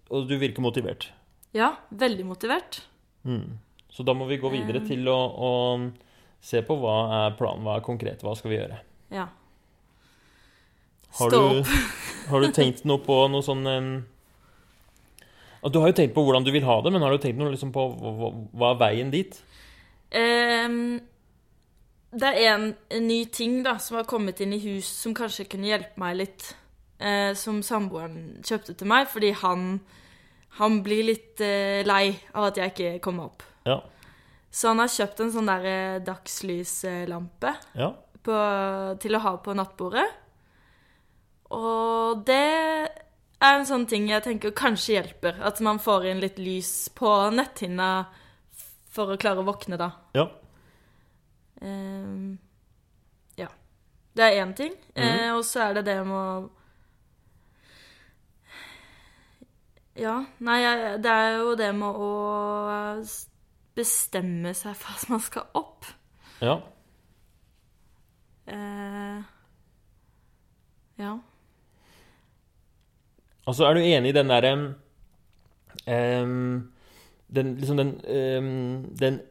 og 0.10 0.28
du 0.30 0.38
virker 0.38 0.62
motivert. 0.62 1.12
ja, 1.54 1.76
veldig 1.90 2.26
motivert. 2.26 2.82
Mm. 3.24 3.58
Så 3.90 4.04
da 4.04 4.14
må 4.14 4.26
vi 4.26 4.38
gå 4.38 4.50
videre 4.50 4.84
til 4.86 5.08
å, 5.10 5.18
å 5.18 5.52
se 6.42 6.62
på 6.62 6.78
hva 6.78 7.26
er 7.26 7.38
planen, 7.38 7.66
hva 7.66 7.78
er 7.78 7.86
konkret, 7.86 8.22
hva 8.24 8.36
skal 8.38 8.52
vi 8.52 8.60
gjøre. 8.60 8.78
Ja. 9.12 9.28
Har 11.18 11.30
Stå 11.34 11.42
du, 11.42 11.60
opp. 11.60 11.68
har 12.30 12.42
du 12.42 12.52
tenkt 12.54 12.86
noe 12.86 13.02
på 13.04 13.18
noe 13.32 13.46
sånn 13.46 13.66
at 15.64 15.74
Du 15.74 15.80
har 15.82 15.92
jo 15.92 15.98
tenkt 15.98 16.16
på 16.16 16.24
hvordan 16.26 16.46
du 16.46 16.52
vil 16.54 16.66
ha 16.68 16.80
det, 16.84 16.92
men 16.94 17.04
har 17.04 17.14
du 17.14 17.22
tenkt 17.22 17.40
noe 17.40 17.54
liksom 17.54 17.74
på 17.76 17.86
hva 17.98 18.72
er 18.74 18.82
veien 18.82 19.12
dit? 19.14 19.38
Um, 20.14 21.00
det 22.18 22.30
er 22.30 22.54
en, 22.54 22.70
en 22.94 23.08
ny 23.08 23.24
ting 23.34 23.60
da, 23.66 23.76
som 23.84 24.00
har 24.00 24.08
kommet 24.10 24.40
inn 24.44 24.56
i 24.56 24.62
hus, 24.64 24.88
som 25.02 25.16
kanskje 25.18 25.48
kunne 25.52 25.70
hjelpe 25.70 26.00
meg 26.02 26.20
litt. 26.22 26.54
Uh, 26.98 27.34
som 27.38 27.60
samboeren 27.62 28.40
kjøpte 28.46 28.74
til 28.78 28.90
meg, 28.90 29.06
fordi 29.12 29.30
han, 29.44 29.68
han 30.58 30.80
blir 30.86 31.04
litt 31.12 31.44
uh, 31.46 31.84
lei 31.86 32.16
av 32.34 32.50
at 32.50 32.62
jeg 32.62 32.74
ikke 32.74 32.94
kommer 33.06 33.30
opp. 33.30 33.46
Ja. 33.68 33.82
Så 34.50 34.72
han 34.72 34.82
har 34.82 34.90
kjøpt 34.90 35.22
en 35.22 35.34
sånn 35.36 35.52
der 35.52 35.68
uh, 35.68 36.00
dagslyslampe 36.08 37.54
ja. 37.78 37.92
på, 38.26 38.40
til 39.04 39.18
å 39.18 39.22
ha 39.28 39.36
på 39.44 39.58
nattbordet. 39.58 40.08
Og 41.54 42.24
det 42.28 43.07
er 43.46 43.60
en 43.60 43.68
sånn 43.70 43.86
ting 43.90 44.08
jeg 44.10 44.24
tenker 44.26 44.56
kanskje 44.58 44.98
hjelper. 44.98 45.40
At 45.46 45.62
man 45.66 45.80
får 45.82 46.10
inn 46.12 46.22
litt 46.24 46.40
lys 46.42 46.90
på 46.98 47.12
netthinna 47.36 48.08
for 48.94 49.14
å 49.14 49.18
klare 49.22 49.44
å 49.44 49.48
våkne, 49.48 49.78
da. 49.78 49.92
ja. 50.18 50.28
Um, 51.58 52.38
ja. 53.38 53.48
Det 54.14 54.26
er 54.26 54.44
én 54.44 54.54
ting. 54.58 54.76
Eh, 54.94 55.32
og 55.34 55.42
så 55.46 55.68
er 55.68 55.80
det 55.80 55.88
det 55.90 55.98
med 56.06 56.18
å 56.18 56.50
Ja, 59.98 60.20
nei, 60.46 60.60
det 61.02 61.10
er 61.10 61.40
jo 61.40 61.56
det 61.58 61.72
med 61.74 61.96
å 61.98 62.10
bestemme 63.78 64.52
seg 64.54 64.76
for 64.78 64.94
at 64.94 65.08
man 65.10 65.24
skal 65.26 65.48
opp. 65.58 65.88
ja. 66.42 66.60
Eh, 68.48 69.24
ja. 71.02 71.18
Altså, 73.48 73.64
er 73.66 73.78
du 73.78 73.80
enig 73.80 74.12
i 74.12 74.16
den 74.18 74.28
derre 74.32 74.54
um, 75.88 76.68
Den 77.34 77.54
liksom 77.60 77.78
den 77.80 77.94
um, 78.04 78.96
Den 79.00 79.22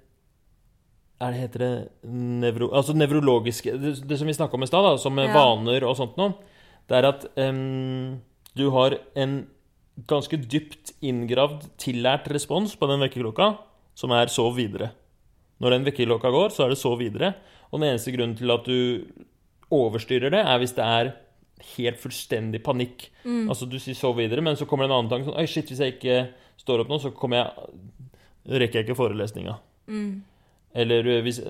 er 1.20 1.32
det 1.32 1.40
heter 1.40 1.62
det 1.64 1.88
nevro, 2.04 2.70
Altså 2.76 2.92
nevrologiske 2.96 3.72
Det, 3.80 3.94
det 4.08 4.18
som 4.20 4.28
vi 4.28 4.34
snakka 4.36 4.56
om 4.58 4.62
i 4.66 4.68
stad, 4.68 4.98
som 5.00 5.18
Ja. 5.18 5.32
vaner 5.32 5.84
og 5.88 5.96
sånt 5.96 6.16
noe, 6.20 6.34
det 6.88 6.96
er 6.98 7.08
at 7.08 7.24
um, 7.40 8.20
du 8.56 8.70
har 8.70 8.98
en 9.16 9.46
ganske 10.06 10.36
dypt 10.36 10.92
inngravd, 11.00 11.70
tillært 11.80 12.28
respons 12.28 12.76
på 12.76 12.86
den 12.86 13.00
vekkerklokka, 13.00 13.56
som 13.96 14.12
er 14.12 14.28
sov 14.28 14.56
videre. 14.56 14.90
Når 15.58 15.70
den 15.70 15.86
vekkerklokka 15.86 16.28
går, 16.30 16.50
så 16.52 16.64
er 16.64 16.68
det 16.68 16.78
sov 16.78 16.98
videre. 17.00 17.34
Og 17.72 17.80
den 17.80 17.88
eneste 17.94 18.12
grunnen 18.12 18.36
til 18.36 18.50
at 18.52 18.64
du 18.68 19.06
overstyrer 19.72 20.30
det, 20.30 20.42
er 20.44 20.58
hvis 20.60 20.76
det 20.76 20.84
er 20.84 21.14
helt 21.76 21.98
fullstendig 22.00 22.62
panikk. 22.64 23.08
Altså 23.24 23.66
du 23.68 23.78
sier 23.80 23.96
sov 23.98 24.16
videre, 24.18 24.42
men 24.44 24.56
så 24.56 24.66
kommer 24.68 24.84
det 24.86 24.92
en 24.92 24.98
annen 24.98 25.10
tanke 25.10 25.28
sånn 25.30 25.38
Oi, 25.40 25.46
shit, 25.50 25.70
hvis 25.72 25.80
jeg 25.82 25.96
ikke 25.96 26.18
står 26.60 26.82
opp 26.84 26.88
nå, 26.92 26.98
så 27.02 27.10
kommer 27.16 27.40
jeg 27.42 28.60
rekker 28.60 28.80
jeg 28.80 28.86
ikke 28.86 28.98
forelesninga. 28.98 29.56
Eller 30.76 31.08
uh, 31.08 31.22
hvis 31.24 31.40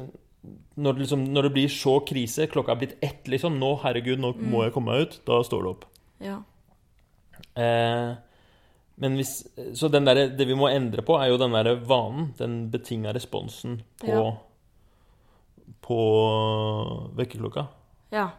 når 0.77 0.93
det, 0.95 1.01
liksom, 1.03 1.25
når 1.35 1.43
det 1.49 1.53
blir 1.57 1.73
så 1.73 1.97
krise, 2.07 2.47
klokka 2.53 2.73
er 2.75 2.81
blitt 2.81 2.97
ett, 3.03 3.27
liksom 3.29 3.57
Nå, 3.59 3.73
herregud, 3.83 4.21
nå 4.23 4.31
må 4.39 4.63
jeg 4.65 4.75
komme 4.77 4.93
meg 4.95 5.07
ut. 5.09 5.17
Da 5.27 5.41
står 5.43 5.65
det 5.65 5.71
opp. 5.73 5.87
Ja. 6.23 6.37
Eh, 7.57 8.13
men 9.03 9.17
hvis, 9.19 9.33
så 9.75 9.91
den 9.93 10.07
der, 10.07 10.23
det 10.39 10.47
vi 10.49 10.57
må 10.57 10.69
endre 10.71 11.03
på, 11.05 11.17
er 11.19 11.33
jo 11.33 11.41
den 11.41 11.57
der 11.57 11.73
vanen. 11.89 12.31
Den 12.39 12.71
betinga 12.71 13.15
responsen 13.17 13.81
på, 14.05 14.13
Ja. 14.13 14.29
på 15.83 16.01
vekkerklokka. 17.19 17.67
ja. 18.15 18.31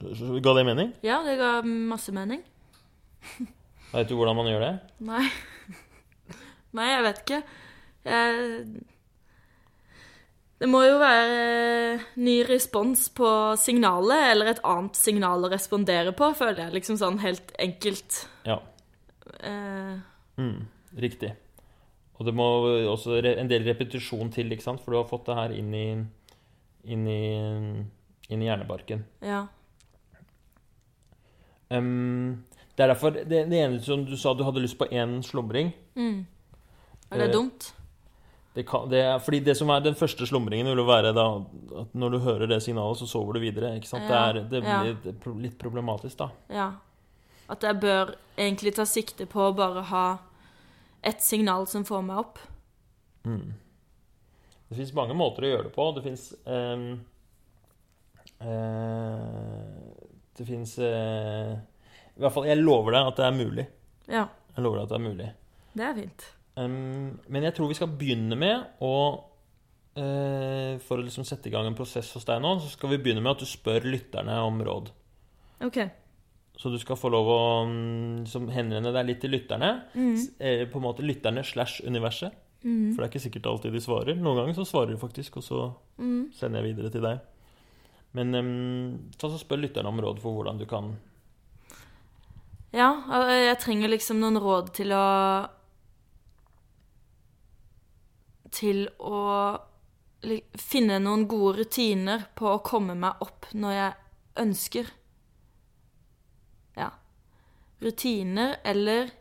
Ga 0.00 0.52
det 0.56 0.64
mening? 0.64 0.92
Ja, 1.04 1.18
det 1.26 1.36
ga 1.40 1.58
masse 1.66 2.12
mening. 2.16 2.40
Veit 3.92 4.08
du 4.08 4.14
hvordan 4.16 4.38
man 4.38 4.48
gjør 4.48 4.62
det? 4.64 4.70
Nei. 5.04 5.26
Nei, 6.78 6.86
jeg 6.94 7.02
vet 7.08 7.20
ikke. 7.24 7.40
Jeg... 8.06 8.64
Det 10.60 10.68
må 10.68 10.82
jo 10.84 10.98
være 11.00 12.00
ny 12.20 12.34
respons 12.44 13.06
på 13.16 13.28
signalet, 13.60 14.26
eller 14.34 14.50
et 14.52 14.58
annet 14.68 14.96
signal 15.00 15.46
å 15.46 15.50
respondere 15.52 16.12
på, 16.16 16.28
føler 16.36 16.66
jeg. 16.66 16.74
Liksom 16.76 16.98
sånn 17.00 17.16
helt 17.24 17.52
enkelt. 17.60 18.24
Ja. 18.48 18.60
Eh, 19.40 19.96
Mm, 20.40 20.62
riktig. 20.96 21.34
Og 22.16 22.24
det 22.24 22.32
må 22.32 22.44
også 22.88 23.18
en 23.20 23.48
del 23.50 23.64
repetisjon 23.66 24.30
til, 24.32 24.48
ikke 24.54 24.64
sant? 24.64 24.80
For 24.80 24.94
du 24.94 24.96
har 24.96 25.08
fått 25.10 25.26
det 25.28 25.34
her 25.36 25.52
inn 25.52 25.74
i, 25.76 25.86
inn 26.88 27.02
i, 27.08 27.24
inn 28.32 28.40
i 28.44 28.48
hjernebarken. 28.48 29.02
ja. 29.20 29.42
Em, 31.70 32.44
det 32.76 32.84
er 32.84 32.92
derfor 32.92 33.14
det, 33.14 33.26
det 33.50 33.58
ene 33.60 33.80
som 33.84 34.04
du 34.06 34.16
sa 34.18 34.32
du 34.34 34.42
hadde 34.46 34.62
lyst 34.62 34.78
på 34.78 34.88
én 34.90 35.20
slumring. 35.26 35.72
Mm. 35.98 36.24
Er 37.10 37.22
det 37.22 37.28
uh, 37.30 37.32
dumt? 37.32 37.74
Det 38.54 38.64
kan, 38.66 38.88
det 38.90 39.02
er, 39.04 39.18
fordi 39.22 39.40
det 39.46 39.54
som 39.58 39.70
er 39.70 39.82
den 39.84 39.94
første 39.94 40.26
slumringen, 40.26 40.66
vil 40.66 40.82
jo 40.82 40.86
være 40.88 41.12
da 41.14 41.26
at 41.82 41.92
når 41.94 42.14
du 42.14 42.18
hører 42.24 42.50
det 42.50 42.62
signalet, 42.64 42.98
så 42.98 43.06
sover 43.06 43.38
du 43.38 43.44
videre. 43.44 43.76
ikke 43.78 43.88
sant? 43.88 44.08
Ja, 44.10 44.32
Det, 44.32 44.42
er, 44.42 44.48
det 44.50 44.62
ja. 44.64 44.80
blir 44.82 45.12
er 45.12 45.42
litt 45.44 45.58
problematisk, 45.58 46.18
da. 46.18 46.30
Ja. 46.50 46.70
At 47.50 47.62
jeg 47.66 47.80
bør 47.82 48.14
egentlig 48.38 48.74
ta 48.74 48.86
sikte 48.86 49.26
på 49.30 49.48
å 49.48 49.54
bare 49.54 49.86
ha 49.90 50.06
ett 51.02 51.22
signal 51.22 51.66
som 51.70 51.86
får 51.86 52.02
meg 52.06 52.18
opp. 52.24 52.42
Mm. 53.24 53.54
Det 54.70 54.78
fins 54.78 54.92
mange 54.94 55.14
måter 55.18 55.46
å 55.46 55.52
gjøre 55.52 55.68
det 55.68 55.74
på. 55.74 55.86
Det 55.96 56.02
fins 56.04 56.26
Det 60.40 60.46
fins 60.48 60.72
I 60.80 62.20
hvert 62.22 62.32
fall, 62.32 62.46
jeg 62.48 62.60
lover 62.64 62.94
deg 62.96 63.08
at 63.10 63.18
det 63.20 63.26
er 63.28 63.34
mulig. 63.36 63.66
Ja, 64.08 64.22
Jeg 64.56 64.64
lover 64.64 64.80
deg 64.80 64.86
at 64.86 64.92
det 64.94 64.98
er 64.98 65.04
mulig. 65.08 65.26
det 65.76 65.84
er 65.86 65.94
fint. 66.00 66.28
Um, 66.56 67.18
men 67.30 67.44
jeg 67.46 67.54
tror 67.56 67.68
vi 67.70 67.76
skal 67.78 67.92
begynne 68.00 68.36
med 68.36 68.80
å 68.82 68.94
uh, 69.96 70.74
For 70.82 70.98
å 71.00 71.04
liksom 71.06 71.24
sette 71.28 71.48
i 71.48 71.52
gang 71.54 71.68
en 71.70 71.76
prosess 71.78 72.10
hos 72.16 72.26
deg 72.28 72.40
nå, 72.42 72.56
så 72.62 72.70
skal 72.72 72.92
vi 72.94 72.98
begynne 73.04 73.22
med 73.24 73.36
at 73.36 73.44
du 73.44 73.48
spør 73.48 73.86
lytterne 73.88 74.36
om 74.46 74.60
råd. 74.66 74.90
OK. 75.66 75.78
Så 76.60 76.68
du 76.72 76.76
skal 76.82 76.98
få 77.00 77.08
lov 77.12 77.28
å 77.32 77.38
mm, 77.64 78.24
liksom, 78.26 78.48
henvende 78.52 78.92
deg 78.92 79.06
litt 79.08 79.20
til 79.22 79.32
lytterne. 79.32 79.70
S- 80.18 80.30
eh, 80.40 80.66
På 80.68 80.80
en 80.80 80.84
måte 80.90 81.04
lytterne 81.06 81.44
slash 81.46 81.80
universet. 81.88 82.34
For 82.60 83.00
det 83.00 83.06
er 83.06 83.08
ikke 83.14 83.22
sikkert 83.24 83.46
alltid 83.48 83.72
de 83.72 83.80
svarer. 83.80 84.18
Noen 84.20 84.36
ganger 84.42 84.58
så 84.58 84.66
svarer 84.68 84.90
de 84.92 84.98
faktisk, 85.00 85.38
og 85.40 85.44
så 85.46 85.60
sender 86.36 86.60
jeg 86.60 86.74
videre 86.74 86.90
til 86.92 87.00
deg. 87.06 87.22
Men 88.16 88.34
ta 89.18 89.30
så 89.30 89.38
spør 89.38 89.62
lytterne 89.64 89.90
om 89.90 90.00
råd 90.02 90.18
for 90.22 90.34
hvordan 90.34 90.58
du 90.58 90.66
kan 90.70 90.96
Ja, 92.74 92.90
jeg 93.30 93.58
trenger 93.62 93.92
liksom 93.92 94.18
noen 94.22 94.38
råd 94.42 94.72
til 94.74 94.94
å 94.94 95.06
Til 98.50 98.88
å 98.98 99.20
finne 100.58 100.98
noen 101.00 101.24
gode 101.30 101.62
rutiner 101.62 102.26
på 102.36 102.50
å 102.50 102.62
komme 102.66 102.92
meg 102.98 103.22
opp 103.24 103.46
når 103.56 103.72
jeg 103.72 103.92
ønsker. 104.42 104.90
Ja. 106.76 106.90
Rutiner 107.80 108.58
eller 108.64 109.14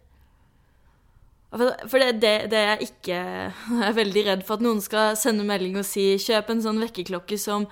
For 1.49 2.01
det, 2.01 2.19
det, 2.19 2.33
det, 2.51 2.57
er 2.57 2.67
jeg 2.73 2.89
ikke 2.89 3.19
Jeg 3.79 3.85
er 3.87 3.95
veldig 3.97 4.25
redd 4.27 4.43
for 4.45 4.59
at 4.59 4.65
noen 4.65 4.83
skal 4.83 5.15
sende 5.17 5.47
melding 5.47 5.79
og 5.79 5.87
si 5.87 6.11
'kjøp 6.19 6.51
en 6.51 6.65
sånn 6.67 6.83
vekkerklokke 6.83 7.39
som 7.41 7.69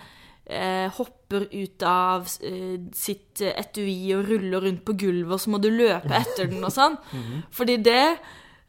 eh, 0.49 0.89
hopper 0.97 1.47
ut 1.51 1.83
av 1.83 2.27
eh, 2.41 2.79
sitt 2.95 3.41
eh, 3.43 3.59
etui 3.59 4.13
og 4.15 4.29
ruller 4.29 4.61
rundt 4.67 4.83
på 4.87 4.93
gulvet, 4.99 5.33
og 5.35 5.41
så 5.43 5.49
må 5.53 5.57
du 5.63 5.69
løpe 5.73 6.13
etter 6.15 6.45
den 6.51 6.63
og 6.63 6.71
sånn. 6.73 6.95
Fordi 7.57 7.75
det 7.83 8.03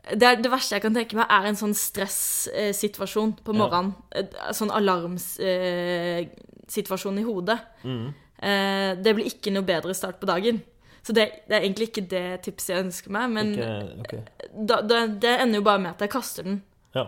det, 0.09 0.39
det 0.41 0.49
verste 0.49 0.75
jeg 0.77 0.85
kan 0.87 0.97
tenke 0.97 1.17
meg, 1.19 1.27
er 1.29 1.45
en 1.51 1.59
sånn 1.59 1.77
stressituasjon 1.77 3.33
på 3.45 3.53
morgenen. 3.53 3.93
En 4.17 4.57
sånn 4.57 4.73
alarmsituasjon 4.73 7.19
i 7.21 7.27
hodet. 7.27 7.59
Eh, 7.85 8.91
det 8.97 9.13
blir 9.17 9.27
ikke 9.29 9.53
noe 9.53 9.65
bedre 9.69 9.93
start 9.97 10.17
på 10.21 10.27
dagen. 10.31 10.57
Så 11.05 11.11
det, 11.17 11.25
det 11.49 11.55
er 11.57 11.63
egentlig 11.65 11.87
ikke 11.91 12.09
det 12.09 12.41
tipset 12.47 12.71
jeg 12.75 12.85
ønsker 12.87 13.11
meg, 13.15 13.25
men 13.33 13.47
okay, 13.55 13.85
okay. 14.05 14.21
da, 14.53 14.77
da, 14.85 14.97
det 15.09 15.35
ender 15.43 15.57
jo 15.61 15.69
bare 15.69 15.83
med 15.85 15.93
at 15.95 16.01
jeg 16.05 16.11
kaster 16.13 16.43
den. 16.47 16.57
Ja. 16.97 17.05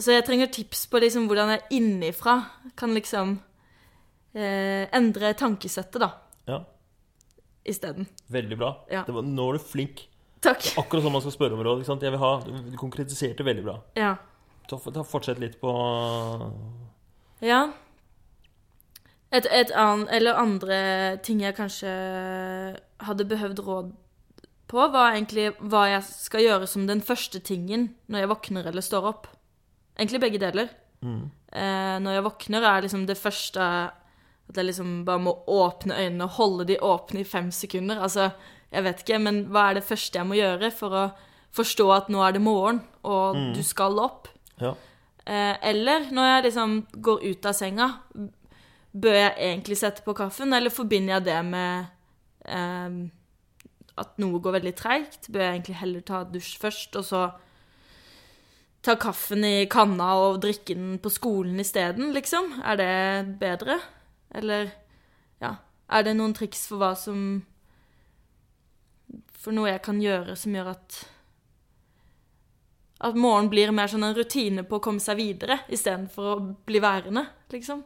Så 0.00 0.14
jeg 0.14 0.24
trenger 0.24 0.50
tips 0.52 0.86
på 0.90 1.00
liksom 1.02 1.26
hvordan 1.28 1.54
jeg 1.54 1.80
innifra 1.80 2.36
kan 2.78 2.94
liksom 2.96 3.34
eh, 4.32 4.86
endre 4.96 5.34
tankesettet, 5.36 6.00
da, 6.00 6.10
ja. 6.48 6.60
isteden. 7.68 8.08
Veldig 8.32 8.58
bra. 8.60 8.72
Ja. 8.90 9.04
Det 9.06 9.14
var, 9.16 9.26
nå 9.26 9.50
var 9.50 9.58
du 9.58 9.66
flink. 9.72 10.06
Takk. 10.40 10.70
Akkurat 10.80 11.04
som 11.04 11.12
man 11.12 11.20
skal 11.20 11.34
spørre 11.36 11.56
om 11.58 11.62
råd. 11.64 11.82
ikke 11.82 11.90
sant? 11.90 12.04
Jeg 12.06 12.14
vil 12.14 12.22
ha, 12.22 12.32
Du 12.40 12.76
konkretiserte 12.80 13.44
veldig 13.44 13.64
bra. 13.66 13.76
Ja. 13.98 14.14
Ta, 14.70 14.78
ta 14.80 15.04
Fortsett 15.04 15.40
litt 15.42 15.58
på 15.60 15.72
Ja. 17.44 17.66
Et, 19.30 19.46
et 19.46 19.70
annet, 19.76 20.08
eller 20.16 20.38
andre 20.40 20.78
ting 21.22 21.42
jeg 21.44 21.54
kanskje 21.54 21.90
hadde 23.04 23.28
behøvd 23.30 23.60
råd 23.66 23.92
på, 24.70 24.86
var 24.94 25.12
egentlig 25.12 25.50
hva 25.60 25.84
jeg 25.90 26.06
skal 26.08 26.42
gjøre 26.46 26.66
som 26.70 26.88
den 26.88 27.02
første 27.04 27.38
tingen 27.42 27.90
når 28.10 28.24
jeg 28.24 28.32
våkner 28.32 28.70
eller 28.70 28.86
står 28.86 29.06
opp. 29.12 29.28
Egentlig 30.00 30.22
begge 30.22 30.40
deler. 30.40 30.70
Eh, 31.04 31.96
når 32.00 32.16
jeg 32.16 32.24
våkner, 32.24 32.64
er 32.64 32.84
liksom 32.84 33.06
det 33.08 33.18
første 33.20 33.60
at 34.50 34.58
jeg 34.58 34.66
liksom 34.66 35.04
bare 35.06 35.22
må 35.22 35.34
åpne 35.46 35.94
øynene 35.94 36.26
og 36.26 36.36
holde 36.38 36.66
de 36.72 36.80
åpne 36.82 37.22
i 37.22 37.28
fem 37.28 37.50
sekunder. 37.54 38.00
Altså, 38.02 38.30
jeg 38.72 38.84
vet 38.86 39.02
ikke, 39.04 39.20
men 39.22 39.44
hva 39.52 39.68
er 39.68 39.78
det 39.78 39.86
første 39.86 40.18
jeg 40.18 40.26
må 40.26 40.38
gjøre 40.38 40.72
for 40.74 40.96
å 40.96 41.04
forstå 41.54 41.86
at 41.94 42.10
nå 42.10 42.22
er 42.22 42.34
det 42.34 42.42
morgen, 42.42 42.82
og 43.06 43.38
du 43.54 43.62
skal 43.66 43.98
opp? 44.02 44.28
Ja. 44.60 44.74
Eh, 45.26 45.54
eller 45.70 46.10
når 46.14 46.28
jeg 46.30 46.44
liksom 46.48 46.76
går 46.98 47.24
ut 47.30 47.46
av 47.46 47.56
senga, 47.58 47.88
bør 48.90 49.16
jeg 49.20 49.34
egentlig 49.38 49.78
sette 49.78 50.02
på 50.06 50.16
kaffen, 50.18 50.54
eller 50.56 50.74
forbinder 50.74 51.18
jeg 51.18 51.28
det 51.28 51.38
med 51.46 51.90
eh, 52.50 52.98
at 54.02 54.18
noe 54.22 54.42
går 54.42 54.58
veldig 54.58 54.74
treigt? 54.78 55.30
Bør 55.30 55.46
jeg 55.46 55.58
egentlig 55.58 55.78
heller 55.82 56.06
ta 56.06 56.24
dusj 56.26 56.56
først, 56.62 56.98
og 56.98 57.06
så 57.06 57.24
ta 58.80 58.96
kaffen 59.00 59.44
i 59.44 59.66
kanna 59.70 60.14
og 60.20 60.40
drikke 60.42 60.74
den 60.76 60.98
på 61.02 61.12
skolen 61.12 61.60
isteden, 61.60 62.12
liksom? 62.16 62.52
Er 62.64 62.80
det 62.80 62.92
bedre? 63.40 63.78
Eller 64.34 64.70
ja, 65.42 65.56
er 65.90 66.06
det 66.06 66.16
noen 66.16 66.34
triks 66.36 66.66
for 66.70 66.80
hva 66.80 66.92
som 66.98 67.42
For 69.40 69.56
noe 69.56 69.72
jeg 69.72 69.82
kan 69.82 69.98
gjøre 70.02 70.36
som 70.38 70.54
gjør 70.54 70.74
at 70.74 71.00
at 73.00 73.16
morgenen 73.16 73.48
blir 73.48 73.70
mer 73.72 73.88
sånn 73.88 74.04
en 74.04 74.16
rutine 74.16 74.62
på 74.68 74.76
å 74.76 74.82
komme 74.84 75.00
seg 75.00 75.16
videre, 75.16 75.62
istedenfor 75.72 76.26
å 76.28 76.40
bli 76.68 76.82
værende, 76.84 77.22
liksom. 77.48 77.80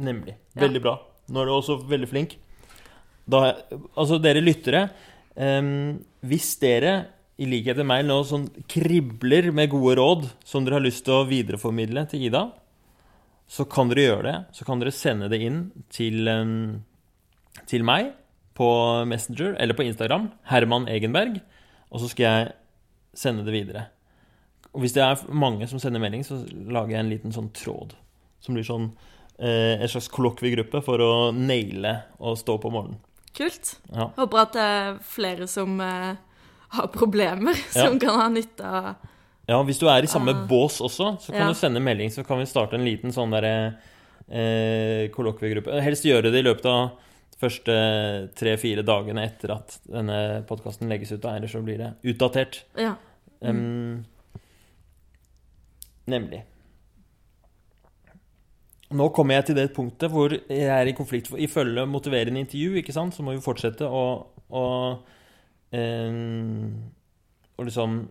Nemlig. 0.00 0.38
Ja. 0.54 0.62
Veldig 0.62 0.80
bra. 0.80 0.94
Nå 1.28 1.42
er 1.42 1.50
du 1.50 1.52
også 1.52 1.76
veldig 1.90 2.08
flink. 2.08 2.38
Da, 3.28 3.42
altså, 3.92 4.16
dere 4.24 4.40
lyttere, 4.40 4.86
um, 5.36 6.00
hvis 6.24 6.48
dere 6.62 6.94
i 7.42 7.48
likhet 7.48 7.80
med 7.82 7.88
meg 7.90 8.06
nå 8.06 8.20
sånn 8.26 8.46
kribler 8.70 9.50
med 9.54 9.72
gode 9.72 9.96
råd 9.98 10.26
som 10.46 10.64
dere 10.64 10.78
har 10.78 10.84
lyst 10.84 11.04
til 11.06 11.18
å 11.18 11.28
videreformidle 11.28 12.04
til 12.10 12.28
Ida, 12.28 12.46
så 13.50 13.66
kan 13.68 13.90
dere 13.90 14.06
gjøre 14.06 14.26
det. 14.28 14.36
Så 14.56 14.66
kan 14.68 14.80
dere 14.80 14.94
sende 14.94 15.28
det 15.32 15.40
inn 15.44 15.62
til, 15.92 16.30
til 17.68 17.86
meg 17.86 18.12
på 18.56 18.68
Messenger 19.08 19.56
eller 19.60 19.76
på 19.76 19.86
Instagram, 19.88 20.30
Herman 20.48 20.88
Egenberg, 20.92 21.40
og 21.92 22.00
så 22.02 22.10
skal 22.12 22.28
jeg 22.28 22.52
sende 23.18 23.44
det 23.44 23.56
videre. 23.56 23.86
Og 24.72 24.84
hvis 24.84 24.94
det 24.96 25.04
er 25.04 25.20
mange 25.36 25.68
som 25.68 25.80
sender 25.82 26.00
melding, 26.00 26.24
så 26.24 26.40
lager 26.48 26.94
jeg 26.94 27.02
en 27.02 27.12
liten 27.12 27.34
sånn 27.34 27.50
tråd 27.56 27.96
som 28.42 28.56
blir 28.56 28.66
sånn 28.66 28.88
eh, 29.38 29.76
en 29.76 29.90
slags 29.90 30.08
kollokviegruppe 30.12 30.80
for 30.84 31.02
å 31.04 31.12
naile 31.36 31.98
og 32.18 32.38
stå 32.40 32.56
på 32.62 32.72
morgenen. 32.72 33.00
Kult. 33.36 33.76
Ja. 33.92 34.10
Håper 34.16 34.42
at 34.42 34.56
det 34.56 34.64
er 34.64 34.96
flere 35.08 35.48
som 35.48 35.78
eh, 35.80 36.16
har 36.76 36.92
problemer, 36.92 37.58
som 37.72 37.98
kan 38.02 38.20
ha 38.20 38.28
nytte 38.32 38.68
av 38.68 39.08
ja, 39.50 39.58
hvis 39.66 39.80
du 39.80 39.88
er 39.90 40.06
i 40.06 40.10
samme 40.10 40.32
bås 40.48 40.78
også, 40.84 41.16
så 41.20 41.32
kan 41.34 41.50
du 41.50 41.56
sende 41.58 41.80
melding, 41.82 42.12
så 42.14 42.22
kan 42.24 42.38
vi 42.38 42.46
starte 42.46 42.78
en 42.78 42.84
liten 42.86 43.12
sånn 43.12 43.32
derre 43.34 43.54
eh, 44.30 45.08
kollokviegruppe. 45.12 45.80
Helst 45.82 46.06
gjøre 46.06 46.30
det 46.30 46.44
i 46.44 46.46
løpet 46.46 46.68
av 46.70 46.92
første 47.42 47.74
tre-fire 48.38 48.84
dagene 48.86 49.26
etter 49.26 49.56
at 49.56 49.80
denne 49.82 50.44
podkasten 50.48 50.90
legges 50.90 51.10
ut, 51.16 51.22
da, 51.24 51.34
ellers 51.36 51.56
så 51.56 51.62
blir 51.64 51.80
det 51.80 51.90
utdatert. 52.12 52.60
Ja. 52.78 52.94
Em, 53.42 54.04
nemlig. 56.06 56.44
Nå 58.92 59.08
kommer 59.16 59.40
jeg 59.40 59.48
til 59.48 59.58
det 59.58 59.72
punktet 59.74 60.12
hvor 60.12 60.36
jeg 60.36 60.68
er 60.70 60.86
i 60.86 60.94
konflikt. 60.94 61.32
Ifølge 61.34 61.88
motiverende 61.88 62.44
intervju 62.44 62.78
ikke 62.78 62.94
sant, 62.94 63.16
så 63.16 63.26
må 63.26 63.34
vi 63.34 63.42
fortsette 63.42 63.88
å, 63.88 64.04
å 64.54 64.64
Og 65.72 67.64
liksom 67.68 68.02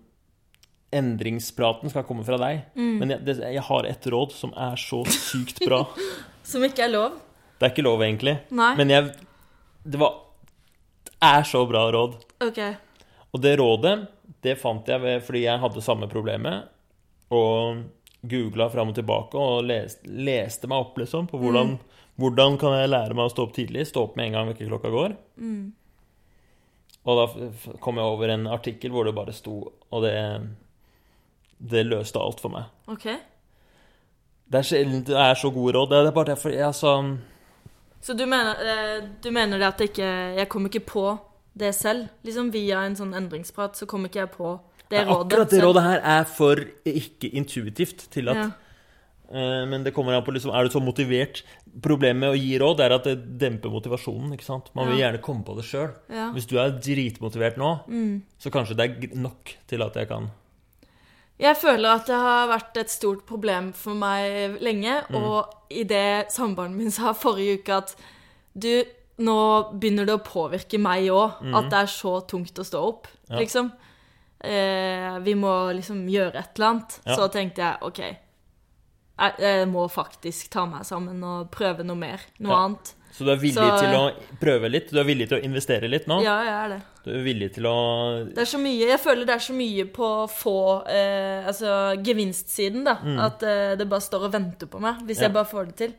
Endringspraten 0.91 1.91
skal 1.91 2.03
komme 2.03 2.25
fra 2.27 2.35
deg. 2.41 2.65
Men 2.75 3.13
jeg, 3.13 3.23
det, 3.23 3.37
jeg 3.55 3.63
har 3.63 3.87
et 3.87 4.07
råd 4.11 4.33
som 4.35 4.51
er 4.59 4.79
så 4.79 5.03
sykt 5.07 5.61
bra. 5.63 5.85
Som 6.51 6.65
ikke 6.65 6.83
er 6.83 6.89
lov. 6.91 7.19
Det 7.61 7.67
er 7.67 7.71
ikke 7.71 7.85
lov, 7.85 8.01
egentlig. 8.01 8.33
Nei. 8.57 8.71
Men 8.79 8.89
jeg 8.89 9.11
Det 9.85 9.99
var 10.01 10.15
Det 11.05 11.13
er 11.21 11.43
så 11.45 11.61
bra 11.69 11.85
råd. 11.93 12.17
Okay. 12.41 12.73
Og 13.31 13.41
det 13.43 13.53
rådet, 13.61 13.93
det 14.41 14.57
fant 14.59 14.87
jeg 14.89 14.99
ved, 15.03 15.21
fordi 15.23 15.45
jeg 15.45 15.61
hadde 15.61 15.83
samme 15.85 16.09
problemet. 16.11 16.65
Og 17.31 17.83
googla 18.27 18.67
fram 18.69 18.91
og 18.91 18.97
tilbake 18.97 19.37
og 19.37 19.63
leste, 19.65 20.09
leste 20.09 20.67
meg 20.69 20.83
opp 20.83 20.97
liksom, 20.99 21.29
på 21.29 21.39
hvordan, 21.41 21.77
hvordan 22.21 22.57
kan 22.61 22.75
jeg 22.77 22.91
lære 22.91 23.15
meg 23.17 23.29
å 23.29 23.33
stå 23.33 23.45
opp 23.47 23.53
tidlig. 23.55 23.85
Stå 23.89 24.07
opp 24.09 24.17
med 24.19 24.27
en 24.27 24.39
gang 24.39 24.51
vekkerklokka 24.51 24.91
går. 24.93 25.15
Og 27.05 27.17
da 27.17 27.75
kom 27.81 27.97
jeg 27.97 28.05
over 28.05 28.29
en 28.29 28.47
artikkel 28.47 28.91
hvor 28.93 29.07
det 29.07 29.15
bare 29.17 29.33
sto 29.33 29.55
Og 29.91 30.03
det, 30.03 30.13
det 31.71 31.85
løste 31.85 32.19
alt 32.21 32.39
for 32.43 32.53
meg. 32.53 32.63
ok. 32.87 33.07
Det 34.51 34.59
er 34.59 34.67
sjelden 34.67 35.03
det 35.07 35.15
er 35.15 35.33
så 35.39 35.49
gode 35.49 35.77
råd. 35.77 35.89
Det 35.89 35.97
er 36.07 36.11
bare 36.11 36.25
derfor 36.33 36.51
jeg 36.51 36.65
altså 36.67 37.17
Så 38.01 38.13
du 38.13 38.25
mener, 38.25 38.51
eh, 38.59 39.03
du 39.23 39.31
mener 39.31 39.57
det 39.57 39.67
at 39.67 39.81
ikke 39.81 40.03
Jeg 40.35 40.49
kommer 40.49 40.69
ikke 40.69 40.85
på 40.85 41.17
det 41.57 41.73
selv? 41.75 42.09
Liksom 42.23 42.51
via 42.51 42.81
en 42.85 42.95
sånn 42.95 43.13
endringsprat 43.15 43.77
så 43.77 43.85
kommer 43.85 44.09
ikke 44.09 44.19
jeg 44.19 44.31
på 44.31 44.59
det 44.91 45.05
rådet. 45.07 45.31
Akkurat 45.31 45.49
det 45.51 45.63
rådet 45.63 45.83
her 45.83 45.99
er 46.03 46.23
for 46.27 46.55
ikke 46.85 47.29
intuitivt 47.31 48.09
til 48.11 48.29
at 48.29 48.35
Ja. 48.37 48.49
Eh, 49.33 49.65
Men 49.65 49.83
det 49.83 49.93
kommer 49.93 50.13
an 50.13 50.23
på 50.23 50.31
liksom, 50.33 50.53
Er 50.53 50.63
du 50.63 50.69
så 50.69 50.81
motivert? 50.83 51.43
Problemet 51.81 52.19
med 52.19 52.29
å 52.33 52.37
gi 52.39 52.57
råd 52.59 52.79
er 52.81 52.91
at 52.93 53.03
det 53.03 53.37
demper 53.39 53.69
motivasjonen. 53.71 54.33
ikke 54.33 54.43
sant? 54.43 54.69
Man 54.75 54.87
vil 54.89 54.97
Ja. 54.99 55.07
gjerne 55.11 55.21
komme 55.21 55.43
på 55.45 55.55
det 55.55 55.63
sjøl. 55.65 55.93
Ja. 56.09 56.31
Hvis 56.33 56.45
du 56.47 56.57
er 56.59 56.71
dritmotivert 56.71 57.57
nå, 57.57 57.85
Mm. 57.87 58.21
så 58.39 58.51
kanskje 58.51 58.75
det 58.75 58.89
er 59.13 59.15
nok 59.17 59.55
til 59.67 59.81
at 59.81 59.93
jeg 59.95 60.07
kan 60.07 60.31
Jeg 61.39 61.55
føler 61.57 61.95
at 61.95 62.05
det 62.05 62.13
har 62.15 62.47
vært 62.49 62.77
et 62.77 62.89
stort 62.89 63.25
problem 63.25 63.73
for 63.73 63.95
meg 63.95 64.59
lenge, 64.61 65.03
Mm. 65.09 65.15
og 65.15 65.49
i 65.71 65.83
det 65.83 66.27
samboeren 66.29 66.75
min 66.75 66.91
sa 66.91 67.13
forrige 67.13 67.59
uke 67.63 67.69
at 67.77 67.95
du, 68.55 68.83
nå 69.17 69.71
begynner 69.79 70.05
det 70.05 70.19
å 70.19 70.23
påvirke 70.23 70.79
meg 70.79 71.05
òg, 71.09 71.41
at 71.55 71.69
det 71.71 71.73
er 71.79 71.87
så 71.87 72.21
tungt 72.27 72.53
å 72.59 72.63
stå 72.63 72.87
opp, 72.87 73.07
Mm. 73.07 73.29
Ja. 73.31 73.37
liksom. 73.39 73.71
Eh, 74.43 75.19
vi 75.19 75.33
må 75.33 75.73
liksom 75.73 76.07
gjøre 76.09 76.35
et 76.35 76.49
eller 76.59 76.67
annet. 76.69 76.99
Så 77.05 77.27
tenkte 77.31 77.57
jeg 77.57 77.77
OK, 77.81 78.17
jeg, 79.21 79.37
jeg 79.45 79.67
må 79.71 79.85
faktisk 79.91 80.49
ta 80.53 80.65
meg 80.69 80.83
sammen 80.87 81.21
og 81.23 81.51
prøve 81.53 81.85
noe 81.85 81.95
mer. 81.99 82.19
Noe 82.39 82.51
Ja. 82.55 82.65
annet. 82.65 82.93
Så 83.11 83.25
du 83.27 83.31
er 83.33 83.35
villig 83.41 83.59
Så- 83.59 83.79
til 83.81 83.93
å 83.97 84.13
prøve 84.39 84.69
litt? 84.71 84.89
Du 84.89 84.97
er 84.99 85.03
villig 85.03 85.27
til 85.29 85.37
å 85.41 85.43
investere 85.43 85.89
litt 85.91 86.05
nå? 86.07 86.21
Ja, 86.23 86.37
jeg 86.47 86.53
er 86.53 86.69
det. 86.69 86.81
Du 87.03 87.09
er 87.11 87.23
villig 87.25 87.49
til 87.53 87.63
å 87.67 87.73
Det 88.33 88.37
er 88.39 88.45
så 88.47 88.57
mye, 88.61 88.87
Jeg 88.87 88.99
føler 88.99 89.25
det 89.25 89.35
er 89.35 89.43
så 89.43 89.53
mye 89.53 89.85
på 89.91 90.29
få 90.31 90.87
eh, 90.87 91.43
Altså 91.45 91.97
gevinstsiden, 92.01 92.85
da. 92.85 92.95
At 93.25 93.43
eh, 93.43 93.75
det 93.75 93.89
bare 93.89 93.99
står 93.99 94.25
og 94.29 94.31
venter 94.31 94.65
på 94.67 94.79
meg, 94.79 95.01
hvis 95.05 95.17
Mm. 95.17 95.21
Ja. 95.21 95.27
jeg 95.27 95.33
bare 95.33 95.45
får 95.51 95.65
det 95.67 95.75
til. 95.75 95.93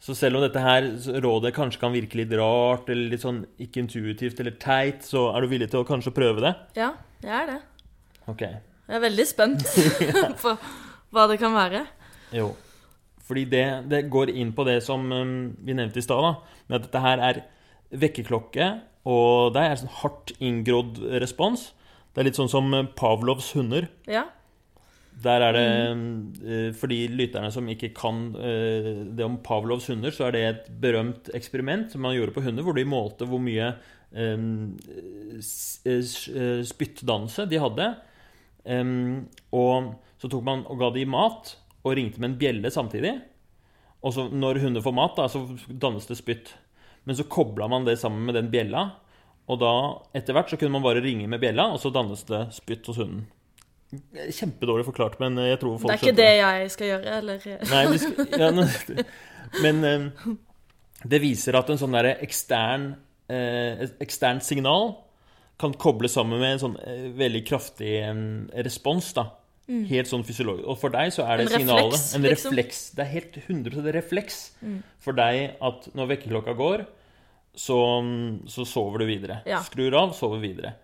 Så 0.00 0.14
selv 0.16 0.36
om 0.36 0.42
dette 0.42 0.60
her 0.62 0.82
rådet 1.20 1.52
kanskje 1.52 1.80
kan 1.80 1.92
virke 1.92 2.14
litt 2.14 2.30
rart, 2.32 2.88
eller 2.88 3.10
litt 3.10 3.20
sånn 3.20 3.44
ikke 3.60 3.82
intuitivt 3.84 4.38
eller 4.40 4.52
teit, 4.52 5.02
så 5.02 5.34
er 5.36 5.40
du 5.42 5.48
villig 5.48 5.68
til 5.70 5.82
å 5.82 5.86
kanskje 5.86 6.14
prøve 6.14 6.40
det? 6.40 6.54
Ja, 6.76 6.92
jeg 7.22 7.30
er 7.42 7.46
det. 7.46 7.60
Ok. 8.28 8.40
Jeg 8.40 8.96
er 8.96 9.00
veldig 9.00 9.26
spent 9.26 9.58
på 10.42 10.56
hva 11.12 11.26
det 11.28 11.38
kan 11.38 11.52
være. 11.52 11.86
Jo. 12.34 12.52
Fordi 13.26 13.44
det, 13.50 13.64
det 13.90 14.04
går 14.10 14.32
inn 14.34 14.52
på 14.56 14.66
det 14.66 14.80
som 14.82 15.04
um, 15.12 15.34
vi 15.62 15.76
nevnte 15.76 16.02
i 16.02 16.04
stad. 16.04 16.42
Med 16.66 16.80
at 16.80 16.88
dette 16.88 17.04
her 17.04 17.22
er 17.28 17.44
vekkerklokke, 17.90 18.72
og 19.10 19.54
det 19.54 19.62
er 19.62 19.72
en 19.72 19.80
sånn 19.84 19.96
hardt 20.02 20.34
inngrodd 20.38 21.00
respons. 21.22 21.70
Det 22.10 22.22
er 22.22 22.28
litt 22.28 22.38
sånn 22.38 22.50
som 22.50 22.68
eh, 22.74 22.88
Pavlovs 22.98 23.52
hunder. 23.56 23.86
Ja. 24.10 24.26
Der 25.20 25.44
er 25.44 25.56
det 25.56 25.64
eh, 25.66 26.70
For 26.76 26.90
de 26.90 26.98
lytterne 27.12 27.50
som 27.52 27.68
ikke 27.70 27.92
kan 27.96 28.30
eh, 28.38 28.90
det 29.16 29.26
om 29.26 29.38
Pavlovs 29.44 29.88
hunder, 29.90 30.14
så 30.14 30.28
er 30.28 30.36
det 30.36 30.44
et 30.48 30.68
berømt 30.82 31.30
eksperiment 31.36 31.92
som 31.92 32.04
man 32.04 32.16
gjorde 32.16 32.34
på 32.36 32.44
hunder, 32.44 32.66
hvor 32.66 32.76
de 32.76 32.86
målte 32.88 33.28
hvor 33.28 33.42
mye 33.42 33.72
eh, 34.12 34.38
spyttdannelse 36.70 37.48
de 37.50 37.62
hadde. 37.62 37.90
Um, 38.60 39.24
og 39.56 39.94
så 40.20 40.28
tok 40.28 40.44
man 40.44 40.66
og 40.68 40.82
ga 40.82 40.90
de 40.92 41.06
mat, 41.08 41.54
og 41.84 41.94
ringte 41.96 42.20
med 42.20 42.32
en 42.32 42.38
bjelle 42.40 42.70
samtidig. 42.72 43.14
Og 44.04 44.14
så 44.16 44.26
når 44.32 44.60
hunder 44.62 44.84
får 44.84 44.94
mat, 44.96 45.16
da, 45.18 45.26
så 45.28 45.42
dannes 45.68 46.06
det 46.08 46.16
spytt. 46.18 46.54
Men 47.08 47.16
så 47.16 47.24
kobla 47.28 47.68
man 47.68 47.84
det 47.88 47.98
sammen 48.00 48.24
med 48.28 48.36
den 48.36 48.50
bjella, 48.52 48.86
og 49.50 49.58
da 49.62 49.70
etter 50.14 50.36
hvert 50.36 50.50
så 50.52 50.58
kunne 50.60 50.76
man 50.76 50.84
bare 50.84 51.00
ringe 51.04 51.26
med 51.28 51.40
bjella, 51.42 51.70
og 51.74 51.80
så 51.82 51.90
dannes 51.92 52.22
det 52.28 52.42
spytt 52.54 52.86
hos 52.90 53.00
hunden. 53.00 53.24
Kjempedårlig 54.30 54.84
forklart, 54.86 55.16
men 55.18 55.34
jeg 55.42 55.58
tror 55.58 55.78
folk 55.82 55.90
Det 55.90 55.96
er 55.96 56.04
ikke 56.04 56.18
det 56.20 56.32
jeg 56.38 56.70
skal 56.76 56.90
gjøre, 56.92 57.16
eller 57.18 57.46
Nei, 57.72 57.80
vi 57.90 57.98
skal, 57.98 58.28
ja, 58.38 58.50
nå- 58.56 59.04
men 59.64 59.80
eh, 59.88 60.34
det 61.10 61.18
viser 61.24 61.58
at 61.58 61.72
en 61.72 61.80
sånn 61.80 61.96
derre 61.96 62.12
ekstern, 62.22 62.84
eh, 63.32 63.82
eksternt 64.04 64.46
signal 64.46 64.92
kan 65.60 65.74
kobles 65.74 66.14
sammen 66.14 66.38
med 66.40 66.54
en 66.54 66.62
sånn 66.62 66.76
eh, 66.84 67.08
veldig 67.18 67.42
kraftig 67.48 67.96
eh, 68.04 68.22
respons. 68.62 69.10
da. 69.18 69.26
Helt 69.70 70.08
sånn 70.10 70.24
fysiologisk. 70.26 70.66
Og 70.66 70.78
for 70.80 70.90
deg 70.90 71.12
så 71.14 71.22
er 71.30 71.38
det 71.38 71.46
Mm. 71.46 71.52
En 71.52 71.60
signalet 71.60 71.92
refleks, 71.92 72.14
En 72.14 72.22
liksom. 72.22 72.50
Mm. 72.52 72.56
refleks. 72.58 72.78
Det 72.96 73.02
er 73.04 73.10
helt 73.14 73.36
100% 73.46 73.92
refleks 73.94 74.38
for 74.98 75.12
deg 75.14 75.56
at 75.62 75.88
når 75.94 76.08
vekkerklokka 76.16 76.54
går, 76.58 76.86
så, 77.54 77.76
så 78.50 78.64
sover 78.66 78.98
du 79.02 79.06
videre. 79.06 79.40
Ja. 79.46 79.60
Skrur 79.66 79.94
av, 79.98 80.12
sover 80.18 80.40
videre. 80.42 80.74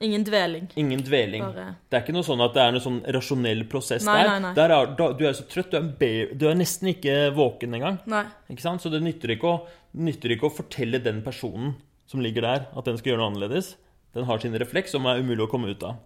ingen 0.00 0.24
dveling. 0.24 0.70
Ingen 0.80 1.02
dveling. 1.04 1.42
Bare 1.44 1.74
Det 1.90 1.98
er 1.98 2.02
ikke 2.06 2.14
noe 2.16 2.24
sånn 2.24 2.40
at 2.40 2.54
det 2.56 2.62
er 2.62 2.72
noe 2.72 2.80
sånn 2.80 3.00
rasjonell 3.12 3.66
prosess 3.68 4.06
Nei, 4.08 4.14
der. 4.22 4.30
nei, 4.30 4.38
nei. 4.46 4.52
der 4.56 4.70
er, 4.72 4.86
da, 4.96 5.12
du 5.12 5.26
er 5.28 5.34
så 5.36 5.44
trøtt, 5.44 5.70
du 5.76 5.76
er, 6.06 6.32
du 6.32 6.46
er 6.48 6.54
nesten 6.56 6.88
ikke 6.94 7.34
våken 7.36 7.74
engang. 7.76 7.98
Nei. 8.08 8.24
Ikke 8.48 8.64
sant? 8.64 8.80
Så 8.80 8.88
det 8.90 9.02
nytter 9.04 9.34
ikke, 9.36 9.44
å, 9.44 9.66
nytter 10.00 10.32
ikke 10.32 10.48
å 10.48 10.54
fortelle 10.56 11.02
den 11.04 11.20
personen 11.26 11.74
som 12.08 12.20
ligger 12.24 12.40
der, 12.48 12.64
at 12.72 12.84
den 12.88 12.96
skal 12.96 13.12
gjøre 13.12 13.20
noe 13.20 13.28
annerledes. 13.34 13.74
Den 14.16 14.24
har 14.24 14.40
sin 14.40 14.56
refleks 14.58 14.90
som 14.96 15.04
er 15.06 15.20
umulig 15.20 15.44
å 15.44 15.50
komme 15.52 15.68
ut 15.70 15.84
av. 15.84 16.00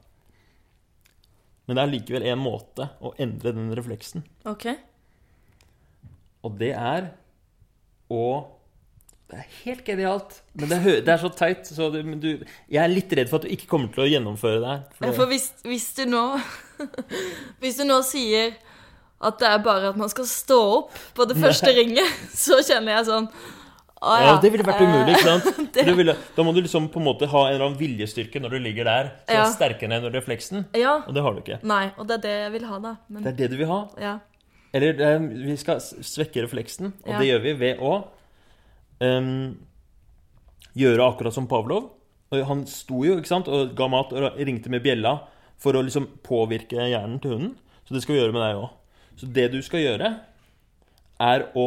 Men 1.64 1.78
det 1.78 1.84
er 1.84 1.92
likevel 1.94 2.26
en 2.28 2.42
måte 2.42 2.88
å 3.00 3.14
endre 3.20 3.54
den 3.56 3.70
refleksen. 3.76 4.24
OK. 4.48 4.68
Og 6.44 6.58
det 6.60 6.74
er 6.76 7.08
å 8.12 8.24
Det 9.30 9.38
er 9.40 9.46
helt 9.64 9.86
genialt. 9.86 10.34
Men 10.52 10.68
det, 10.68 10.76
er, 10.76 10.98
det 11.06 11.12
er 11.14 11.22
så 11.22 11.30
teit. 11.32 11.64
Så 11.66 11.88
det, 11.90 12.02
du, 12.20 12.44
jeg 12.68 12.80
er 12.82 12.92
litt 12.92 13.12
redd 13.16 13.30
for 13.30 13.40
at 13.40 13.48
du 13.48 13.54
ikke 13.54 13.70
kommer 13.70 13.88
til 13.94 14.04
å 14.04 14.10
gjennomføre 14.10 14.60
det 14.60 14.68
her. 14.74 14.82
For 14.98 15.16
For 15.16 15.32
hvis, 15.32 15.48
hvis 15.64 15.88
du 15.96 16.04
nå 16.12 16.22
Hvis 17.64 17.80
du 17.80 17.86
nå 17.88 17.96
sier 18.06 18.52
at 19.24 19.38
det 19.40 19.48
er 19.48 19.62
bare 19.64 19.94
at 19.94 19.96
man 19.96 20.10
skal 20.12 20.26
stå 20.28 20.58
opp 20.74 20.96
på 21.16 21.24
det 21.30 21.38
første 21.40 21.70
ringet, 21.72 22.18
så 22.44 22.58
kjenner 22.66 22.98
jeg 22.98 23.06
sånn 23.08 23.30
Å 24.04 24.14
Ja, 24.20 24.34
det 24.42 24.50
ville 24.52 24.64
vært 24.66 24.82
eh, 24.82 24.90
umulig, 24.90 25.14
ikke 25.16 25.30
sant? 25.30 25.58
det- 25.74 25.84
du 25.88 25.94
ville, 25.96 26.14
da 26.36 26.42
må 26.44 26.52
du 26.54 26.60
liksom 26.60 26.88
på 26.92 27.00
en 27.00 27.06
måte 27.08 27.28
ha 27.32 27.42
en 27.46 27.54
eller 27.54 27.66
annen 27.70 27.78
viljestyrke 27.80 28.40
når 28.42 28.50
du 28.56 28.58
ligger 28.66 28.84
der, 28.90 29.08
som 29.26 29.34
Ja. 29.38 29.44
er 29.46 29.52
sterkere 29.54 29.96
enn 29.96 30.08
refleksen. 30.12 30.66
Ja. 30.76 30.98
Og 31.06 31.14
det 31.16 31.22
har 31.24 31.32
du 31.34 31.40
ikke. 31.40 31.58
Nei, 31.64 31.86
og 31.96 32.06
det 32.10 32.18
er 32.18 32.22
det 32.26 32.34
jeg 32.42 32.52
vil 32.58 32.66
ha, 32.68 32.78
da. 32.84 32.94
Men 33.08 33.22
Det 33.24 33.32
er 33.32 33.36
det 33.42 33.50
du 33.50 33.56
vil 33.62 33.70
ha. 33.72 33.80
ja. 34.00 34.14
Eller 34.74 34.98
eh, 35.06 35.18
vi 35.46 35.54
skal 35.56 35.78
svekke 35.80 36.42
refleksen, 36.42 36.92
og 37.06 37.12
Ja. 37.14 37.18
det 37.20 37.28
gjør 37.30 37.42
vi 37.44 37.52
ved 37.64 37.78
å 37.78 37.92
um, 39.00 39.56
gjøre 40.76 41.04
akkurat 41.12 41.32
som 41.36 41.46
Pavlov. 41.46 41.90
Og 42.32 42.44
Han 42.48 42.64
sto 42.66 43.04
jo 43.06 43.16
ikke 43.20 43.30
sant, 43.30 43.48
og 43.48 43.74
ga 43.78 43.86
mat 43.88 44.12
og 44.12 44.38
ringte 44.42 44.68
med 44.72 44.82
bjella 44.82 45.20
for 45.62 45.72
å 45.78 45.82
liksom 45.86 46.08
påvirke 46.26 46.74
hjernen 46.90 47.20
til 47.22 47.36
hunden. 47.36 47.52
Så 47.86 47.94
det 47.94 48.02
skal 48.02 48.16
vi 48.16 48.20
gjøre 48.22 48.34
med 48.34 48.42
deg 48.42 48.62
òg. 48.64 48.70
Så 49.20 49.28
det 49.32 49.44
du 49.52 49.60
skal 49.62 49.80
gjøre, 49.84 50.08
er 51.22 51.44
å 51.54 51.66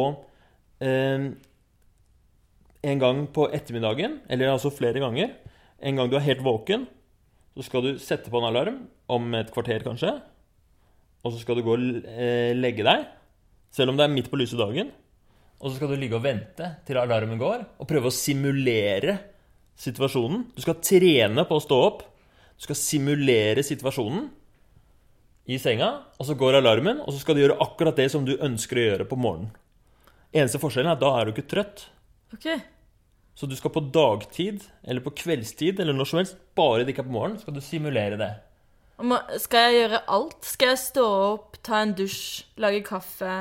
em, 0.84 1.30
En 2.86 3.00
gang 3.02 3.24
på 3.34 3.48
ettermiddagen, 3.50 4.20
eller 4.30 4.52
altså 4.52 4.70
flere 4.70 5.02
ganger, 5.02 5.32
en 5.82 5.98
gang 5.98 6.10
du 6.10 6.16
er 6.18 6.26
helt 6.26 6.44
våken, 6.46 6.86
så 7.56 7.64
skal 7.66 7.82
du 7.82 7.98
sette 7.98 8.30
på 8.30 8.38
en 8.38 8.48
alarm 8.50 8.82
om 9.10 9.32
et 9.34 9.50
kvarter 9.54 9.82
kanskje. 9.86 10.12
Og 11.26 11.34
så 11.34 11.40
skal 11.42 11.58
du 11.58 11.64
gå 11.66 11.74
og 11.74 12.06
eh, 12.06 12.54
legge 12.54 12.86
deg, 12.86 13.06
selv 13.74 13.92
om 13.92 13.98
det 13.98 14.06
er 14.06 14.14
midt 14.14 14.30
på 14.30 14.38
lyse 14.38 14.58
dagen. 14.58 14.92
Og 15.58 15.70
så 15.70 15.78
skal 15.78 15.90
du 15.90 15.98
ligge 15.98 16.14
og 16.14 16.22
vente 16.22 16.70
til 16.86 17.00
alarmen 17.00 17.40
går, 17.40 17.64
og 17.82 17.90
prøve 17.90 18.12
å 18.12 18.14
simulere 18.14 19.16
situasjonen. 19.78 20.46
Du 20.54 20.62
skal 20.62 20.78
trene 20.82 21.44
på 21.48 21.58
å 21.58 21.64
stå 21.64 21.78
opp. 21.82 22.04
Du 22.58 22.66
skal 22.66 22.78
simulere 22.78 23.62
situasjonen 23.66 24.28
i 25.48 25.58
senga, 25.62 25.88
og 26.18 26.26
så 26.28 26.34
går 26.38 26.58
alarmen, 26.58 27.00
og 27.04 27.14
så 27.14 27.22
skal 27.22 27.34
du 27.34 27.42
gjøre 27.42 27.58
akkurat 27.64 27.98
det 27.98 28.08
som 28.12 28.26
du 28.26 28.34
ønsker 28.36 28.78
å 28.78 28.86
gjøre 28.86 29.06
på 29.08 29.18
morgenen. 29.18 29.52
Eneste 30.34 30.60
forskjellen 30.60 30.90
er 30.92 30.98
at 30.98 31.02
da 31.02 31.12
er 31.16 31.26
du 31.26 31.32
ikke 31.32 31.48
trøtt. 31.48 31.86
OK. 32.34 32.48
Så 33.38 33.46
du 33.46 33.54
skal 33.56 33.70
på 33.70 33.80
dagtid 33.94 34.64
eller 34.84 35.00
på 35.04 35.12
kveldstid 35.14 35.78
eller 35.80 35.94
når 35.94 36.08
som 36.10 36.18
helst, 36.18 36.36
bare 36.58 36.82
det 36.82 36.92
ikke 36.94 37.04
er 37.04 37.10
på 37.10 37.14
morgenen, 37.14 37.38
skal 37.42 37.54
du 37.54 37.60
simulere 37.62 38.18
det. 38.18 38.32
Skal 39.38 39.68
jeg 39.68 39.76
gjøre 39.84 40.00
alt? 40.10 40.40
Skal 40.42 40.72
jeg 40.72 40.80
stå 40.82 41.04
opp, 41.06 41.60
ta 41.62 41.84
en 41.84 41.92
dusj, 41.94 42.42
lage 42.58 42.80
kaffe, 42.88 43.36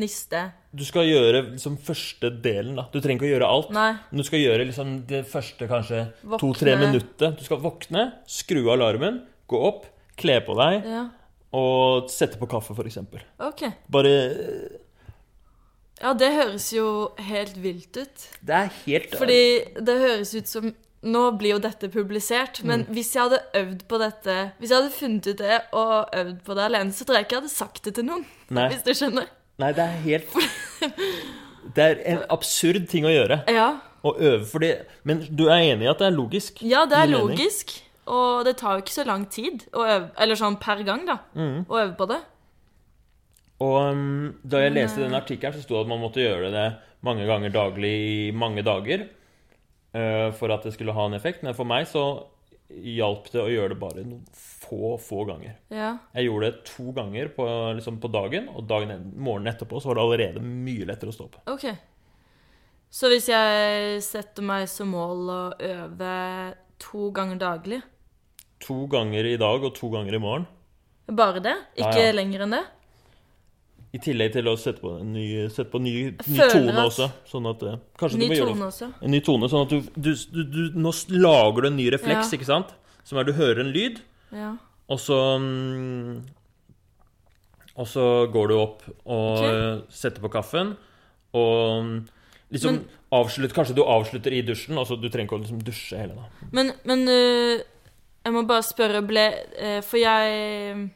niste? 0.00 0.40
Du 0.72 0.86
skal 0.88 1.04
gjøre 1.04 1.42
liksom 1.50 1.74
første 1.84 2.30
delen, 2.40 2.78
da. 2.80 2.86
Du 2.88 2.96
trenger 3.04 3.20
ikke 3.20 3.28
å 3.28 3.32
gjøre 3.34 3.50
alt. 3.58 3.74
Nei. 3.76 3.90
Men 4.08 4.22
du 4.22 4.24
skal 4.24 4.40
gjøre 4.40 4.64
liksom 4.70 4.94
det 5.10 5.20
første 5.28 5.68
kanskje 5.68 6.06
to-tre 6.40 6.78
minutter. 6.80 7.34
Du 7.36 7.44
skal 7.44 7.60
våkne, 7.60 8.06
skru 8.24 8.62
av 8.70 8.78
alarmen, 8.78 9.20
gå 9.52 9.60
opp, 9.68 9.84
kle 10.16 10.38
på 10.46 10.56
deg 10.56 10.88
Ja. 10.88 11.02
og 11.52 12.08
sette 12.08 12.40
på 12.40 12.48
kaffe, 12.48 12.72
f.eks. 12.72 12.96
OK. 13.52 13.66
Bare 13.92 14.14
Ja, 16.02 16.12
det 16.18 16.32
høres 16.34 16.66
jo 16.74 16.86
helt 17.22 17.54
vilt 17.62 17.96
ut. 17.96 18.24
Det 18.42 18.54
er 18.58 18.70
helt 18.86 19.12
Fordi 19.18 19.42
det 19.78 19.98
høres 20.02 20.34
ut 20.34 20.48
som 20.50 20.72
Nå 21.02 21.20
blir 21.34 21.56
jo 21.56 21.58
dette 21.58 21.88
publisert, 21.90 22.60
men 22.62 22.84
Mm. 22.84 22.92
hvis 22.94 23.08
jeg 23.16 23.22
hadde 23.24 23.40
øvd 23.58 23.80
på 23.90 23.98
dette 23.98 24.34
Hvis 24.60 24.70
jeg 24.70 24.76
hadde 24.78 24.92
funnet 24.94 25.26
ut 25.32 25.38
det 25.38 25.56
og 25.72 26.08
øvd 26.14 26.36
på 26.46 26.54
det 26.54 26.62
alene, 26.68 26.92
så 26.94 27.04
tror 27.04 27.16
jeg 27.16 27.24
ikke 27.26 27.34
jeg 27.34 27.42
hadde 27.42 27.54
sagt 27.54 27.82
det 27.84 27.94
til 27.96 28.04
noen. 28.06 28.24
Nei. 28.50 28.68
Hvis 28.70 28.84
du 28.86 28.92
skjønner? 28.94 29.26
Nei, 29.58 29.72
det 29.72 29.82
er 29.82 29.96
helt 30.04 30.28
Det 31.74 31.84
er 31.88 31.98
en 32.12 32.22
absurd 32.30 32.86
ting 32.90 33.04
å 33.06 33.10
gjøre. 33.12 33.40
Ja. 33.50 33.68
Å 34.02 34.12
øve 34.18 34.44
for 34.50 34.58
det. 34.62 34.72
Men 35.06 35.22
du 35.30 35.44
er 35.48 35.62
enig 35.72 35.86
i 35.86 35.90
at 35.90 35.98
det 36.02 36.08
er 36.10 36.16
logisk? 36.16 36.62
ja, 36.62 36.84
det 36.86 36.98
er 36.98 37.10
logisk. 37.12 37.74
Og 38.06 38.44
det 38.44 38.56
tar 38.58 38.78
jo 38.78 38.82
ikke 38.82 38.94
så 38.96 39.04
lang 39.06 39.26
tid 39.30 39.62
å 39.78 39.84
øve 39.86 40.08
Eller 40.18 40.34
sånn 40.38 40.56
per 40.58 40.82
gang, 40.82 41.04
da. 41.06 41.18
Mm. 41.38 41.66
Å 41.70 41.76
øve 41.84 41.94
på 41.96 42.08
det. 42.10 42.18
Og 43.62 43.78
um, 43.94 44.32
da 44.42 44.64
jeg 44.64 44.74
leste 44.74 45.04
den 45.04 45.16
artikkelen, 45.16 45.54
så 45.54 45.64
sto 45.64 45.76
det 45.76 45.84
at 45.84 45.92
man 45.92 46.02
måtte 46.02 46.22
gjøre 46.24 46.50
det 46.54 46.66
mange 47.06 47.26
ganger 47.28 47.52
daglig 47.54 47.92
i 47.92 48.30
mange 48.34 48.64
dager 48.66 49.06
uh, 49.94 50.30
for 50.38 50.54
at 50.54 50.66
det 50.66 50.74
skulle 50.74 50.94
ha 50.96 51.06
en 51.08 51.18
effekt. 51.18 51.44
Men 51.46 51.56
for 51.58 51.68
meg 51.68 51.86
så 51.90 52.06
hjalp 52.72 53.28
det 53.32 53.42
å 53.42 53.50
gjøre 53.52 53.74
det 53.74 53.80
bare 53.80 54.04
noen 54.06 54.24
få, 54.32 54.96
få 55.02 55.26
ganger. 55.28 55.56
Ja. 55.72 55.94
Jeg 56.16 56.28
gjorde 56.28 56.48
det 56.48 56.64
to 56.70 56.92
ganger 56.96 57.32
på, 57.36 57.46
liksom 57.76 57.98
på 58.02 58.10
dagen, 58.12 58.48
og 58.52 58.66
dagen, 58.70 59.10
morgenen 59.16 59.52
etterpå 59.52 59.80
så 59.82 59.90
var 59.90 59.98
det 59.98 60.06
allerede 60.06 60.44
mye 60.44 60.88
lettere 60.88 61.12
å 61.12 61.16
stå 61.16 61.28
opp. 61.28 61.40
OK. 61.52 61.66
Så 62.92 63.08
hvis 63.12 63.28
jeg 63.32 64.00
setter 64.04 64.44
meg 64.44 64.66
som 64.68 64.90
mål 64.92 65.32
å 65.32 65.42
øve 65.64 66.16
to 66.82 67.08
ganger 67.14 67.38
daglig 67.40 67.78
To 68.62 68.84
ganger 68.90 69.26
i 69.26 69.38
dag 69.40 69.64
og 69.64 69.72
to 69.74 69.88
ganger 69.90 70.14
i 70.14 70.20
morgen. 70.22 70.44
Bare 71.10 71.40
det? 71.42 71.56
Ja, 71.74 71.88
Ikke 71.88 72.04
ja. 72.04 72.12
lenger 72.14 72.44
enn 72.44 72.54
det? 72.54 72.60
I 73.92 73.98
tillegg 74.00 74.32
til 74.32 74.46
å 74.48 74.54
sette 74.56 74.80
på 74.80 74.94
en 75.02 75.10
ny, 75.12 75.24
sette 75.52 75.68
på 75.70 75.78
ny, 75.82 75.92
ny 76.26 76.38
tone 76.48 76.72
at- 76.72 76.86
også. 76.88 77.10
Sånn 77.28 77.48
at 77.50 77.62
eh, 77.68 77.74
Kanskje 78.00 78.18
Ny 78.18 78.28
du 78.28 78.32
må 78.32 78.38
gjøre 78.38 78.66
også. 78.70 78.86
en 79.02 79.10
ny 79.10 79.20
tone, 79.20 79.48
sånn 79.52 79.66
at 79.66 79.68
du, 79.68 79.80
du, 80.00 80.14
du, 80.32 80.44
du 80.44 80.78
Nå 80.80 80.92
lager 81.10 81.60
du 81.62 81.68
en 81.68 81.76
ny 81.76 81.90
refleks, 81.92 82.32
Ja. 82.32 82.38
ikke 82.38 82.48
sant? 82.48 82.72
Som 83.04 83.18
er 83.18 83.24
du 83.24 83.32
hører 83.36 83.60
en 83.60 83.72
lyd, 83.74 84.00
Ja. 84.32 84.54
og 84.88 84.98
så 84.98 85.18
mm, 85.38 86.22
Og 87.76 87.86
så 87.88 88.06
går 88.32 88.48
du 88.48 88.54
opp 88.60 88.82
og 89.06 89.38
Ok. 89.38 89.44
eh, 89.44 89.80
setter 89.88 90.20
på 90.20 90.30
kaffen, 90.30 90.74
og 91.34 91.84
mm, 91.84 92.08
liksom 92.52 92.72
Men- 92.72 92.88
avslutt, 93.12 93.52
Kanskje 93.52 93.74
du 93.76 93.82
avslutter 93.84 94.32
i 94.32 94.42
dusjen, 94.42 94.76
altså 94.76 94.96
du 95.00 95.08
trenger 95.08 95.28
ikke 95.28 95.38
å 95.38 95.42
liksom 95.44 95.62
dusje 95.64 95.96
hele 95.98 96.14
da. 96.16 96.26
Men, 96.50 96.72
men 96.84 97.06
øh, 97.08 97.62
jeg 98.24 98.32
må 98.32 98.46
bare 98.46 98.62
spørre, 98.62 99.00
ble 99.06 99.82
For 99.82 99.96
jeg 99.98 100.90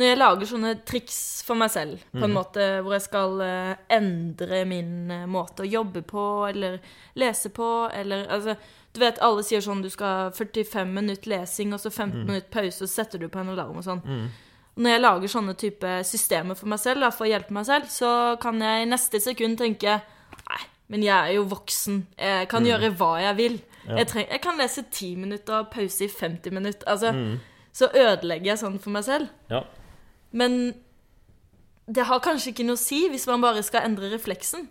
Når 0.00 0.06
jeg 0.08 0.16
lager 0.16 0.48
sånne 0.48 0.70
triks 0.88 1.16
for 1.44 1.60
meg 1.60 1.68
selv, 1.74 2.00
på 2.14 2.22
en 2.24 2.32
måte 2.32 2.66
hvor 2.80 2.94
jeg 2.96 3.02
skal 3.04 3.40
øh, 3.44 3.72
endre 3.92 4.62
min 4.64 5.10
øh, 5.12 5.26
måte 5.28 5.66
å 5.66 5.68
jobbe 5.68 6.00
på, 6.08 6.22
eller 6.48 6.78
lese 7.20 7.50
på, 7.52 7.66
eller 7.92 8.24
altså 8.32 8.54
Du 8.94 8.98
vet, 9.02 9.20
alle 9.22 9.42
sier 9.46 9.60
sånn 9.62 9.82
du 9.84 9.90
skal 9.92 10.06
ha 10.06 10.30
45 10.34 10.88
minutter 10.96 11.30
lesing, 11.30 11.74
og 11.76 11.78
så 11.82 11.90
15 11.92 12.24
minutter 12.24 12.48
pause, 12.50 12.80
og 12.82 12.88
så 12.88 13.02
setter 13.02 13.20
du 13.22 13.28
på 13.30 13.38
en 13.42 13.52
alarm 13.52 13.76
og 13.78 13.84
sånn. 13.86 14.00
Når 14.80 14.90
jeg 14.94 15.02
lager 15.04 15.28
sånne 15.34 15.54
type 15.60 15.92
systemer 16.08 16.56
for 16.56 16.66
meg 16.72 16.80
selv, 16.80 17.04
da, 17.04 17.10
for 17.14 17.26
å 17.26 17.30
hjelpe 17.30 17.52
meg 17.54 17.66
selv, 17.68 17.86
så 17.92 18.10
kan 18.42 18.58
jeg 18.62 18.82
i 18.82 18.88
neste 18.90 19.20
sekund 19.20 19.58
tenke 19.60 19.98
Nei, 20.48 20.62
men 20.88 21.02
jeg 21.04 21.14
er 21.18 21.34
jo 21.36 21.44
voksen. 21.50 22.00
Jeg 22.18 22.48
kan 22.50 22.64
gjøre 22.66 22.90
hva 22.96 23.12
jeg 23.20 23.36
vil. 23.36 23.60
Jeg, 23.98 24.06
treng, 24.10 24.26
jeg 24.30 24.40
kan 24.42 24.58
lese 24.58 24.82
10 24.90 25.16
minutter 25.22 25.60
og 25.60 25.70
pause 25.70 26.04
i 26.06 26.08
50 26.08 26.50
minutter. 26.56 26.88
Altså, 26.88 27.12
Så 27.72 27.86
ødelegger 27.94 28.46
jeg 28.54 28.58
sånn 28.58 28.80
for 28.82 28.90
meg 28.90 29.04
selv. 29.06 29.28
Ja. 29.50 29.62
Men 30.32 30.74
det 31.90 32.04
har 32.06 32.20
kanskje 32.22 32.52
ikke 32.52 32.66
noe 32.68 32.78
å 32.78 32.80
si 32.80 33.02
hvis 33.10 33.26
man 33.30 33.42
bare 33.42 33.62
skal 33.66 33.86
endre 33.88 34.10
refleksen. 34.12 34.68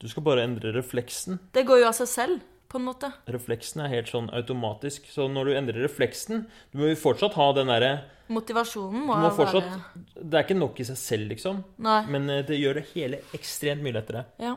Du 0.00 0.08
skal 0.10 0.24
bare 0.26 0.44
endre 0.46 0.72
refleksen. 0.74 1.38
Det 1.54 1.64
går 1.68 1.82
jo 1.82 1.88
av 1.90 1.96
seg 1.96 2.08
selv, 2.10 2.40
på 2.68 2.80
en 2.80 2.86
måte. 2.88 3.10
Refleksen 3.30 3.84
er 3.84 3.92
helt 3.92 4.08
sånn 4.10 4.30
automatisk. 4.34 5.06
Så 5.12 5.28
når 5.30 5.46
du 5.50 5.52
endrer 5.54 5.84
refleksen 5.84 6.46
Du 6.72 6.80
må 6.80 6.88
jo 6.90 6.96
fortsatt 6.98 7.36
ha 7.38 7.52
den 7.54 7.68
derre 7.70 7.92
Motivasjonen 8.34 9.04
må, 9.06 9.14
Du 9.14 9.26
må 9.28 9.30
fortsatt 9.36 9.68
være 9.68 10.24
Det 10.24 10.38
er 10.40 10.46
ikke 10.46 10.56
nok 10.58 10.80
i 10.80 10.86
seg 10.88 10.96
selv, 10.98 11.28
liksom. 11.30 11.60
Nei. 11.84 12.00
Men 12.10 12.30
eh, 12.32 12.42
det 12.48 12.58
gjør 12.58 12.80
det 12.80 12.86
hele 12.94 13.20
ekstremt 13.36 13.84
mye 13.84 13.94
lettere. 13.94 14.24
Ja. 14.42 14.56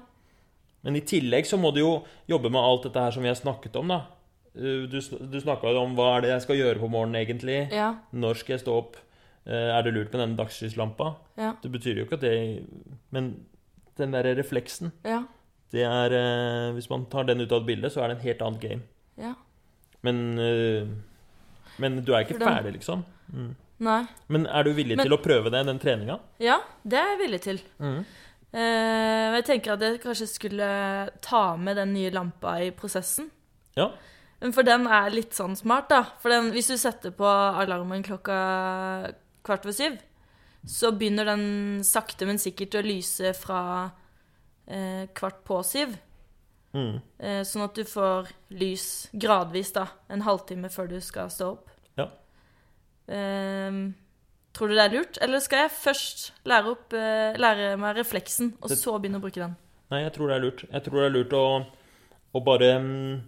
Men 0.88 0.96
i 0.96 1.04
tillegg 1.06 1.46
så 1.50 1.60
må 1.60 1.74
du 1.76 1.82
jo 1.84 1.92
jobbe 2.32 2.50
med 2.54 2.64
alt 2.64 2.88
dette 2.88 3.04
her 3.04 3.12
som 3.14 3.26
vi 3.28 3.30
har 3.30 3.38
snakket 3.38 3.76
om, 3.82 3.92
da. 3.92 4.00
Eh, 4.56 4.88
Du, 4.88 4.98
du 5.04 5.38
snakka 5.44 5.76
jo 5.76 5.84
om 5.84 5.94
hva 6.00 6.14
er 6.16 6.24
det 6.26 6.32
jeg 6.32 6.46
skal 6.48 6.62
gjøre 6.64 6.80
på 6.82 6.90
morgenen, 6.96 7.20
egentlig. 7.22 7.60
Ja. 7.76 7.92
Når 8.16 8.40
skal 8.42 8.56
jeg 8.56 8.64
stå 8.64 8.78
opp? 8.82 8.96
Eh, 9.48 9.70
Er 9.78 9.82
det 9.84 9.94
lurt 9.96 10.12
med 10.12 10.20
den 10.22 10.36
dagslyslampa? 10.38 11.16
Ja. 11.38 11.54
Det 11.64 11.72
betyr 11.72 11.96
jo 12.02 12.06
ikke 12.06 12.18
at 12.20 12.22
det 12.22 12.66
Men 13.12 13.46
den 13.98 14.12
derre 14.12 14.36
refleksen, 14.38 14.92
Ja. 15.06 15.24
det 15.72 15.84
er 15.84 16.12
eh, 16.14 16.74
Hvis 16.76 16.90
man 16.90 17.06
tar 17.06 17.24
den 17.24 17.42
ut 17.42 17.52
av 17.52 17.62
et 17.62 17.68
bilde, 17.68 17.90
så 17.90 18.04
er 18.04 18.08
det 18.10 18.18
en 18.18 18.24
helt 18.28 18.42
annet 18.42 18.60
game. 18.62 18.82
ja. 19.18 19.34
Men 20.04 20.38
eh, 20.40 20.86
Men 21.80 22.04
du 22.04 22.14
er 22.14 22.24
ikke 22.26 22.38
den- 22.40 22.48
ferdig, 22.48 22.74
liksom. 22.74 23.06
Nei. 23.80 24.08
Men 24.28 24.46
er 24.48 24.64
du 24.64 24.74
villig 24.74 24.96
Men- 24.98 25.06
til 25.06 25.16
å 25.18 25.22
prøve 25.22 25.52
det, 25.52 25.66
den 25.66 25.80
treninga? 25.80 26.20
Ja, 26.40 26.60
det 26.84 26.98
er 26.98 27.16
jeg 27.16 27.20
villig 27.20 27.42
til. 27.42 27.60
Mm. 27.80 28.06
Eh, 28.54 29.36
jeg 29.36 29.46
tenker 29.46 29.74
at 29.74 29.80
jeg 29.82 30.02
kanskje 30.02 30.28
skulle 30.28 31.10
ta 31.22 31.56
med 31.58 31.76
den 31.76 31.94
nye 31.94 32.10
lampa 32.12 32.56
i 32.64 32.72
prosessen. 32.72 33.30
Ja. 33.76 33.92
For 34.52 34.64
den 34.64 34.88
er 34.88 35.10
litt 35.10 35.32
sånn 35.34 35.56
smart, 35.56 35.90
da. 35.90 36.04
For 36.20 36.30
den, 36.30 36.52
hvis 36.52 36.68
du 36.68 36.78
setter 36.78 37.12
på 37.12 37.26
alarmen 37.26 38.04
klokka 38.04 39.14
kvart 39.48 39.66
over 39.68 39.76
syv, 39.78 39.98
så 40.68 40.92
begynner 40.92 41.30
den 41.32 41.46
sakte, 41.88 42.28
men 42.28 42.40
sikkert 42.42 42.76
å 42.76 42.84
lyse 42.86 43.32
fra 43.40 43.62
eh, 44.68 45.06
kvart 45.16 45.44
på 45.48 45.62
syv. 45.66 45.96
Mm. 46.76 46.98
Eh, 47.24 47.42
sånn 47.48 47.64
at 47.64 47.78
du 47.80 47.86
får 47.88 48.28
lys 48.60 48.88
gradvis, 49.16 49.72
da. 49.78 49.88
En 50.12 50.26
halvtime 50.28 50.70
før 50.74 50.90
du 50.92 50.98
skal 51.02 51.32
stå 51.34 51.54
opp. 51.56 51.72
Ja. 51.98 52.10
Eh, 53.08 53.72
tror 54.58 54.68
du 54.72 54.76
det 54.76 54.84
er 54.88 54.94
lurt? 54.98 55.18
Eller 55.24 55.40
skal 55.44 55.66
jeg 55.66 55.76
først 55.78 56.28
lære, 56.50 56.74
opp, 56.76 56.94
eh, 56.98 57.38
lære 57.40 57.72
meg 57.80 57.96
refleksen, 58.02 58.54
og 58.62 58.70
Det- 58.70 58.78
så 58.78 59.00
begynne 59.00 59.20
å 59.22 59.24
bruke 59.24 59.40
den? 59.42 59.56
Nei, 59.92 60.02
jeg 60.04 60.14
tror 60.14 60.28
det 60.28 60.36
er 60.36 60.46
lurt. 60.46 60.66
Jeg 60.72 60.84
tror 60.84 61.00
det 61.00 61.06
er 61.06 61.16
lurt 61.18 61.34
å, 61.34 61.66
å 62.36 62.44
bare 62.44 62.80
mm, 62.82 63.22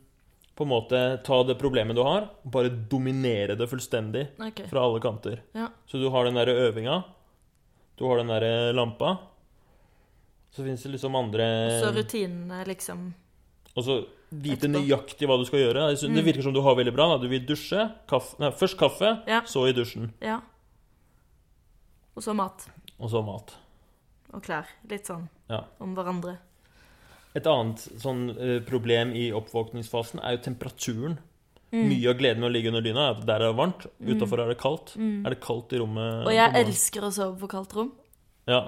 på 0.60 0.66
en 0.68 0.74
måte 0.74 0.99
ta 1.24 1.38
det 1.47 1.55
problemet 1.55 1.95
du 1.95 2.01
har, 2.03 2.26
og 2.43 2.51
bare 2.51 2.68
dominere 2.91 3.55
det 3.55 3.70
fullstendig 3.72 4.26
okay. 4.36 4.68
fra 4.68 4.84
alle 4.84 4.99
kanter. 4.99 5.39
Ja. 5.55 5.70
Så 5.88 6.01
du 6.01 6.10
har 6.12 6.28
den 6.28 6.36
derre 6.36 6.51
øvinga, 6.68 6.97
du 7.95 8.03
har 8.10 8.20
den 8.20 8.28
derre 8.28 8.74
lampa, 8.76 9.14
så 10.51 10.66
fins 10.66 10.84
det 10.84 10.91
liksom 10.97 11.16
andre 11.16 11.47
Så 11.80 11.93
rutinene, 11.95 12.66
liksom. 12.68 13.14
Og 13.78 13.86
så 13.86 13.95
vite 14.30 14.68
Etterpå. 14.68 14.82
nøyaktig 14.82 15.30
hva 15.30 15.38
du 15.39 15.45
skal 15.47 15.64
gjøre. 15.64 15.88
Det 15.95 16.26
virker 16.26 16.43
som 16.43 16.53
du 16.53 16.60
har 16.66 16.76
veldig 16.76 16.93
bra. 16.93 17.07
Da. 17.14 17.22
Du 17.24 17.30
vil 17.32 17.45
dusje. 17.47 17.86
Kaffe, 18.10 18.36
nei, 18.41 18.51
først 18.51 18.78
kaffe, 18.82 19.14
Ja. 19.30 19.41
så 19.47 19.64
i 19.70 19.74
dusjen. 19.78 20.12
Ja. 20.20 20.41
Og 22.16 22.24
så 22.26 22.36
mat. 22.36 22.68
Og 22.99 23.10
så 23.10 23.24
mat. 23.24 23.55
Og 24.34 24.43
klær. 24.43 24.68
Litt 24.89 25.07
sånn 25.07 25.30
Ja. 25.47 25.64
om 25.80 25.95
hverandre. 25.95 26.38
Et 27.38 27.45
annet 27.45 27.77
sånn 28.01 28.30
eh, 28.34 28.59
problem 28.65 29.11
i 29.13 29.27
oppvåkningsfasen 29.38 30.19
er 30.23 30.38
jo 30.38 30.43
temperaturen. 30.49 31.19
Mm. 31.71 31.84
Mye 31.91 32.09
av 32.09 32.15
gleden 32.17 32.39
med 32.41 32.49
å 32.49 32.53
ligge 32.55 32.71
under 32.71 32.82
dyna 32.82 33.03
er 33.11 33.17
at 33.19 33.25
der 33.30 33.43
er 33.45 33.51
det 33.51 33.57
varmt, 33.59 33.84
utafor 34.01 34.41
er 34.41 34.47
det 34.49 34.57
kaldt. 34.57 34.95
Er 34.97 35.30
det 35.36 35.39
kaldt 35.43 35.73
i 35.73 35.77
rommet 35.77 36.23
Mm. 36.23 36.27
Og 36.27 36.34
jeg 36.34 36.55
elsker 36.65 37.01
å 37.05 37.11
sove 37.13 37.38
på 37.39 37.47
kaldt 37.51 37.75
rom. 37.77 37.91
Ja. 38.49 38.61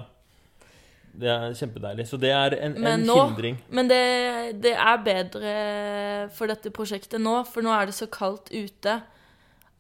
Det 1.18 1.28
er 1.28 1.52
kjempedeilig. 1.58 2.06
Så 2.08 2.20
det 2.22 2.30
er 2.32 2.54
en, 2.62 2.74
Men 2.80 3.02
en 3.02 3.08
nå- 3.08 3.16
hindring. 3.28 3.58
Men 3.70 3.88
det, 3.90 4.62
det 4.62 4.76
er 4.78 5.02
bedre 5.04 6.30
for 6.38 6.48
dette 6.48 6.70
prosjektet 6.72 7.20
nå, 7.20 7.34
for 7.50 7.62
nå 7.66 7.74
er 7.74 7.90
det 7.90 7.96
så 7.98 8.06
kaldt 8.08 8.52
ute 8.54 9.02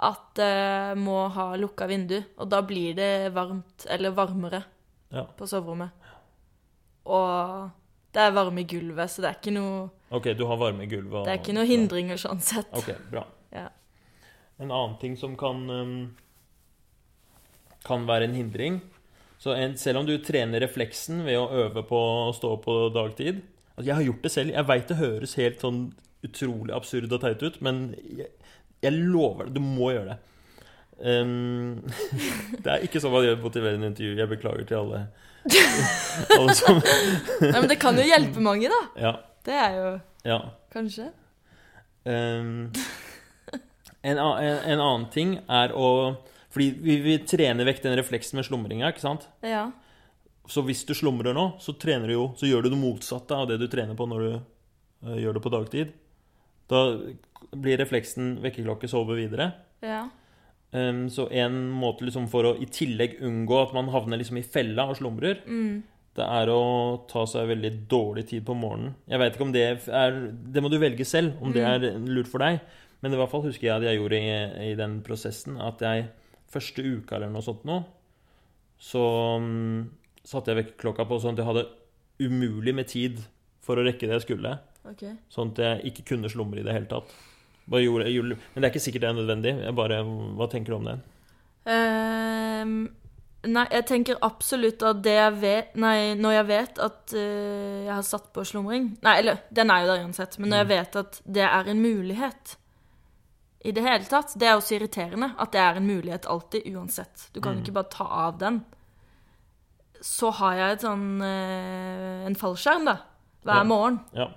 at 0.02 0.24
det 0.36 0.98
må 0.98 1.30
ha 1.32 1.52
lukka 1.56 1.86
vindu. 1.88 2.18
Og 2.42 2.50
da 2.50 2.60
blir 2.66 2.96
det 2.98 3.32
varmt, 3.38 3.86
eller 3.88 4.12
varmere, 4.18 4.64
Ja. 5.14 5.26
på 5.38 5.46
soverommet. 5.46 5.92
Og 7.06 7.70
det 8.14 8.22
er 8.22 8.32
varme 8.36 8.62
i 8.62 8.68
gulvet, 8.68 9.10
så 9.12 9.22
det 9.24 9.30
er 9.32 9.38
ikke 9.40 9.54
noe, 9.56 9.90
Ok, 10.12 10.26
du 10.36 10.46
har 10.46 10.58
varme 10.60 10.84
i 10.84 10.88
gulvet. 10.92 11.14
og- 11.22 11.26
det 11.26 11.32
er 11.34 11.40
ikke 11.40 11.54
noe 11.56 11.66
hindringer 11.70 12.18
sånn 12.20 12.42
sett. 12.44 12.68
Ok, 12.74 12.92
bra. 13.10 13.26
Ja. 13.54 13.70
En 14.60 14.70
annen 14.72 14.98
ting 15.00 15.16
som 15.18 15.36
kan 15.36 15.70
um, 15.70 16.16
Kan 17.84 18.06
være 18.06 18.24
en 18.28 18.34
hindring 18.38 18.82
Så 19.40 19.56
en, 19.58 19.74
selv 19.78 19.98
om 20.00 20.06
du 20.06 20.18
trener 20.22 20.62
refleksen 20.62 21.24
ved 21.26 21.40
å 21.40 21.48
øve 21.50 21.82
på 21.88 21.98
å 21.98 22.34
stå 22.38 22.52
på 22.62 22.76
dagtid 22.94 23.42
altså 23.76 23.88
Jeg 23.88 23.96
har 23.96 24.04
gjort 24.04 24.22
det 24.22 24.32
selv. 24.32 24.52
Jeg 24.54 24.68
veit 24.68 24.88
det 24.92 24.98
høres 25.00 25.36
helt 25.40 25.60
sånn 25.64 25.80
utrolig 26.24 26.76
absurd 26.76 27.12
og 27.16 27.22
teit 27.24 27.42
ut, 27.42 27.56
men 27.66 27.96
jeg, 28.14 28.28
jeg 28.84 28.92
lover 28.94 29.48
det. 29.48 29.56
Du 29.56 29.62
må 29.64 29.88
gjøre 29.96 30.12
det. 30.12 30.18
Um, 31.02 31.82
det 32.62 32.68
er 32.76 32.84
ikke 32.86 33.02
sånn 33.02 33.16
man 33.16 33.26
gjør 33.26 33.40
motiverende 33.42 33.88
en 33.88 33.94
intervju. 33.96 34.20
Jeg 34.20 34.30
beklager 34.30 34.68
til 34.70 34.78
alle. 34.84 35.00
Nei, 37.42 37.58
men 37.58 37.70
det 37.72 37.80
kan 37.82 37.98
jo 37.98 38.06
hjelpe 38.06 38.44
mange, 38.44 38.70
da. 38.72 38.82
Ja. 39.02 39.14
Det 39.46 39.56
er 39.58 39.78
jo 39.78 39.88
ja. 40.28 40.38
kanskje. 40.74 41.08
Um, 42.06 42.70
en, 44.02 44.18
en, 44.18 44.60
en 44.66 44.82
annen 44.82 45.08
ting 45.14 45.36
er 45.46 45.74
å 45.78 45.88
Fordi 46.50 46.68
vi, 46.82 46.96
vi 47.06 47.18
trener 47.30 47.68
vekk 47.68 47.84
den 47.84 47.94
refleksen 48.00 48.40
med 48.40 48.48
slumringa, 48.48 48.90
ikke 48.92 49.04
sant? 49.04 49.28
Ja. 49.46 49.68
Så 50.50 50.64
hvis 50.68 50.82
du 50.86 50.94
slumrer 50.98 51.36
nå, 51.38 51.46
så, 51.62 51.74
trener 51.80 52.10
du 52.10 52.16
jo, 52.18 52.26
så 52.38 52.50
gjør 52.50 52.66
du 52.66 52.74
det 52.74 52.82
motsatte 52.82 53.38
av 53.38 53.48
det 53.50 53.60
du 53.62 53.68
trener 53.72 53.96
på 53.98 54.08
når 54.10 54.26
du 54.26 54.32
uh, 55.08 55.18
gjør 55.22 55.38
det 55.38 55.44
på 55.46 55.54
dagtid. 55.54 55.94
Da 56.72 56.82
blir 57.52 57.80
refleksen 57.82 58.36
vekkerklokke, 58.44 58.90
sove 58.92 59.18
videre. 59.18 59.52
Ja. 59.84 60.06
Um, 60.72 61.08
så 61.12 61.26
en 61.36 61.66
måte 61.76 62.06
liksom 62.08 62.30
for 62.32 62.48
å 62.48 62.52
i 62.56 62.68
tillegg 62.72 63.18
unngå 63.28 63.58
at 63.60 63.74
man 63.76 63.90
havner 63.92 64.22
liksom 64.22 64.40
i 64.40 64.46
fella 64.46 64.86
og 64.88 65.00
slumrer, 65.02 65.42
det 66.16 66.28
er 66.28 66.52
å 66.52 66.62
ta 67.12 67.26
seg 67.28 67.50
veldig 67.50 67.72
dårlig 67.92 68.26
tid 68.30 68.46
på 68.48 68.56
morgenen. 68.56 68.96
Jeg 69.08 69.20
vet 69.20 69.36
ikke 69.36 69.48
om 69.48 69.54
det 69.56 69.66
er 69.88 70.18
Det 70.32 70.64
må 70.64 70.72
du 70.72 70.78
velge 70.80 71.08
selv, 71.08 71.38
om 71.42 71.54
det 71.56 71.64
er 71.64 71.86
lurt 72.04 72.28
for 72.32 72.44
deg. 72.44 72.60
Men 73.02 73.14
i 73.14 73.20
hvert 73.20 73.32
fall 73.32 73.46
husker 73.46 73.68
jeg 73.68 73.76
at 73.78 73.88
jeg 73.88 73.98
gjorde 73.98 74.20
i, 74.20 74.34
i 74.72 74.76
den 74.78 75.00
prosessen 75.06 75.58
at 75.64 75.82
jeg 75.82 76.10
første 76.52 76.84
uka 76.84 77.18
eller 77.18 77.32
noe 77.32 77.44
sånt 77.46 77.64
nå, 77.66 77.80
så 78.82 79.02
um, 79.40 79.88
satte 80.28 80.52
jeg 80.52 80.60
vekkerklokka 80.60 81.06
på 81.08 81.20
sånn 81.22 81.38
at 81.38 81.42
jeg 81.42 81.50
hadde 81.50 81.68
umulig 82.22 82.76
med 82.78 82.90
tid 82.92 83.22
for 83.64 83.80
å 83.80 83.86
rekke 83.86 84.08
det 84.10 84.20
jeg 84.20 84.28
skulle. 84.28 84.56
Okay. 84.92 85.16
Sånn 85.32 85.54
at 85.54 85.62
jeg 85.64 85.92
ikke 85.92 86.08
kunne 86.14 86.30
slumre 86.32 86.62
i 86.62 86.66
det 86.66 86.76
hele 86.76 86.90
tatt. 86.92 87.14
Gjorde, 87.70 88.10
gjorde, 88.12 88.36
men 88.54 88.62
det 88.62 88.68
er 88.68 88.72
ikke 88.74 88.84
sikkert 88.84 89.02
det 89.02 89.10
er 89.10 89.20
nødvendig. 89.20 89.76
Bare, 89.76 90.02
Hva 90.36 90.48
tenker 90.52 90.74
du 90.74 90.78
om 90.80 90.88
det? 90.90 90.96
Ehm, 91.72 92.74
nei, 93.46 93.66
jeg 93.72 93.86
tenker 93.88 94.18
absolutt 94.26 94.82
at 94.84 95.04
det 95.06 95.14
jeg 95.14 95.36
vet 95.42 95.76
Nei, 95.78 96.16
når 96.18 96.34
jeg 96.40 96.48
vet 96.50 96.80
at 96.82 97.14
uh, 97.14 97.84
jeg 97.86 97.94
har 97.94 98.02
satt 98.08 98.32
på 98.34 98.42
slumring 98.50 98.88
Nei, 99.06 99.14
eller 99.22 99.44
den 99.54 99.70
er 99.70 99.84
jo 99.84 99.92
der 99.92 100.02
uansett, 100.08 100.40
men 100.42 100.50
når 100.50 100.64
jeg 100.64 100.70
vet 100.72 100.98
at 101.04 101.22
det 101.38 101.46
er 101.46 101.70
en 101.70 101.82
mulighet 101.84 102.56
i 103.62 103.72
det 103.78 103.84
hele 103.86 104.10
tatt 104.10 104.34
Det 104.42 104.48
er 104.50 104.58
også 104.58 104.74
irriterende 104.80 105.32
at 105.38 105.54
det 105.54 105.62
er 105.62 105.78
en 105.78 105.86
mulighet 105.86 106.26
alltid, 106.26 106.66
uansett. 106.74 107.28
Du 107.34 107.40
kan 107.46 107.60
ikke 107.62 107.76
bare 107.78 107.92
ta 107.94 108.08
av 108.10 108.40
den. 108.42 108.64
Så 110.02 110.32
har 110.40 110.56
jeg 110.58 110.80
et 110.80 110.86
sånn 110.88 111.22
uh, 111.22 112.26
en 112.26 112.38
fallskjerm, 112.42 112.90
da, 112.90 112.96
hver 113.46 113.62
Ja. 113.62 113.68
morgen. 113.70 114.00
Ja. 114.18 114.32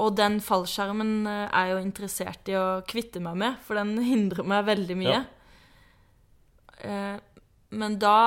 Og 0.00 0.16
den 0.18 0.38
fallskjermen 0.44 1.28
eh, 1.28 1.46
er 1.46 1.68
jeg 1.68 1.76
jo 1.76 1.84
interessert 1.84 2.50
i 2.50 2.56
å 2.58 2.66
kvitte 2.88 3.22
meg 3.22 3.38
med, 3.42 3.60
for 3.66 3.80
den 3.80 3.96
hindrer 4.10 4.46
meg 4.48 4.66
veldig 4.68 4.98
mye. 5.00 5.20
Ja. 5.20 5.22
Eh, 6.80 7.16
men 7.70 8.00
da 8.00 8.18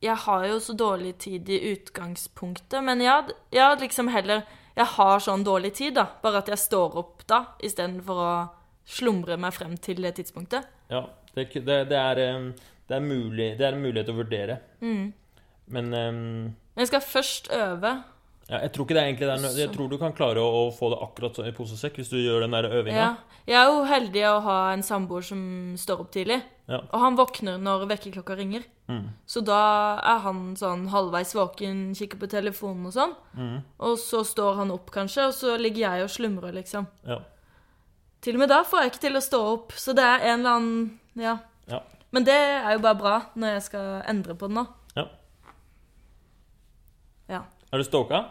Jeg 0.00 0.16
har 0.16 0.46
jo 0.48 0.56
så 0.64 0.72
dårlig 0.72 1.18
tid 1.20 1.48
i 1.52 1.58
utgangspunktet, 1.74 2.78
men 2.84 3.02
ja, 3.04 3.18
ja, 3.52 3.74
liksom 3.76 4.08
heller 4.08 4.46
Jeg 4.76 4.86
har 4.96 5.20
sånn 5.20 5.44
dårlig 5.44 5.74
tid, 5.76 5.94
da. 5.98 6.06
Bare 6.22 6.40
at 6.40 6.48
jeg 6.48 6.58
står 6.58 6.96
opp 6.96 7.26
da, 7.28 7.42
istedenfor 7.60 8.20
å 8.24 8.32
slumre 8.88 9.36
meg 9.36 9.52
frem 9.52 9.76
til 9.76 10.00
det 10.02 10.14
tidspunktet. 10.16 10.68
ja 10.88 11.04
det, 11.34 11.44
det, 11.54 11.76
det, 11.90 11.96
er, 11.96 12.14
det, 12.88 12.96
er 12.96 13.00
mulig, 13.00 13.58
det 13.58 13.66
er 13.66 13.76
en 13.76 13.82
mulighet 13.82 14.08
å 14.10 14.16
vurdere. 14.16 14.56
Mm. 14.80 15.12
Men 15.70 15.92
um... 15.94 16.56
Jeg 16.76 16.90
skal 16.90 17.04
først 17.04 17.50
øve. 17.54 17.92
Ja, 18.50 18.58
jeg 18.64 18.72
tror 18.74 18.86
ikke 18.86 18.96
det 18.96 19.02
er 19.02 19.08
egentlig 19.12 19.28
det 19.30 19.50
Jeg 19.62 19.70
tror 19.70 19.90
du 19.90 19.96
kan 20.00 20.14
klare 20.16 20.42
å 20.42 20.62
få 20.74 20.88
det 20.90 20.96
akkurat 21.04 21.36
sånn 21.38 21.46
i 21.46 21.52
pose 21.54 21.76
og 21.76 21.78
sekk 21.78 22.00
hvis 22.00 22.08
du 22.10 22.16
gjør 22.18 22.42
den 22.42 22.56
der 22.56 22.66
øvinga. 22.66 23.04
Ja. 23.04 23.10
Jeg 23.46 23.58
er 23.60 23.68
jo 23.70 23.84
heldig 23.86 24.24
å 24.26 24.40
ha 24.42 24.56
en 24.74 24.82
samboer 24.82 25.22
som 25.26 25.42
står 25.78 26.02
opp 26.02 26.10
tidlig. 26.14 26.40
Ja. 26.70 26.80
Og 26.82 26.98
han 27.02 27.18
våkner 27.18 27.60
når 27.62 27.86
vekkerklokka 27.92 28.34
ringer. 28.38 28.64
Mm. 28.90 29.04
Så 29.26 29.42
da 29.46 29.60
er 30.02 30.18
han 30.24 30.40
sånn 30.58 30.88
halvveis 30.90 31.34
våken, 31.38 31.92
kikker 31.98 32.18
på 32.18 32.28
telefonen 32.30 32.90
og 32.90 32.94
sånn. 32.94 33.14
Mm. 33.38 33.60
Og 33.86 33.94
så 34.02 34.24
står 34.26 34.58
han 34.64 34.74
opp, 34.74 34.90
kanskje, 34.94 35.28
og 35.30 35.36
så 35.36 35.54
ligger 35.58 35.86
jeg 35.86 36.08
og 36.08 36.10
slumrer, 36.14 36.54
liksom. 36.58 36.90
Ja. 37.06 37.20
Til 38.20 38.36
og 38.36 38.42
med 38.42 38.50
da 38.52 38.64
får 38.66 38.82
jeg 38.82 38.92
ikke 38.92 39.04
til 39.06 39.20
å 39.20 39.24
stå 39.24 39.40
opp, 39.52 39.78
så 39.78 39.94
det 39.96 40.04
er 40.04 40.26
en 40.32 40.42
eller 40.42 40.58
annen 40.58 41.22
Ja. 41.22 41.38
Ja. 41.70 41.80
Men 42.10 42.26
det 42.26 42.34
er 42.34 42.72
jo 42.74 42.82
bare 42.82 42.98
bra 42.98 43.14
når 43.38 43.54
jeg 43.54 43.62
skal 43.70 44.02
endre 44.10 44.34
på 44.34 44.50
det 44.50 44.58
nå. 44.58 44.66
ja. 44.98 45.06
Ja. 47.30 47.44
Er 47.70 47.78
du 47.78 47.86
stalka? 47.86 48.24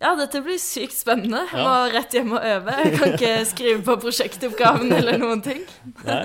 Ja, 0.00 0.14
dette 0.16 0.40
blir 0.40 0.56
sykt 0.58 0.94
spennende. 0.96 1.42
Jeg 1.52 1.60
må 1.66 1.72
rett 1.92 2.14
hjem 2.16 2.30
og 2.32 2.44
øve. 2.46 2.76
Jeg 2.84 2.92
kan 2.98 3.12
ikke 3.14 3.32
skrive 3.52 3.82
på 3.84 3.96
prosjektoppgaven 4.00 4.92
eller 4.96 5.18
noen 5.20 5.42
ting. 5.44 5.66
Nei? 6.06 6.22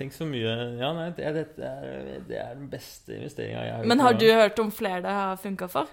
Tenk 0.00 0.14
så 0.16 0.24
mye 0.24 0.52
Ja, 0.80 0.94
nei, 0.96 1.10
det, 1.12 1.28
det, 1.36 1.42
er, 1.60 2.20
det 2.24 2.38
er 2.40 2.54
den 2.56 2.70
beste 2.72 3.18
investeringa 3.18 3.64
jeg 3.66 3.72
har 3.74 3.82
gjort. 3.82 3.88
Men 3.92 4.00
har 4.00 4.14
du 4.16 4.24
hørt 4.32 4.62
om 4.64 4.70
flere 4.72 5.02
det 5.04 5.12
har 5.12 5.36
funka 5.42 5.68
for? 5.68 5.90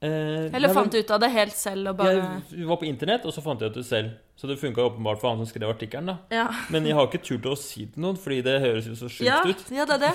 eh, 0.00 0.48
Eller 0.56 0.72
fant 0.72 0.92
du 0.92 0.98
ut 0.98 1.10
av 1.12 1.20
det 1.20 1.28
helt 1.34 1.56
selv 1.56 1.90
og 1.92 1.98
bare 2.00 2.14
Jeg 2.52 2.66
var 2.68 2.80
på 2.80 2.88
internett, 2.88 3.26
og 3.28 3.34
så 3.36 3.44
fant 3.44 3.60
jeg 3.60 3.72
ut 3.74 3.76
det 3.82 3.84
selv. 3.88 4.14
Så 4.36 4.48
det 4.48 4.56
funka 4.60 4.80
åpenbart 4.84 5.20
for 5.20 5.28
han 5.34 5.44
som 5.44 5.48
skrev 5.52 5.68
artikkelen. 5.74 6.06
da 6.08 6.16
Ja. 6.40 6.46
Men 6.72 6.88
jeg 6.88 6.96
har 6.96 7.06
ikke 7.10 7.20
turt 7.24 7.44
å 7.52 7.56
si 7.60 7.84
det 7.84 7.94
til 7.98 8.02
noen, 8.06 8.16
fordi 8.16 8.40
det 8.48 8.56
høres 8.64 8.88
jo 8.88 8.96
så 8.96 9.08
sjukt 9.12 9.28
Ja, 9.28 9.42
ut. 9.44 9.64
ja, 9.72 9.84
det 9.84 9.94
er 10.00 10.04
det. 10.08 10.14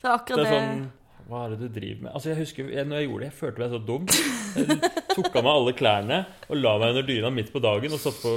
Det 0.00 0.08
er 0.08 0.10
Det 0.10 0.20
akkurat 0.20 0.38
er 0.46 0.50
det. 0.50 0.56
sånn 0.56 0.90
Hva 1.28 1.44
er 1.44 1.54
det 1.54 1.60
du 1.62 1.68
driver 1.72 2.06
med? 2.06 2.12
Altså 2.16 2.32
Jeg 2.32 2.40
husker 2.42 2.72
jeg, 2.72 2.86
når 2.88 3.00
jeg 3.00 3.08
gjorde 3.08 3.22
det, 3.22 3.30
jeg 3.30 3.38
følte 3.38 3.62
meg 3.62 3.72
så 3.72 3.80
dum. 3.90 4.10
Jeg 4.56 5.16
tok 5.16 5.38
av 5.38 5.46
meg 5.46 5.52
alle 5.52 5.74
klærne 5.76 6.18
og 6.48 6.58
la 6.58 6.74
meg 6.80 6.94
under 6.94 7.06
dyna 7.08 7.30
midt 7.32 7.52
på 7.54 7.62
dagen 7.62 7.94
og 7.94 8.02
satt 8.02 8.18
på 8.22 8.34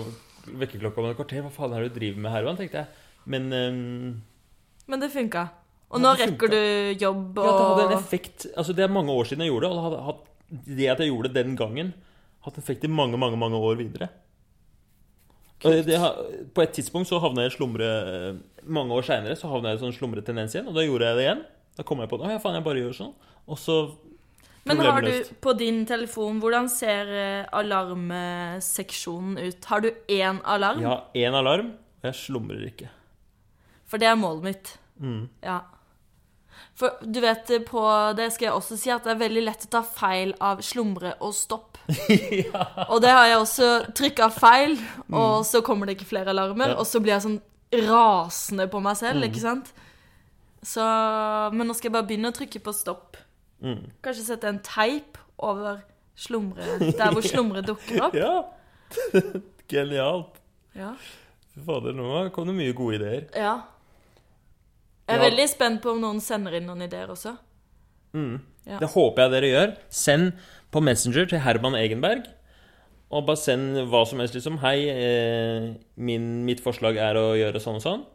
vekkerklokka 0.62 1.02
om 1.02 1.10
et 1.10 1.20
kvarter. 1.20 1.44
Hva 1.46 1.54
faen 1.54 1.76
er 1.76 1.86
det 1.86 1.94
du 1.94 2.00
driver 2.00 2.24
med, 2.26 2.32
Herman? 2.36 2.60
tenkte 2.60 2.84
jeg. 2.84 3.06
Men 3.26 3.48
um, 3.52 4.10
Men 4.92 5.02
det 5.02 5.12
funka. 5.14 5.48
Og 5.96 6.02
nå 6.02 6.12
rekker 6.18 6.52
du 6.52 6.62
jobb 7.00 7.38
ja, 7.40 7.46
det 7.46 7.66
hadde 7.70 7.88
en 7.88 7.98
effekt. 7.98 8.48
Altså 8.58 8.74
Det 8.76 8.86
er 8.86 8.92
mange 8.92 9.14
år 9.14 9.30
siden 9.30 9.46
jeg 9.46 9.54
gjorde 9.54 9.70
det, 9.70 9.74
og 9.76 9.96
det 9.96 10.06
hadde 10.10 10.78
det 10.78 10.92
at 10.92 11.02
jeg 11.02 11.10
gjorde 11.10 11.32
det 11.32 11.42
den 11.46 11.58
gangen, 11.58 11.92
hatt 12.46 12.58
effekt 12.62 12.84
i 12.86 12.92
mange, 12.92 13.18
mange 13.18 13.38
mange 13.42 13.58
år 13.58 13.80
videre. 13.80 14.10
Og 15.66 15.88
det, 15.88 15.98
på 16.54 16.62
et 16.62 16.74
tidspunkt 16.76 17.10
så 17.10 17.18
havna 17.24 17.46
jeg 17.46 17.54
i 17.54 17.56
slumre 17.56 17.88
Mange 18.68 18.94
år 18.94 19.06
seinere 19.08 19.38
så 19.40 19.48
havna 19.50 19.72
jeg 19.72 19.80
i 19.80 19.84
sånn 19.86 19.96
slumretendens 19.96 20.54
igjen, 20.54 20.68
og 20.70 20.76
da 20.78 20.84
gjorde 20.84 21.08
jeg 21.08 21.18
det 21.18 21.24
igjen. 21.26 21.44
Da 21.76 21.84
kommer 21.84 22.04
jeg 22.06 22.10
på 22.14 22.18
det. 22.22 22.28
Å 22.30 22.32
ja, 22.36 22.40
faen, 22.44 22.56
jeg 22.60 22.64
bare 22.64 22.80
gjør 22.84 22.94
sånn. 22.96 23.14
Og 23.52 23.58
så 23.60 23.76
Men 24.66 24.80
har 24.82 25.02
du 25.06 25.12
på 25.44 25.54
din 25.60 25.84
telefon 25.86 26.40
Hvordan 26.42 26.70
ser 26.72 27.12
eh, 27.14 27.46
alarmseksjonen 27.54 29.38
ut? 29.38 29.66
Har 29.66 29.82
du 29.82 29.92
én 30.08 30.40
alarm? 30.44 30.82
Jeg 30.82 30.90
har 30.90 31.04
én 31.16 31.38
alarm, 31.38 31.72
og 32.02 32.10
jeg 32.10 32.16
slumrer 32.24 32.66
ikke. 32.72 32.90
For 33.86 34.02
det 34.02 34.08
er 34.10 34.16
målet 34.20 34.44
mitt. 34.50 34.78
Mm. 35.02 35.26
Ja. 35.44 35.60
For 36.76 36.98
du 37.04 37.20
vet, 37.24 37.50
eh, 37.52 37.60
på 37.64 37.84
det 38.18 38.32
skal 38.34 38.50
jeg 38.50 38.56
også 38.58 38.78
si 38.80 38.90
at 38.92 39.04
det 39.06 39.14
er 39.16 39.22
veldig 39.22 39.44
lett 39.46 39.66
å 39.68 39.72
ta 39.78 39.82
feil 39.86 40.34
av 40.44 40.64
slumre 40.66 41.14
og 41.24 41.34
stopp. 41.36 41.78
ja. 42.32 42.66
Og 42.90 43.02
det 43.04 43.12
har 43.14 43.28
jeg 43.30 43.38
også 43.44 43.70
trykka 43.96 44.30
feil, 44.34 44.78
og 45.14 45.44
så 45.48 45.62
kommer 45.64 45.86
det 45.88 45.98
ikke 46.00 46.10
flere 46.16 46.34
alarmer, 46.34 46.72
Mm. 46.72 46.76
Ja. 46.76 46.80
og 46.82 46.88
så 46.90 47.00
blir 47.04 47.14
jeg 47.16 47.26
sånn 47.28 47.42
rasende 47.86 48.68
på 48.72 48.82
meg 48.82 48.98
selv, 48.98 49.22
Mm. 49.22 49.30
ikke 49.30 49.42
sant? 49.44 49.74
Så 50.66 50.82
Men 51.54 51.68
nå 51.70 51.76
skal 51.78 51.90
jeg 51.92 51.94
bare 51.96 52.08
begynne 52.10 52.32
å 52.32 52.36
trykke 52.36 52.62
på 52.66 52.74
stopp. 52.74 53.18
Mm. 53.62 53.84
Kanskje 54.04 54.26
sette 54.32 54.50
en 54.50 54.60
teip 54.66 55.18
over 55.38 55.84
slumre 56.18 56.80
Der 56.96 57.12
hvor 57.14 57.24
slumre 57.26 57.62
dukker 57.66 58.08
opp. 58.08 58.18
Ja! 58.24 58.44
Genialt. 59.72 60.36
Ja. 60.78 60.92
Fy 61.54 61.64
fader, 61.66 61.96
nå 61.98 62.30
kom 62.36 62.50
det 62.52 62.58
mye 62.58 62.76
gode 62.78 63.00
ideer. 63.00 63.24
ja. 63.36 63.56
Jeg 65.06 65.20
er 65.20 65.22
Ja. 65.22 65.30
veldig 65.30 65.44
spent 65.52 65.82
på 65.84 65.92
om 65.94 66.00
noen 66.02 66.20
sender 66.22 66.56
inn 66.58 66.66
noen 66.66 66.82
ideer 66.82 67.12
også. 67.14 67.36
Mm. 68.18 68.40
Ja. 68.66 68.80
Det 68.82 68.88
håper 68.90 69.22
jeg 69.22 69.32
dere 69.36 69.50
gjør. 69.52 69.74
Send 69.94 70.32
på 70.74 70.82
Messenger 70.82 71.28
til 71.30 71.40
Herman 71.46 71.76
Egenberg. 71.78 72.24
Og 73.14 73.28
bare 73.28 73.38
send 73.38 73.78
hva 73.92 74.02
som 74.10 74.18
helst, 74.20 74.34
liksom. 74.34 74.58
Hei, 74.64 74.90
eh, 74.90 75.68
min, 75.96 76.44
mitt 76.48 76.60
forslag 76.64 76.98
er 76.98 77.14
å 77.22 77.36
gjøre 77.38 77.62
sånn 77.62 77.78
og 77.78 77.84
sånn. 77.86 78.06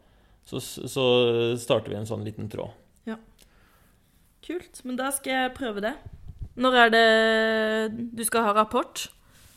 Så, 0.48 0.60
så 0.62 1.04
starter 1.60 1.92
vi 1.92 1.98
en 2.00 2.08
sånn 2.08 2.24
liten 2.26 2.48
tråd. 2.50 2.72
Ja. 3.06 3.16
Kult. 4.44 4.82
Men 4.84 4.98
da 4.98 5.10
skal 5.14 5.36
jeg 5.36 5.54
prøve 5.58 5.84
det. 5.84 5.94
Når 6.60 6.76
er 6.76 6.92
det 6.92 7.06
du 8.16 8.22
skal 8.26 8.48
ha 8.48 8.54
rapport? 8.56 9.06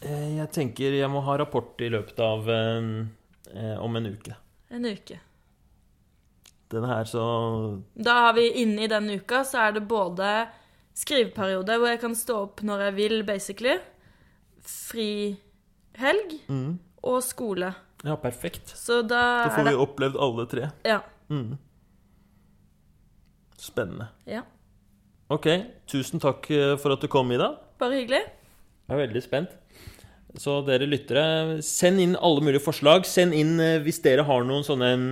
Eh, 0.04 0.38
jeg 0.38 0.50
tenker 0.54 0.96
jeg 0.96 1.12
må 1.12 1.24
ha 1.26 1.38
rapport 1.40 1.80
i 1.84 1.90
løpet 1.92 2.20
av 2.24 2.50
eh, 2.52 2.90
eh, 3.56 3.78
om 3.82 3.96
en 4.00 4.10
uke. 4.12 4.36
En 4.74 4.86
uke. 4.86 5.20
Den 6.74 6.86
her, 6.90 7.06
så 7.06 7.24
Da 7.94 8.14
har 8.28 8.34
vi 8.34 8.48
inne 8.64 8.86
i 8.86 8.90
den 8.90 9.10
uka, 9.14 9.44
så 9.46 9.68
er 9.68 9.76
det 9.76 9.86
både 9.88 10.48
skriveperiode, 10.98 11.78
hvor 11.78 11.92
jeg 11.92 12.02
kan 12.02 12.16
stå 12.18 12.40
opp 12.48 12.64
når 12.66 12.88
jeg 12.88 12.96
vil, 12.98 13.18
basically. 13.28 13.78
Fri 14.64 15.36
helg 16.00 16.40
mm. 16.48 16.80
og 17.06 17.20
skole. 17.26 17.74
Ja, 18.04 18.18
perfekt. 18.20 18.74
Så 18.76 19.02
da, 19.08 19.22
Da 19.48 19.52
får 19.54 19.64
vi 19.64 19.72
det 19.72 19.80
opplevd 19.80 20.18
alle 20.20 20.46
tre. 20.52 20.70
Ja. 20.88 21.00
Mm. 21.32 21.56
Spennende. 23.58 24.10
ja. 24.28 24.44
Ok, 25.32 25.48
tusen 25.90 26.20
takk 26.22 26.46
eh, 26.52 26.74
for 26.78 26.94
at 26.94 27.02
du 27.02 27.08
kom, 27.10 27.32
Ida. 27.34 27.48
Bare 27.82 27.96
hyggelig. 27.96 28.20
Jeg 28.28 28.94
er 28.94 29.00
veldig 29.00 29.22
spent. 29.24 29.54
Så 30.38 30.60
dere 30.68 30.86
lyttere, 30.86 31.62
send 31.66 32.02
inn 32.04 32.18
alle 32.20 32.44
mulige 32.44 32.62
forslag. 32.62 33.08
Send 33.10 33.34
inn 33.38 33.56
eh, 33.64 33.80
hvis 33.82 34.02
dere 34.04 34.26
har 34.28 34.46
noen 34.46 34.66
sånne 34.68 34.92
mm, 35.00 35.08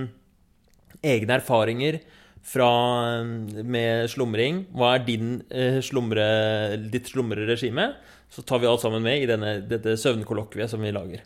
egne 1.14 1.38
erfaringer 1.40 1.98
fra, 2.44 2.68
mm, 3.24 3.64
med 3.64 4.12
slumring. 4.12 4.62
Hva 4.76 4.92
er 4.98 5.06
din, 5.08 5.32
eh, 5.50 5.80
slumre, 5.82 6.28
ditt 6.92 7.10
slumreregime? 7.10 7.94
Så 8.30 8.44
tar 8.46 8.62
vi 8.62 8.68
alt 8.70 8.84
sammen 8.84 9.02
med 9.02 9.24
i 9.24 9.28
denne, 9.32 9.56
dette 9.66 9.96
søvnkollokviet 9.98 10.70
som 10.70 10.84
vi 10.84 10.92
lager. 10.94 11.24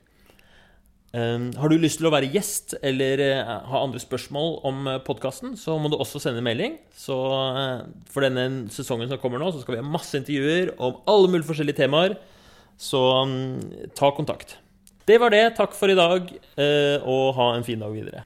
Um, 1.17 1.49
har 1.57 1.71
du 1.73 1.79
lyst 1.81 2.01
til 2.01 2.11
å 2.11 2.13
være 2.13 2.29
gjest 2.29 2.75
eller 2.85 3.21
eh, 3.25 3.53
ha 3.71 3.79
andre 3.81 4.01
spørsmål 4.03 4.59
om 4.69 4.89
podkasten, 5.07 5.55
så 5.57 5.79
må 5.81 5.89
du 5.89 5.97
også 5.97 6.21
sende 6.21 6.43
melding. 6.45 6.77
Så 6.93 7.17
eh, 7.17 7.87
For 8.13 8.27
denne 8.27 8.67
sesongen 8.75 9.09
som 9.09 9.21
kommer 9.23 9.41
nå, 9.41 9.49
så 9.55 9.63
skal 9.63 9.79
vi 9.79 9.81
ha 9.81 9.87
masse 9.87 10.19
intervjuer 10.19 10.75
om 10.77 10.99
alle 11.09 11.33
mulige 11.33 11.49
forskjellige 11.49 11.81
temaer. 11.81 12.19
Så 12.77 13.01
mm, 13.31 13.91
ta 13.97 14.11
kontakt. 14.13 14.59
Det 15.07 15.21
var 15.23 15.31
det. 15.31 15.45
Takk 15.57 15.75
for 15.79 15.91
i 15.93 15.97
dag, 15.97 16.33
eh, 16.59 16.99
og 17.07 17.37
ha 17.39 17.53
en 17.55 17.65
fin 17.67 17.81
dag 17.81 17.93
videre. 17.95 18.25